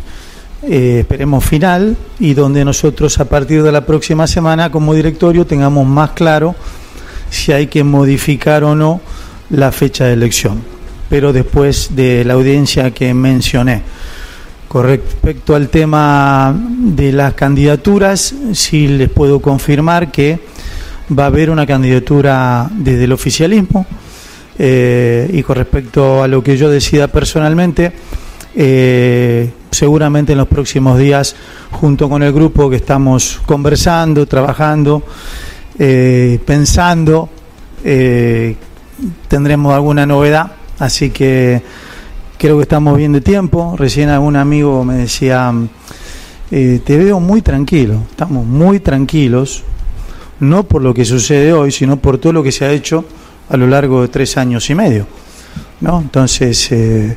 eh, 0.63 0.99
esperemos 1.01 1.43
final, 1.43 1.95
y 2.19 2.33
donde 2.33 2.65
nosotros 2.65 3.19
a 3.19 3.25
partir 3.25 3.61
de 3.61 3.71
la 3.71 3.85
próxima 3.85 4.25
semana 4.25 4.71
como 4.71 4.95
directorio 4.95 5.45
tengamos 5.45 5.85
más 5.85 6.11
claro 6.11 6.55
si 7.29 7.51
hay 7.51 7.67
que 7.67 7.83
modificar 7.83 8.63
o 8.63 8.75
no 8.75 8.99
la 9.51 9.71
fecha 9.71 10.05
de 10.05 10.13
elección 10.13 10.80
pero 11.11 11.33
después 11.33 11.89
de 11.93 12.23
la 12.23 12.35
audiencia 12.35 12.91
que 12.91 13.13
mencioné. 13.13 13.81
Con 14.69 14.85
respecto 14.85 15.55
al 15.55 15.67
tema 15.67 16.57
de 16.57 17.11
las 17.11 17.33
candidaturas, 17.33 18.33
sí 18.53 18.87
les 18.87 19.09
puedo 19.09 19.41
confirmar 19.41 20.09
que 20.09 20.39
va 21.11 21.23
a 21.23 21.27
haber 21.27 21.49
una 21.49 21.67
candidatura 21.67 22.69
desde 22.71 23.03
el 23.03 23.11
oficialismo. 23.11 23.85
Eh, 24.57 25.29
y 25.33 25.43
con 25.43 25.57
respecto 25.57 26.23
a 26.23 26.29
lo 26.29 26.41
que 26.41 26.55
yo 26.55 26.69
decida 26.69 27.09
personalmente, 27.09 27.91
eh, 28.55 29.51
seguramente 29.69 30.31
en 30.31 30.37
los 30.37 30.47
próximos 30.47 30.97
días, 30.97 31.35
junto 31.71 32.07
con 32.07 32.23
el 32.23 32.31
grupo 32.31 32.69
que 32.69 32.77
estamos 32.77 33.41
conversando, 33.45 34.25
trabajando, 34.27 35.03
eh, 35.77 36.39
pensando, 36.45 37.27
tendremos 39.27 39.73
alguna 39.73 40.05
novedad. 40.05 40.60
Así 40.81 41.11
que 41.11 41.61
creo 42.39 42.57
que 42.57 42.63
estamos 42.63 42.97
bien 42.97 43.11
de 43.11 43.21
tiempo. 43.21 43.75
Recién 43.77 44.09
algún 44.09 44.35
amigo 44.35 44.83
me 44.83 44.95
decía, 44.95 45.53
eh, 46.49 46.81
te 46.83 46.97
veo 46.97 47.19
muy 47.19 47.43
tranquilo, 47.43 48.01
estamos 48.09 48.47
muy 48.47 48.79
tranquilos, 48.79 49.63
no 50.39 50.63
por 50.63 50.81
lo 50.81 50.91
que 50.91 51.05
sucede 51.05 51.53
hoy, 51.53 51.71
sino 51.71 51.97
por 51.97 52.17
todo 52.17 52.33
lo 52.33 52.41
que 52.41 52.51
se 52.51 52.65
ha 52.65 52.71
hecho 52.71 53.05
a 53.47 53.57
lo 53.57 53.67
largo 53.67 54.01
de 54.01 54.07
tres 54.07 54.37
años 54.37 54.67
y 54.71 54.73
medio. 54.75 55.05
¿no? 55.81 56.01
Entonces, 56.01 56.71
eh, 56.71 57.15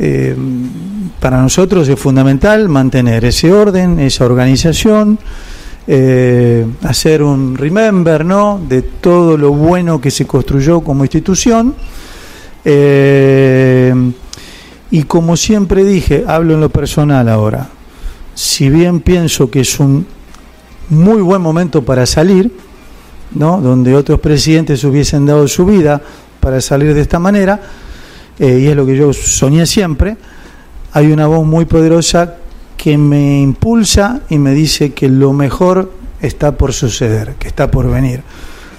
eh, 0.00 0.36
para 1.20 1.40
nosotros 1.40 1.88
es 1.88 2.00
fundamental 2.00 2.68
mantener 2.68 3.24
ese 3.26 3.52
orden, 3.52 4.00
esa 4.00 4.24
organización, 4.24 5.20
eh, 5.86 6.66
hacer 6.82 7.22
un 7.22 7.56
remember 7.56 8.24
¿no? 8.24 8.60
de 8.68 8.82
todo 8.82 9.36
lo 9.36 9.52
bueno 9.52 10.00
que 10.00 10.10
se 10.10 10.26
construyó 10.26 10.80
como 10.80 11.04
institución. 11.04 11.76
Eh, 12.70 13.94
y 14.90 15.02
como 15.04 15.38
siempre 15.38 15.84
dije, 15.84 16.24
hablo 16.26 16.52
en 16.52 16.60
lo 16.60 16.68
personal 16.68 17.26
ahora, 17.30 17.70
si 18.34 18.68
bien 18.68 19.00
pienso 19.00 19.50
que 19.50 19.60
es 19.60 19.80
un 19.80 20.06
muy 20.90 21.22
buen 21.22 21.40
momento 21.40 21.82
para 21.82 22.04
salir, 22.04 22.52
¿no? 23.34 23.62
donde 23.62 23.96
otros 23.96 24.20
presidentes 24.20 24.84
hubiesen 24.84 25.24
dado 25.24 25.48
su 25.48 25.64
vida 25.64 26.02
para 26.40 26.60
salir 26.60 26.92
de 26.92 27.00
esta 27.00 27.18
manera, 27.18 27.58
eh, 28.38 28.58
y 28.60 28.66
es 28.66 28.76
lo 28.76 28.84
que 28.84 28.96
yo 28.96 29.14
soñé 29.14 29.64
siempre, 29.64 30.18
hay 30.92 31.10
una 31.10 31.26
voz 31.26 31.46
muy 31.46 31.64
poderosa 31.64 32.34
que 32.76 32.98
me 32.98 33.40
impulsa 33.40 34.20
y 34.28 34.36
me 34.36 34.52
dice 34.52 34.92
que 34.92 35.08
lo 35.08 35.32
mejor 35.32 35.90
está 36.20 36.52
por 36.52 36.74
suceder, 36.74 37.36
que 37.38 37.48
está 37.48 37.70
por 37.70 37.90
venir. 37.90 38.22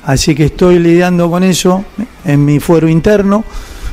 Así 0.06 0.36
que 0.36 0.46
estoy 0.46 0.78
lidiando 0.78 1.30
con 1.32 1.44
eso 1.44 1.86
en 2.24 2.46
mi 2.46 2.60
fuero 2.60 2.88
interno, 2.88 3.44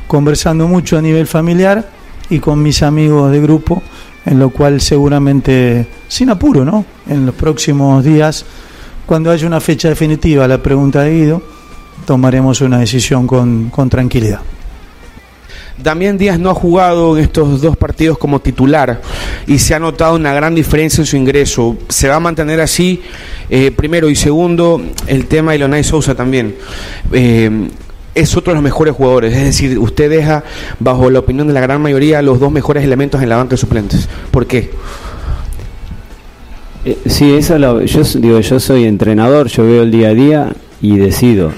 conversando 0.07 0.69
mucho 0.69 0.97
a 0.99 1.03
nivel 1.03 1.27
familiar 1.27 1.89
y 2.31 2.39
con 2.39 2.63
mis 2.63 2.83
amigos 2.83 3.31
de 3.31 3.41
grupo, 3.41 3.83
en 4.25 4.39
lo 4.39 4.51
cual 4.51 4.81
seguramente, 4.81 5.87
sin 6.09 6.31
apuro, 6.31 6.65
¿no? 6.65 6.85
En 7.09 7.27
los 7.27 7.35
próximos 7.35 8.05
días, 8.05 8.45
cuando 9.07 9.31
haya 9.31 9.47
una 9.47 9.61
fecha 9.61 9.89
definitiva, 9.89 10.49
la 10.49 10.63
pregunta 10.63 11.03
de 11.03 11.15
Guido, 11.15 11.43
tomaremos 12.05 12.61
una 12.61 12.79
decisión 12.79 13.27
con, 13.27 13.71
con 13.71 13.89
tranquilidad. 13.89 14.41
Damián 15.79 16.17
Díaz 16.17 16.39
no 16.39 16.51
ha 16.51 16.55
jugado 16.55 17.17
en 17.17 17.25
estos 17.25 17.61
dos 17.61 17.77
partidos 17.77 18.17
como 18.17 18.41
titular 18.41 19.03
y 19.47 19.59
se 19.59 19.75
ha 19.75 19.79
notado 19.79 20.17
una 20.17 20.33
gran 20.33 20.55
diferencia 20.55 21.03
en 21.03 21.07
su 21.07 21.17
ingreso. 21.17 21.77
¿Se 21.89 22.09
va 22.09 22.17
a 22.17 22.21
mantener 22.21 22.61
así? 22.61 23.03
Eh, 23.51 23.71
primero 23.71 24.09
y 24.09 24.17
segundo, 24.17 24.81
el 25.07 25.27
tema 25.27 25.53
de 25.53 25.59
Leonay 25.59 25.85
Sousa 25.85 26.15
también. 26.15 26.57
Eh, 27.13 27.69
es 28.17 28.37
otro 28.37 28.53
de 28.53 28.55
los 28.57 28.65
mejores 28.65 28.95
jugadores, 28.95 29.35
es 29.37 29.45
decir, 29.45 29.79
usted 29.79 30.11
deja, 30.11 30.43
bajo 30.81 31.11
la 31.11 31.19
opinión 31.21 31.47
de 31.47 31.53
la 31.53 31.61
gran 31.61 31.81
mayoría, 31.81 32.23
los 32.23 32.41
dos 32.41 32.51
mejores 32.51 32.83
elementos 32.83 33.23
en 33.23 33.29
la 33.29 33.37
banca 33.37 33.51
de 33.51 33.57
suplentes. 33.59 34.09
¿Por 34.31 34.47
qué? 34.47 34.71
Eh, 36.85 36.97
sí, 37.07 37.33
eso 37.35 37.59
lo, 37.59 37.83
yo 37.83 38.03
digo, 38.03 38.41
yo 38.41 38.59
soy 38.59 38.85
entrenador, 38.85 39.49
yo 39.49 39.65
veo 39.65 39.83
el 39.83 39.91
día 39.91 40.09
a 40.09 40.15
día 40.15 40.53
y 40.81 40.97
decido. 40.97 41.53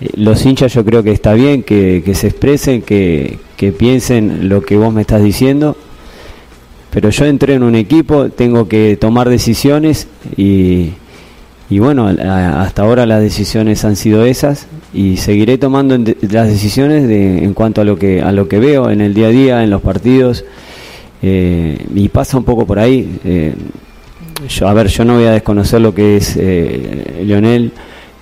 Eh, 0.00 0.10
Los 0.14 0.44
hinchas 0.46 0.72
yo 0.72 0.84
creo 0.84 1.02
que 1.02 1.10
está 1.12 1.34
bien 1.34 1.62
que, 1.62 2.02
que 2.04 2.14
se 2.14 2.28
expresen, 2.28 2.82
que, 2.82 3.38
que 3.56 3.72
piensen 3.72 4.48
lo 4.48 4.62
que 4.62 4.76
vos 4.76 4.92
me 4.94 5.00
estás 5.00 5.22
diciendo, 5.22 5.76
pero 6.90 7.10
yo 7.10 7.24
entré 7.24 7.54
en 7.54 7.62
un 7.62 7.74
equipo, 7.74 8.28
tengo 8.28 8.68
que 8.68 8.96
tomar 9.00 9.28
decisiones 9.28 10.06
y, 10.36 10.92
y 11.68 11.78
bueno, 11.78 12.06
hasta 12.06 12.82
ahora 12.82 13.04
las 13.06 13.20
decisiones 13.20 13.84
han 13.84 13.96
sido 13.96 14.24
esas 14.24 14.66
y 14.94 15.16
seguiré 15.16 15.58
tomando 15.58 15.98
las 16.30 16.48
decisiones 16.48 17.06
de, 17.08 17.44
en 17.44 17.54
cuanto 17.54 17.80
a 17.80 17.84
lo 17.84 17.98
que 17.98 18.22
a 18.22 18.32
lo 18.32 18.48
que 18.48 18.58
veo 18.58 18.90
en 18.90 19.00
el 19.00 19.12
día 19.14 19.26
a 19.26 19.30
día, 19.30 19.64
en 19.64 19.70
los 19.70 19.82
partidos 19.82 20.44
eh, 21.22 21.78
y 21.94 22.08
pasa 22.08 22.38
un 22.38 22.44
poco 22.44 22.66
por 22.66 22.78
ahí. 22.78 23.18
eh, 23.24 23.54
yo, 24.48 24.68
a 24.68 24.74
ver, 24.74 24.88
yo 24.88 25.04
no 25.04 25.14
voy 25.16 25.24
a 25.24 25.32
desconocer 25.32 25.80
lo 25.80 25.94
que 25.94 26.18
es 26.18 26.36
eh, 26.38 27.22
Lionel, 27.24 27.72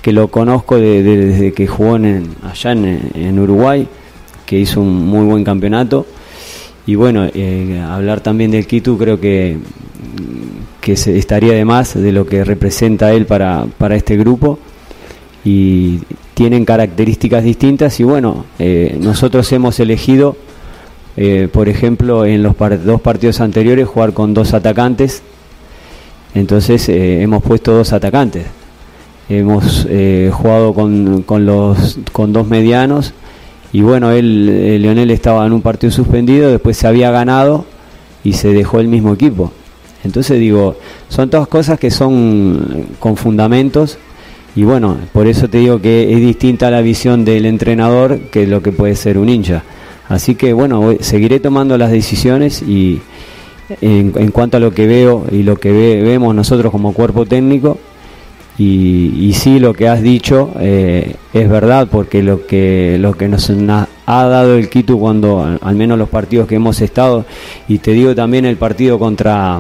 que 0.01 0.13
lo 0.13 0.29
conozco 0.29 0.77
de- 0.77 1.03
desde 1.03 1.53
que 1.53 1.67
jugó 1.67 1.97
en, 1.97 2.25
allá 2.43 2.73
en, 2.73 3.11
en 3.15 3.39
Uruguay, 3.39 3.87
que 4.47 4.59
hizo 4.59 4.81
un 4.81 5.07
muy 5.07 5.25
buen 5.27 5.43
campeonato. 5.45 6.07
Y 6.87 6.95
bueno, 6.95 7.27
eh, 7.35 7.83
hablar 7.85 8.21
también 8.21 8.51
del 8.53 8.67
Quito 8.67 8.97
creo 8.99 9.19
que, 9.19 9.57
que 10.81 10.97
se 10.97 11.19
estaría 11.19 11.55
de 11.55 11.65
más 11.65 11.95
de 11.95 12.13
lo 12.13 12.27
que 12.27 12.45
representa 12.45 13.13
él 13.13 13.27
para, 13.27 13.67
para 13.79 13.97
este 13.97 14.17
grupo. 14.17 14.59
Y 15.45 15.99
tienen 16.35 16.65
características 16.65 17.45
distintas 17.45 17.99
y 18.01 18.05
bueno, 18.05 18.45
eh, 18.59 18.99
nosotros 19.01 19.51
hemos 19.53 19.79
elegido, 19.81 20.37
eh, 21.17 21.49
por 21.53 21.69
ejemplo, 21.69 22.25
en 22.27 22.43
los 22.43 22.55
par- 22.55 22.83
dos 22.85 23.01
partidos 23.01 23.41
anteriores 23.41 23.87
jugar 23.89 24.13
con 24.13 24.35
dos 24.35 24.53
atacantes 24.53 25.23
entonces 26.35 26.89
eh, 26.89 27.23
hemos 27.23 27.43
puesto 27.45 27.73
dos 27.73 27.93
atacantes. 27.93 28.45
Hemos 29.29 29.87
jugado 30.33 30.75
con, 30.75 31.23
con, 31.23 31.47
los, 31.47 31.99
con 32.13 32.33
dos 32.33 32.47
medianos 32.47 33.15
y 33.73 33.81
bueno, 33.81 34.11
él, 34.11 34.83
Leonel 34.83 35.11
estaba 35.11 35.47
en 35.47 35.53
un 35.53 35.63
partido 35.63 35.91
suspendido, 35.91 36.51
después 36.51 36.77
se 36.77 36.87
había 36.87 37.11
ganado 37.11 37.65
y 38.23 38.35
se 38.35 38.49
dejó 38.49 38.81
el 38.81 38.89
mismo 38.89 39.15
equipo. 39.15 39.51
Entonces 40.03 40.39
digo, 40.39 40.77
son 41.09 41.31
todas 41.31 41.49
cosas 41.49 41.79
que 41.79 41.91
son 41.91 42.89
con 42.99 43.17
fundamentos 43.17 43.97
y 44.57 44.65
bueno, 44.65 44.97
por 45.13 45.27
eso 45.27 45.49
te 45.49 45.59
digo 45.59 45.81
que 45.81 46.13
es 46.13 46.21
distinta 46.21 46.71
la 46.71 46.81
visión 46.81 47.25
del 47.25 47.47
entrenador 47.47 48.19
que 48.31 48.47
lo 48.47 48.63
que 48.63 48.73
puede 48.73 48.95
ser 48.97 49.19
un 49.19 49.29
hincha. 49.29 49.63
Así 50.09 50.35
que 50.35 50.53
bueno, 50.53 50.95
seguiré 51.01 51.41
tomando 51.41 51.77
las 51.79 51.91
decisiones 51.91 52.63
y, 52.63 53.01
en, 53.81 54.13
en 54.17 54.31
cuanto 54.31 54.59
a 54.59 54.61
lo 54.61 54.73
que 54.73 54.87
veo 54.87 55.25
y 55.33 55.43
lo 55.43 55.57
que 55.57 55.73
ve- 55.73 56.03
vemos 56.03 56.35
nosotros 56.35 56.71
como 56.71 56.93
cuerpo 56.93 57.27
técnico. 57.27 57.79
Y, 58.57 59.13
y 59.19 59.33
sí, 59.33 59.59
lo 59.59 59.73
que 59.73 59.89
has 59.89 60.01
dicho 60.01 60.53
eh, 60.61 61.17
es 61.33 61.49
verdad, 61.49 61.89
porque 61.91 62.23
lo 62.23 62.47
que, 62.47 62.99
lo 63.01 63.15
que 63.15 63.29
nos 63.29 63.51
ha 63.51 63.87
dado 64.07 64.57
el 64.57 64.69
Quito 64.69 64.97
cuando, 64.97 65.59
al 65.61 65.75
menos 65.75 65.99
los 65.99 66.09
partidos 66.09 66.47
que 66.47 66.55
hemos 66.55 66.81
estado, 66.81 67.25
y 67.67 67.79
te 67.79 67.91
digo 67.91 68.15
también 68.15 68.45
el 68.45 68.57
partido 68.57 68.97
contra, 68.97 69.59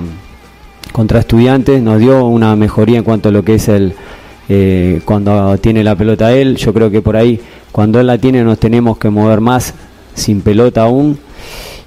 contra 0.93 1.19
estudiantes, 1.19 1.83
nos 1.83 1.99
dio 1.99 2.25
una 2.25 2.55
mejoría 2.55 2.99
en 2.99 3.03
cuanto 3.03 3.31
a 3.31 3.33
lo 3.33 3.43
que 3.45 3.55
es 3.55 3.67
el, 3.67 3.95
eh, 4.49 5.01
cuando 5.05 5.57
tiene 5.59 5.83
la 5.85 5.97
pelota 5.97 6.33
él. 6.33 6.57
Yo 6.57 6.73
creo 6.73 6.91
que 6.91 7.01
por 7.03 7.17
ahí, 7.17 7.41
cuando 7.73 8.01
él 8.01 8.07
la 8.07 8.19
tiene, 8.19 8.43
nos 8.45 8.59
tenemos 8.59 8.99
que 8.99 9.11
mover 9.11 9.41
más 9.41 9.75
sin 10.15 10.41
pelota 10.41 10.83
aún. 10.83 11.19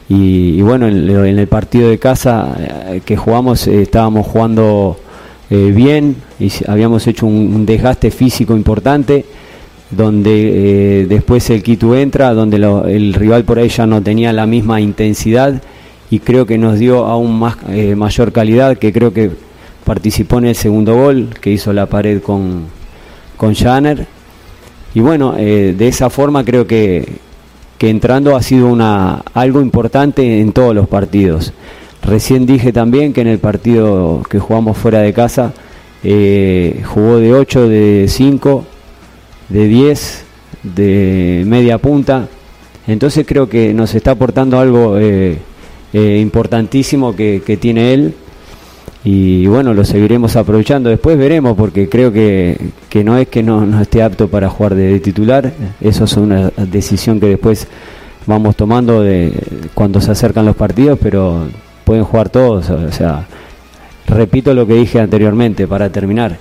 Y, 0.10 0.58
y 0.58 0.62
bueno, 0.62 0.88
en, 0.88 1.10
en 1.10 1.40
el 1.40 1.48
partido 1.48 1.90
de 1.90 1.98
casa 1.98 2.56
eh, 2.92 3.02
que 3.06 3.18
jugamos, 3.18 3.68
eh, 3.68 3.82
estábamos 3.82 4.26
jugando 4.26 4.98
eh, 5.50 5.72
bien, 5.76 6.16
y 6.40 6.50
habíamos 6.68 7.06
hecho 7.08 7.26
un, 7.26 7.66
desgaste 7.66 8.10
físico 8.12 8.56
importante, 8.56 9.26
donde 9.92 11.06
después 11.10 11.50
el 11.50 11.64
Quito 11.64 11.96
entra, 11.96 12.34
donde 12.34 12.58
lo- 12.60 12.86
el 12.86 13.14
rival 13.14 13.44
por 13.46 13.60
ahí 13.60 13.70
ya 13.70 13.86
no 13.86 14.02
tenía 14.02 14.34
la 14.34 14.46
misma 14.46 14.82
intensidad 14.82 15.62
y 16.10 16.20
creo 16.20 16.46
que 16.46 16.58
nos 16.58 16.78
dio 16.80 17.06
aún 17.06 17.40
más 17.40 17.58
mayor 17.96 18.32
calidad, 18.32 18.78
que 18.78 18.92
creo 18.94 19.14
que 19.14 19.32
participó 19.88 20.40
en 20.40 20.48
el 20.48 20.56
segundo 20.56 20.96
gol, 20.96 21.30
que 21.40 21.50
hizo 21.50 21.72
la 21.72 21.86
pared 21.86 22.22
con, 22.22 22.66
con. 23.38 23.56
Y 24.94 25.00
bueno, 25.00 25.36
eh, 25.38 25.74
de 25.78 25.88
esa 25.88 26.10
forma 26.10 26.44
creo 26.44 26.68
que, 26.68 27.08
que 27.78 27.90
entrando 27.90 28.36
ha 28.36 28.42
sido 28.42 28.68
una, 28.68 29.24
algo 29.34 29.62
importante 29.62 30.42
en 30.42 30.52
todos 30.52 30.76
los 30.76 30.90
partidos. 30.90 31.54
Recién 32.04 32.46
dije 32.46 32.74
también 32.74 33.14
que 33.14 33.22
en 33.22 33.28
el 33.28 33.40
partido 33.40 34.24
que 34.30 34.40
jugamos 34.40 34.78
fuera 34.78 35.00
de 35.00 35.14
casa 35.14 35.54
eh, 36.04 36.84
jugó 36.86 37.18
de 37.18 37.34
8, 37.34 37.70
de 37.70 38.06
5, 38.10 38.66
de 39.48 39.68
10, 39.68 40.26
de 40.64 41.44
media 41.48 41.78
punta. 41.78 42.28
Entonces 42.88 43.26
creo 43.26 43.48
que 43.48 43.74
nos 43.74 43.96
está 43.96 44.12
aportando 44.12 44.60
algo 44.60 44.98
eh, 45.00 45.40
importantísimo 45.94 47.16
que, 47.16 47.42
que 47.46 47.56
tiene 47.56 47.94
él 47.94 48.14
y 49.04 49.46
bueno, 49.48 49.74
lo 49.74 49.86
seguiremos 49.86 50.36
aprovechando. 50.36 50.90
Después 50.90 51.18
veremos, 51.18 51.56
porque 51.56 51.88
creo 51.88 52.12
que, 52.12 52.58
que 52.90 53.04
no 53.04 53.18
es 53.18 53.28
que 53.28 53.44
no, 53.44 53.66
no 53.66 53.82
esté 53.82 54.04
apto 54.04 54.28
para 54.28 54.50
jugar 54.50 54.76
de, 54.76 55.00
titular, 55.00 55.54
eso 55.82 56.06
es 56.06 56.18
una 56.18 56.52
decisión 56.58 57.20
que 57.20 57.28
después 57.28 57.68
vamos 58.26 58.56
tomando 58.56 59.02
de 59.02 59.34
cuando 59.74 60.02
se 60.02 60.12
acercan 60.12 60.46
los 60.46 60.56
partidos, 60.56 61.00
pero 61.02 61.48
pueden 61.86 62.04
jugar 62.04 62.30
todos, 62.30 62.70
o 62.70 62.92
sea, 62.92 63.26
repito 64.08 64.54
lo 64.54 64.68
que 64.68 64.74
dije 64.74 65.00
anteriormente 65.00 65.68
para 65.68 65.90
terminar. 65.90 66.38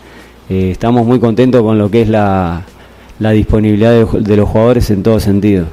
Eh, 0.48 0.70
estamos 0.72 1.06
muy 1.06 1.18
contentos 1.20 1.62
con 1.62 1.78
lo 1.78 1.90
que 1.90 2.02
es 2.02 2.08
la, 2.08 2.62
la 3.18 3.30
disponibilidad 3.30 4.06
de 4.06 4.36
los 4.36 4.48
jugadores 4.48 4.90
en 4.90 5.02
todo 5.02 5.20
sentido. 5.20 5.66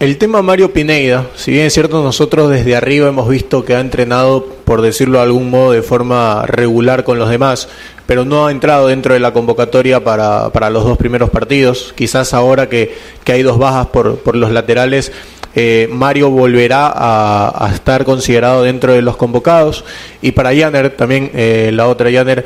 El 0.00 0.16
tema 0.16 0.42
Mario 0.42 0.72
Pineida, 0.72 1.26
si 1.34 1.50
bien 1.50 1.66
es 1.66 1.74
cierto, 1.74 2.00
nosotros 2.04 2.50
desde 2.50 2.76
arriba 2.76 3.08
hemos 3.08 3.28
visto 3.28 3.64
que 3.64 3.74
ha 3.74 3.80
entrenado, 3.80 4.46
por 4.64 4.80
decirlo 4.80 5.18
de 5.18 5.24
algún 5.24 5.50
modo, 5.50 5.72
de 5.72 5.82
forma 5.82 6.46
regular 6.46 7.02
con 7.02 7.18
los 7.18 7.28
demás, 7.28 7.68
pero 8.06 8.24
no 8.24 8.46
ha 8.46 8.52
entrado 8.52 8.86
dentro 8.86 9.14
de 9.14 9.18
la 9.18 9.32
convocatoria 9.32 10.04
para, 10.04 10.50
para 10.50 10.70
los 10.70 10.84
dos 10.84 10.96
primeros 10.98 11.30
partidos. 11.30 11.92
Quizás 11.96 12.32
ahora 12.32 12.68
que, 12.68 12.96
que 13.24 13.32
hay 13.32 13.42
dos 13.42 13.58
bajas 13.58 13.88
por, 13.88 14.20
por 14.20 14.36
los 14.36 14.52
laterales, 14.52 15.10
eh, 15.56 15.88
Mario 15.90 16.30
volverá 16.30 16.86
a, 16.86 17.66
a, 17.66 17.74
estar 17.74 18.04
considerado 18.04 18.62
dentro 18.62 18.92
de 18.92 19.02
los 19.02 19.16
convocados. 19.16 19.84
Y 20.22 20.30
para 20.30 20.54
Janer, 20.54 20.90
también 20.90 21.32
eh, 21.34 21.70
la 21.72 21.88
otra 21.88 22.08
Janer. 22.12 22.44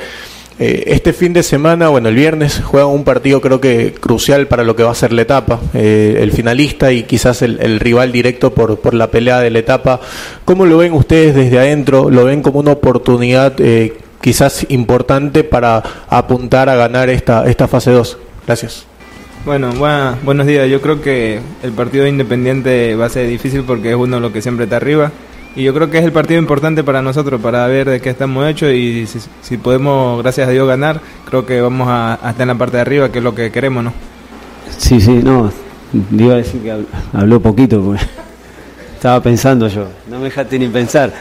Eh, 0.58 0.84
este 0.88 1.12
fin 1.12 1.32
de 1.32 1.42
semana, 1.42 1.88
bueno, 1.88 2.08
el 2.08 2.14
viernes 2.14 2.62
juega 2.64 2.86
un 2.86 3.04
partido 3.04 3.40
creo 3.40 3.60
que 3.60 3.94
crucial 3.94 4.46
para 4.46 4.64
lo 4.64 4.76
que 4.76 4.82
va 4.82 4.90
a 4.90 4.94
ser 4.94 5.12
la 5.12 5.22
etapa, 5.22 5.60
eh, 5.74 6.18
el 6.20 6.32
finalista 6.32 6.92
y 6.92 7.04
quizás 7.04 7.42
el, 7.42 7.80
rival 7.80 8.12
directo 8.12 8.52
por, 8.52 8.78
por 8.78 8.94
la 8.94 9.10
pelea 9.10 9.40
de 9.40 9.50
la 9.50 9.58
etapa. 9.58 10.00
¿Cómo 10.44 10.66
lo 10.66 10.78
ven 10.78 10.92
ustedes 10.92 11.34
desde 11.34 11.58
adentro? 11.58 12.10
¿Lo 12.10 12.24
ven 12.24 12.42
como 12.42 12.60
una 12.60 12.72
oportunidad 12.72 13.54
eh, 13.58 13.94
quizás 14.20 14.66
importante 14.68 15.42
para 15.42 15.82
apuntar 16.08 16.68
a 16.68 16.76
ganar 16.76 17.08
esta, 17.08 17.48
esta 17.48 17.66
fase 17.66 17.90
2? 17.90 18.18
Gracias. 18.46 18.86
Bueno, 19.44 19.72
buena, 19.72 20.18
buenos 20.22 20.46
días. 20.46 20.68
Yo 20.68 20.80
creo 20.80 21.00
que 21.00 21.40
el 21.62 21.72
partido 21.72 22.06
independiente 22.06 22.94
va 22.94 23.06
a 23.06 23.08
ser 23.08 23.26
difícil 23.26 23.64
porque 23.64 23.90
es 23.90 23.96
uno 23.96 24.20
los 24.20 24.30
que 24.32 24.42
siempre 24.42 24.64
está 24.64 24.76
arriba. 24.76 25.10
Y 25.54 25.64
yo 25.64 25.74
creo 25.74 25.90
que 25.90 25.98
es 25.98 26.04
el 26.04 26.12
partido 26.12 26.40
importante 26.40 26.82
para 26.82 27.02
nosotros, 27.02 27.40
para 27.40 27.66
ver 27.66 27.88
de 27.88 28.00
qué 28.00 28.10
estamos 28.10 28.46
hechos 28.46 28.72
y 28.72 29.06
si, 29.06 29.56
podemos, 29.58 30.22
gracias 30.22 30.48
a 30.48 30.50
Dios, 30.50 30.66
ganar, 30.66 31.00
creo 31.26 31.44
que 31.44 31.60
vamos 31.60 31.88
a, 31.88 32.14
a, 32.26 32.34
en 32.38 32.48
la 32.48 32.54
parte 32.54 32.78
de 32.78 32.80
arriba, 32.80 33.10
que 33.10 33.18
es 33.18 33.24
lo 33.24 33.34
que 33.34 33.50
queremos, 33.52 33.84
¿no? 33.84 33.92
Sí, 34.78 34.98
sí, 34.98 35.20
no, 35.22 35.52
iba 36.16 36.34
a 36.34 36.36
decir 36.38 36.62
que 36.62 36.74
habló 37.12 37.40
poquito, 37.40 37.94
estaba 38.94 39.22
pensando 39.22 39.68
yo, 39.68 39.88
no 40.08 40.18
me 40.18 40.24
dejaste 40.24 40.58
ni 40.58 40.68
pensar. 40.68 41.12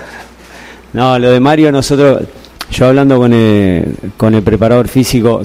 No, 0.94 1.20
lo 1.20 1.32
de 1.32 1.40
Mario, 1.40 1.72
nosotros, 1.72 2.24
yo 2.72 2.88
hablando 2.88 3.18
con 3.18 3.34
el, 3.34 3.96
con 4.16 4.34
el 4.34 4.44
preparador 4.44 4.88
físico, 4.88 5.42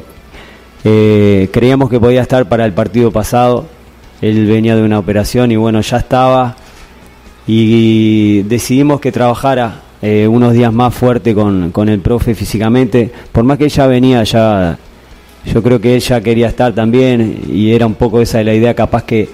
eh, 0.84 1.48
creíamos 1.52 1.90
que 1.90 1.98
podía 1.98 2.22
estar 2.22 2.48
para 2.48 2.64
el 2.64 2.72
partido 2.72 3.10
pasado, 3.10 3.66
él 4.20 4.46
venía 4.46 4.76
de 4.76 4.82
una 4.82 5.00
operación 5.00 5.50
y 5.50 5.56
bueno, 5.56 5.80
ya 5.80 5.96
estaba 5.96 6.54
y 7.46 8.42
decidimos 8.42 9.00
que 9.00 9.12
trabajara 9.12 9.82
eh, 10.02 10.26
unos 10.28 10.52
días 10.52 10.72
más 10.72 10.94
fuerte 10.94 11.34
con, 11.34 11.70
con, 11.70 11.88
el 11.88 12.00
profe 12.00 12.34
físicamente, 12.34 13.10
por 13.32 13.44
más 13.44 13.56
que 13.56 13.64
ella 13.64 13.86
venía 13.86 14.22
ya, 14.24 14.78
yo 15.52 15.62
creo 15.62 15.80
que 15.80 15.94
ella 15.94 16.20
quería 16.20 16.48
estar 16.48 16.74
también 16.74 17.40
y 17.48 17.72
era 17.72 17.86
un 17.86 17.94
poco 17.94 18.20
esa 18.20 18.42
la 18.42 18.54
idea, 18.54 18.74
capaz 18.74 19.04
que 19.04 19.28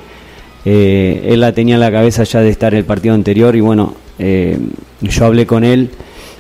eh, 0.64 1.26
él 1.26 1.40
la 1.40 1.52
tenía 1.52 1.74
en 1.74 1.80
la 1.80 1.90
cabeza 1.90 2.22
ya 2.24 2.40
de 2.40 2.50
estar 2.50 2.74
el 2.74 2.84
partido 2.84 3.14
anterior 3.14 3.56
y 3.56 3.60
bueno, 3.60 3.94
eh, 4.18 4.58
yo 5.00 5.26
hablé 5.26 5.46
con 5.46 5.64
él 5.64 5.90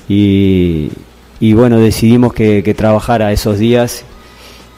y, 0.08 0.90
y 1.40 1.52
bueno, 1.54 1.78
decidimos 1.78 2.32
que, 2.32 2.62
que, 2.62 2.74
trabajara 2.74 3.32
esos 3.32 3.58
días 3.58 4.04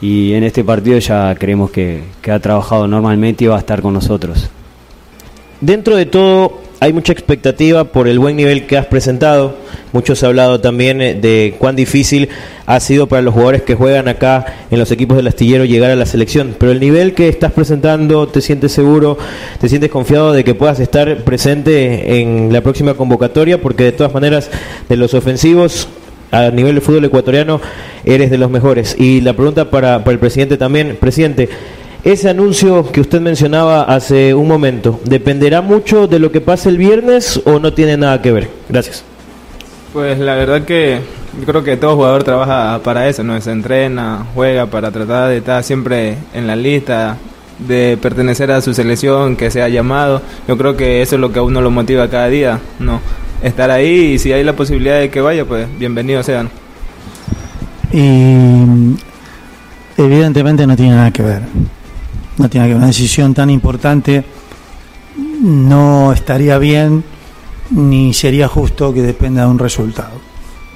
y 0.01 0.33
en 0.33 0.43
este 0.43 0.63
partido 0.63 0.97
ya 0.97 1.35
creemos 1.35 1.69
que, 1.71 2.01
que 2.21 2.31
ha 2.31 2.39
trabajado 2.39 2.87
normalmente 2.87 3.43
y 3.43 3.47
va 3.47 3.57
a 3.57 3.59
estar 3.59 3.81
con 3.81 3.93
nosotros. 3.93 4.49
Dentro 5.65 5.95
de 5.95 6.05
todo, 6.05 6.61
hay 6.79 6.93
mucha 6.93 7.11
expectativa 7.11 7.85
por 7.85 8.07
el 8.07 8.19
buen 8.19 8.35
nivel 8.35 8.67
que 8.67 8.77
has 8.77 8.85
presentado. 8.85 9.57
Muchos 9.93 10.21
ha 10.21 10.27
hablado 10.27 10.61
también 10.61 11.01
eh, 11.01 11.15
de 11.15 11.55
cuán 11.57 11.75
difícil 11.75 12.29
ha 12.67 12.79
sido 12.79 13.07
para 13.07 13.23
los 13.23 13.33
jugadores 13.33 13.63
que 13.63 13.73
juegan 13.73 14.07
acá 14.07 14.45
en 14.69 14.77
los 14.77 14.91
equipos 14.91 15.17
del 15.17 15.25
astillero 15.25 15.65
llegar 15.65 15.89
a 15.89 15.95
la 15.95 16.05
selección. 16.05 16.55
Pero 16.59 16.71
el 16.71 16.79
nivel 16.79 17.15
que 17.15 17.29
estás 17.29 17.51
presentando, 17.51 18.27
¿te 18.27 18.41
sientes 18.41 18.73
seguro, 18.73 19.17
te 19.59 19.67
sientes 19.67 19.89
confiado 19.89 20.33
de 20.33 20.43
que 20.43 20.53
puedas 20.53 20.79
estar 20.79 21.23
presente 21.23 22.21
en 22.21 22.53
la 22.53 22.61
próxima 22.61 22.93
convocatoria? 22.93 23.59
Porque 23.59 23.85
de 23.85 23.91
todas 23.91 24.13
maneras, 24.13 24.51
de 24.87 24.97
los 24.97 25.15
ofensivos, 25.15 25.87
a 26.29 26.51
nivel 26.51 26.75
del 26.75 26.83
fútbol 26.83 27.05
ecuatoriano, 27.05 27.59
eres 28.03 28.29
de 28.29 28.37
los 28.37 28.51
mejores. 28.51 28.95
Y 28.99 29.19
la 29.21 29.33
pregunta 29.33 29.71
para, 29.71 30.03
para 30.03 30.11
el 30.11 30.19
presidente 30.19 30.57
también, 30.57 30.95
presidente. 31.01 31.49
Ese 32.05 32.29
anuncio 32.29 32.91
que 32.91 33.01
usted 33.01 33.19
mencionaba 33.19 33.81
hace 33.81 34.35
un 34.35 34.47
momento, 34.47 34.99
¿dependerá 35.05 35.63
mucho 35.63 36.05
de 36.05 36.19
lo 36.19 36.31
que 36.31 36.39
pase 36.39 36.69
el 36.69 36.77
viernes 36.77 37.41
o 37.45 37.57
no 37.57 37.73
tiene 37.73 37.97
nada 37.97 38.21
que 38.21 38.31
ver? 38.31 38.47
Gracias. 38.69 39.03
Pues 39.91 40.19
la 40.19 40.35
verdad 40.35 40.61
que 40.65 40.99
yo 41.39 41.45
creo 41.47 41.63
que 41.63 41.77
todo 41.77 41.95
jugador 41.95 42.23
trabaja 42.23 42.79
para 42.83 43.09
eso, 43.09 43.23
¿no? 43.23 43.41
Se 43.41 43.49
entrena, 43.49 44.23
juega 44.35 44.67
para 44.67 44.91
tratar 44.91 45.29
de 45.29 45.37
estar 45.37 45.63
siempre 45.63 46.17
en 46.35 46.45
la 46.45 46.55
lista, 46.55 47.17
de 47.57 47.97
pertenecer 47.99 48.51
a 48.51 48.61
su 48.61 48.75
selección, 48.75 49.35
que 49.35 49.49
sea 49.49 49.67
llamado. 49.67 50.21
Yo 50.47 50.59
creo 50.59 50.77
que 50.77 51.01
eso 51.01 51.15
es 51.15 51.21
lo 51.21 51.31
que 51.31 51.39
a 51.39 51.41
uno 51.41 51.59
lo 51.59 51.71
motiva 51.71 52.07
cada 52.07 52.27
día, 52.27 52.59
¿no? 52.77 53.01
Estar 53.41 53.71
ahí 53.71 54.13
y 54.13 54.19
si 54.19 54.31
hay 54.31 54.43
la 54.43 54.53
posibilidad 54.53 54.99
de 54.99 55.09
que 55.09 55.21
vaya, 55.21 55.43
pues 55.45 55.67
bienvenido 55.79 56.21
sean. 56.21 56.51
Y 57.91 58.95
evidentemente 59.97 60.67
no 60.67 60.75
tiene 60.75 60.93
nada 60.93 61.09
que 61.09 61.23
ver 61.23 61.41
no 62.37 62.49
tiene 62.49 62.67
que 62.67 62.75
una 62.75 62.87
decisión 62.87 63.33
tan 63.33 63.49
importante 63.49 64.23
no 65.41 66.11
estaría 66.11 66.57
bien 66.57 67.03
ni 67.71 68.13
sería 68.13 68.47
justo 68.47 68.93
que 68.93 69.01
dependa 69.01 69.43
de 69.43 69.47
un 69.47 69.59
resultado. 69.59 70.19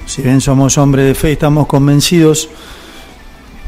Si 0.05 0.21
bien 0.21 0.41
somos 0.41 0.77
hombres 0.77 1.05
de 1.05 1.13
fe 1.13 1.33
estamos 1.33 1.67
convencidos 1.67 2.49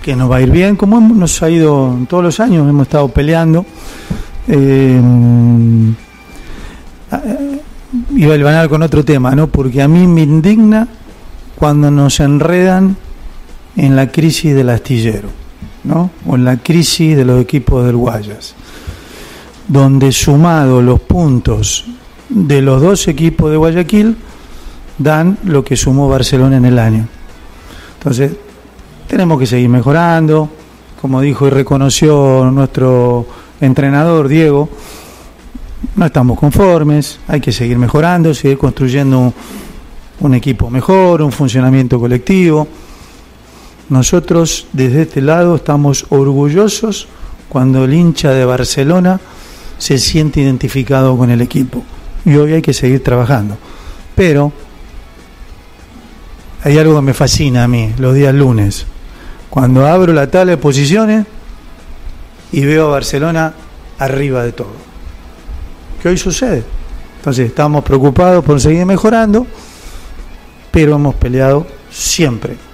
que 0.02 0.16
nos 0.16 0.32
va 0.32 0.38
a 0.38 0.42
ir 0.42 0.50
bien, 0.50 0.76
como 0.76 1.00
nos 1.00 1.42
ha 1.44 1.50
ido 1.50 1.96
todos 2.10 2.24
los 2.24 2.40
años, 2.40 2.68
hemos 2.68 2.88
estado 2.88 3.08
peleando. 3.10 3.66
Eh, 4.48 5.00
iba 8.16 8.34
a 8.34 8.38
ilvanar 8.38 8.70
con 8.70 8.82
otro 8.82 9.06
tema, 9.06 9.36
¿no? 9.36 9.48
Porque 9.48 9.82
a 9.82 9.88
mí 9.88 10.08
me 10.08 10.22
indigna 10.22 10.88
cuando 11.56 11.92
nos 11.92 12.20
enredan 12.20 12.96
en 13.76 13.96
la 13.96 14.12
crisis 14.12 14.56
del 14.56 14.70
astillero 14.70 15.41
¿no? 15.84 16.12
o 16.28 16.36
en 16.36 16.46
la 16.46 16.58
crisis 16.58 17.16
de 17.16 17.26
los 17.26 17.42
equipos 17.42 17.86
del 17.86 17.96
Guayas, 17.96 18.56
donde 19.68 20.12
sumado 20.12 20.82
los 20.82 21.00
puntos 21.02 21.86
de 22.30 22.62
los 22.62 22.82
dos 22.82 23.08
equipos 23.08 23.52
de 23.52 23.58
Guayaquil 23.58 24.16
dan 24.98 25.38
lo 25.44 25.64
que 25.64 25.76
sumó 25.76 26.08
Barcelona 26.08 26.58
en 26.58 26.66
el 26.66 26.80
año. 26.80 27.08
Entonces, 27.98 28.32
tenemos 29.08 29.40
que 29.40 29.46
seguir 29.46 29.70
mejorando, 29.70 30.50
como 31.02 31.22
dijo 31.22 31.48
y 31.48 31.50
reconoció 31.50 32.50
nuestro 32.52 33.26
entrenador 33.60 34.28
Diego, 34.28 34.70
no 35.96 36.06
estamos 36.06 36.40
conformes, 36.40 37.20
hay 37.28 37.42
que 37.42 37.52
seguir 37.52 37.78
mejorando, 37.78 38.34
seguir 38.34 38.58
construyendo 38.58 39.20
un, 39.20 39.34
un 40.22 40.36
equipo 40.36 40.70
mejor, 40.70 41.22
un 41.22 41.32
funcionamiento 41.32 42.00
colectivo. 42.00 42.68
Nosotros 43.92 44.68
desde 44.72 45.02
este 45.02 45.20
lado 45.20 45.58
estamos 45.58 46.06
orgullosos 46.08 47.10
cuando 47.50 47.84
el 47.84 47.94
hincha 47.94 48.32
de 48.32 48.46
Barcelona 48.46 49.20
se 49.78 49.98
siente 49.98 50.40
identificado 50.40 51.18
con 51.18 51.30
el 51.30 51.42
equipo. 51.42 51.84
Y 52.24 52.38
hoy 52.38 52.54
hay 52.54 52.62
que 52.62 52.74
seguir 52.74 53.04
trabajando. 53.04 53.58
Pero 54.16 54.54
hay 56.64 56.78
algo 56.78 56.96
que 56.96 57.02
me 57.02 57.14
fascina 57.14 57.66
a 57.66 57.68
mí 57.68 57.94
los 57.98 58.16
días 58.16 58.34
lunes. 58.34 58.86
Cuando 59.50 59.86
abro 59.86 60.14
la 60.14 60.32
tabla 60.32 60.52
de 60.52 60.58
posiciones 60.58 61.26
y 62.54 62.64
veo 62.64 62.88
a 62.88 62.92
Barcelona 62.92 63.54
arriba 64.00 64.46
de 64.46 64.54
todo. 64.54 64.72
¿Qué 66.02 66.08
hoy 66.08 66.18
sucede? 66.18 66.64
Entonces 67.18 67.46
estamos 67.46 67.84
preocupados 67.84 68.42
por 68.46 68.62
seguir 68.62 68.86
mejorando, 68.86 69.46
pero 70.72 70.96
hemos 70.96 71.16
peleado 71.16 71.68
siempre 71.90 72.71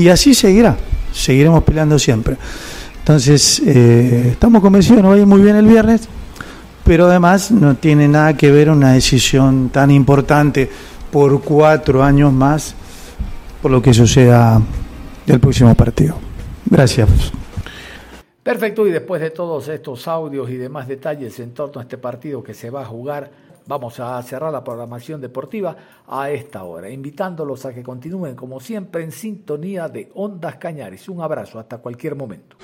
y 0.00 0.08
así 0.08 0.32
seguirá, 0.32 0.78
seguiremos 1.12 1.62
peleando 1.62 1.98
siempre. 1.98 2.38
Entonces, 3.00 3.60
eh, 3.66 4.28
estamos 4.32 4.62
convencidos 4.62 5.02
nos 5.02 5.12
va 5.12 5.16
a 5.16 5.18
ir 5.18 5.26
muy 5.26 5.42
bien 5.42 5.56
el 5.56 5.66
viernes, 5.66 6.08
pero 6.86 7.06
además 7.06 7.50
no 7.50 7.74
tiene 7.74 8.08
nada 8.08 8.34
que 8.34 8.50
ver 8.50 8.70
una 8.70 8.94
decisión 8.94 9.68
tan 9.68 9.90
importante 9.90 10.70
por 11.12 11.42
cuatro 11.42 12.02
años 12.02 12.32
más 12.32 12.74
por 13.60 13.70
lo 13.70 13.82
que 13.82 13.92
suceda 13.92 14.62
del 15.26 15.38
próximo 15.38 15.74
partido. 15.74 16.16
Gracias. 16.64 17.08
Perfecto, 18.42 18.86
y 18.86 18.90
después 18.90 19.20
de 19.20 19.30
todos 19.30 19.68
estos 19.68 20.08
audios 20.08 20.48
y 20.48 20.56
demás 20.56 20.88
detalles 20.88 21.38
en 21.40 21.52
torno 21.52 21.78
a 21.78 21.82
este 21.82 21.98
partido 21.98 22.42
que 22.42 22.54
se 22.54 22.70
va 22.70 22.80
a 22.80 22.86
jugar 22.86 23.30
Vamos 23.66 24.00
a 24.00 24.22
cerrar 24.22 24.52
la 24.52 24.64
programación 24.64 25.20
deportiva 25.20 25.76
a 26.08 26.30
esta 26.30 26.64
hora, 26.64 26.90
invitándolos 26.90 27.64
a 27.66 27.74
que 27.74 27.82
continúen 27.82 28.34
como 28.34 28.60
siempre 28.60 29.02
en 29.02 29.12
sintonía 29.12 29.88
de 29.88 30.10
Ondas 30.14 30.56
Cañares. 30.56 31.08
Un 31.08 31.22
abrazo 31.22 31.58
hasta 31.58 31.78
cualquier 31.78 32.14
momento. 32.14 32.56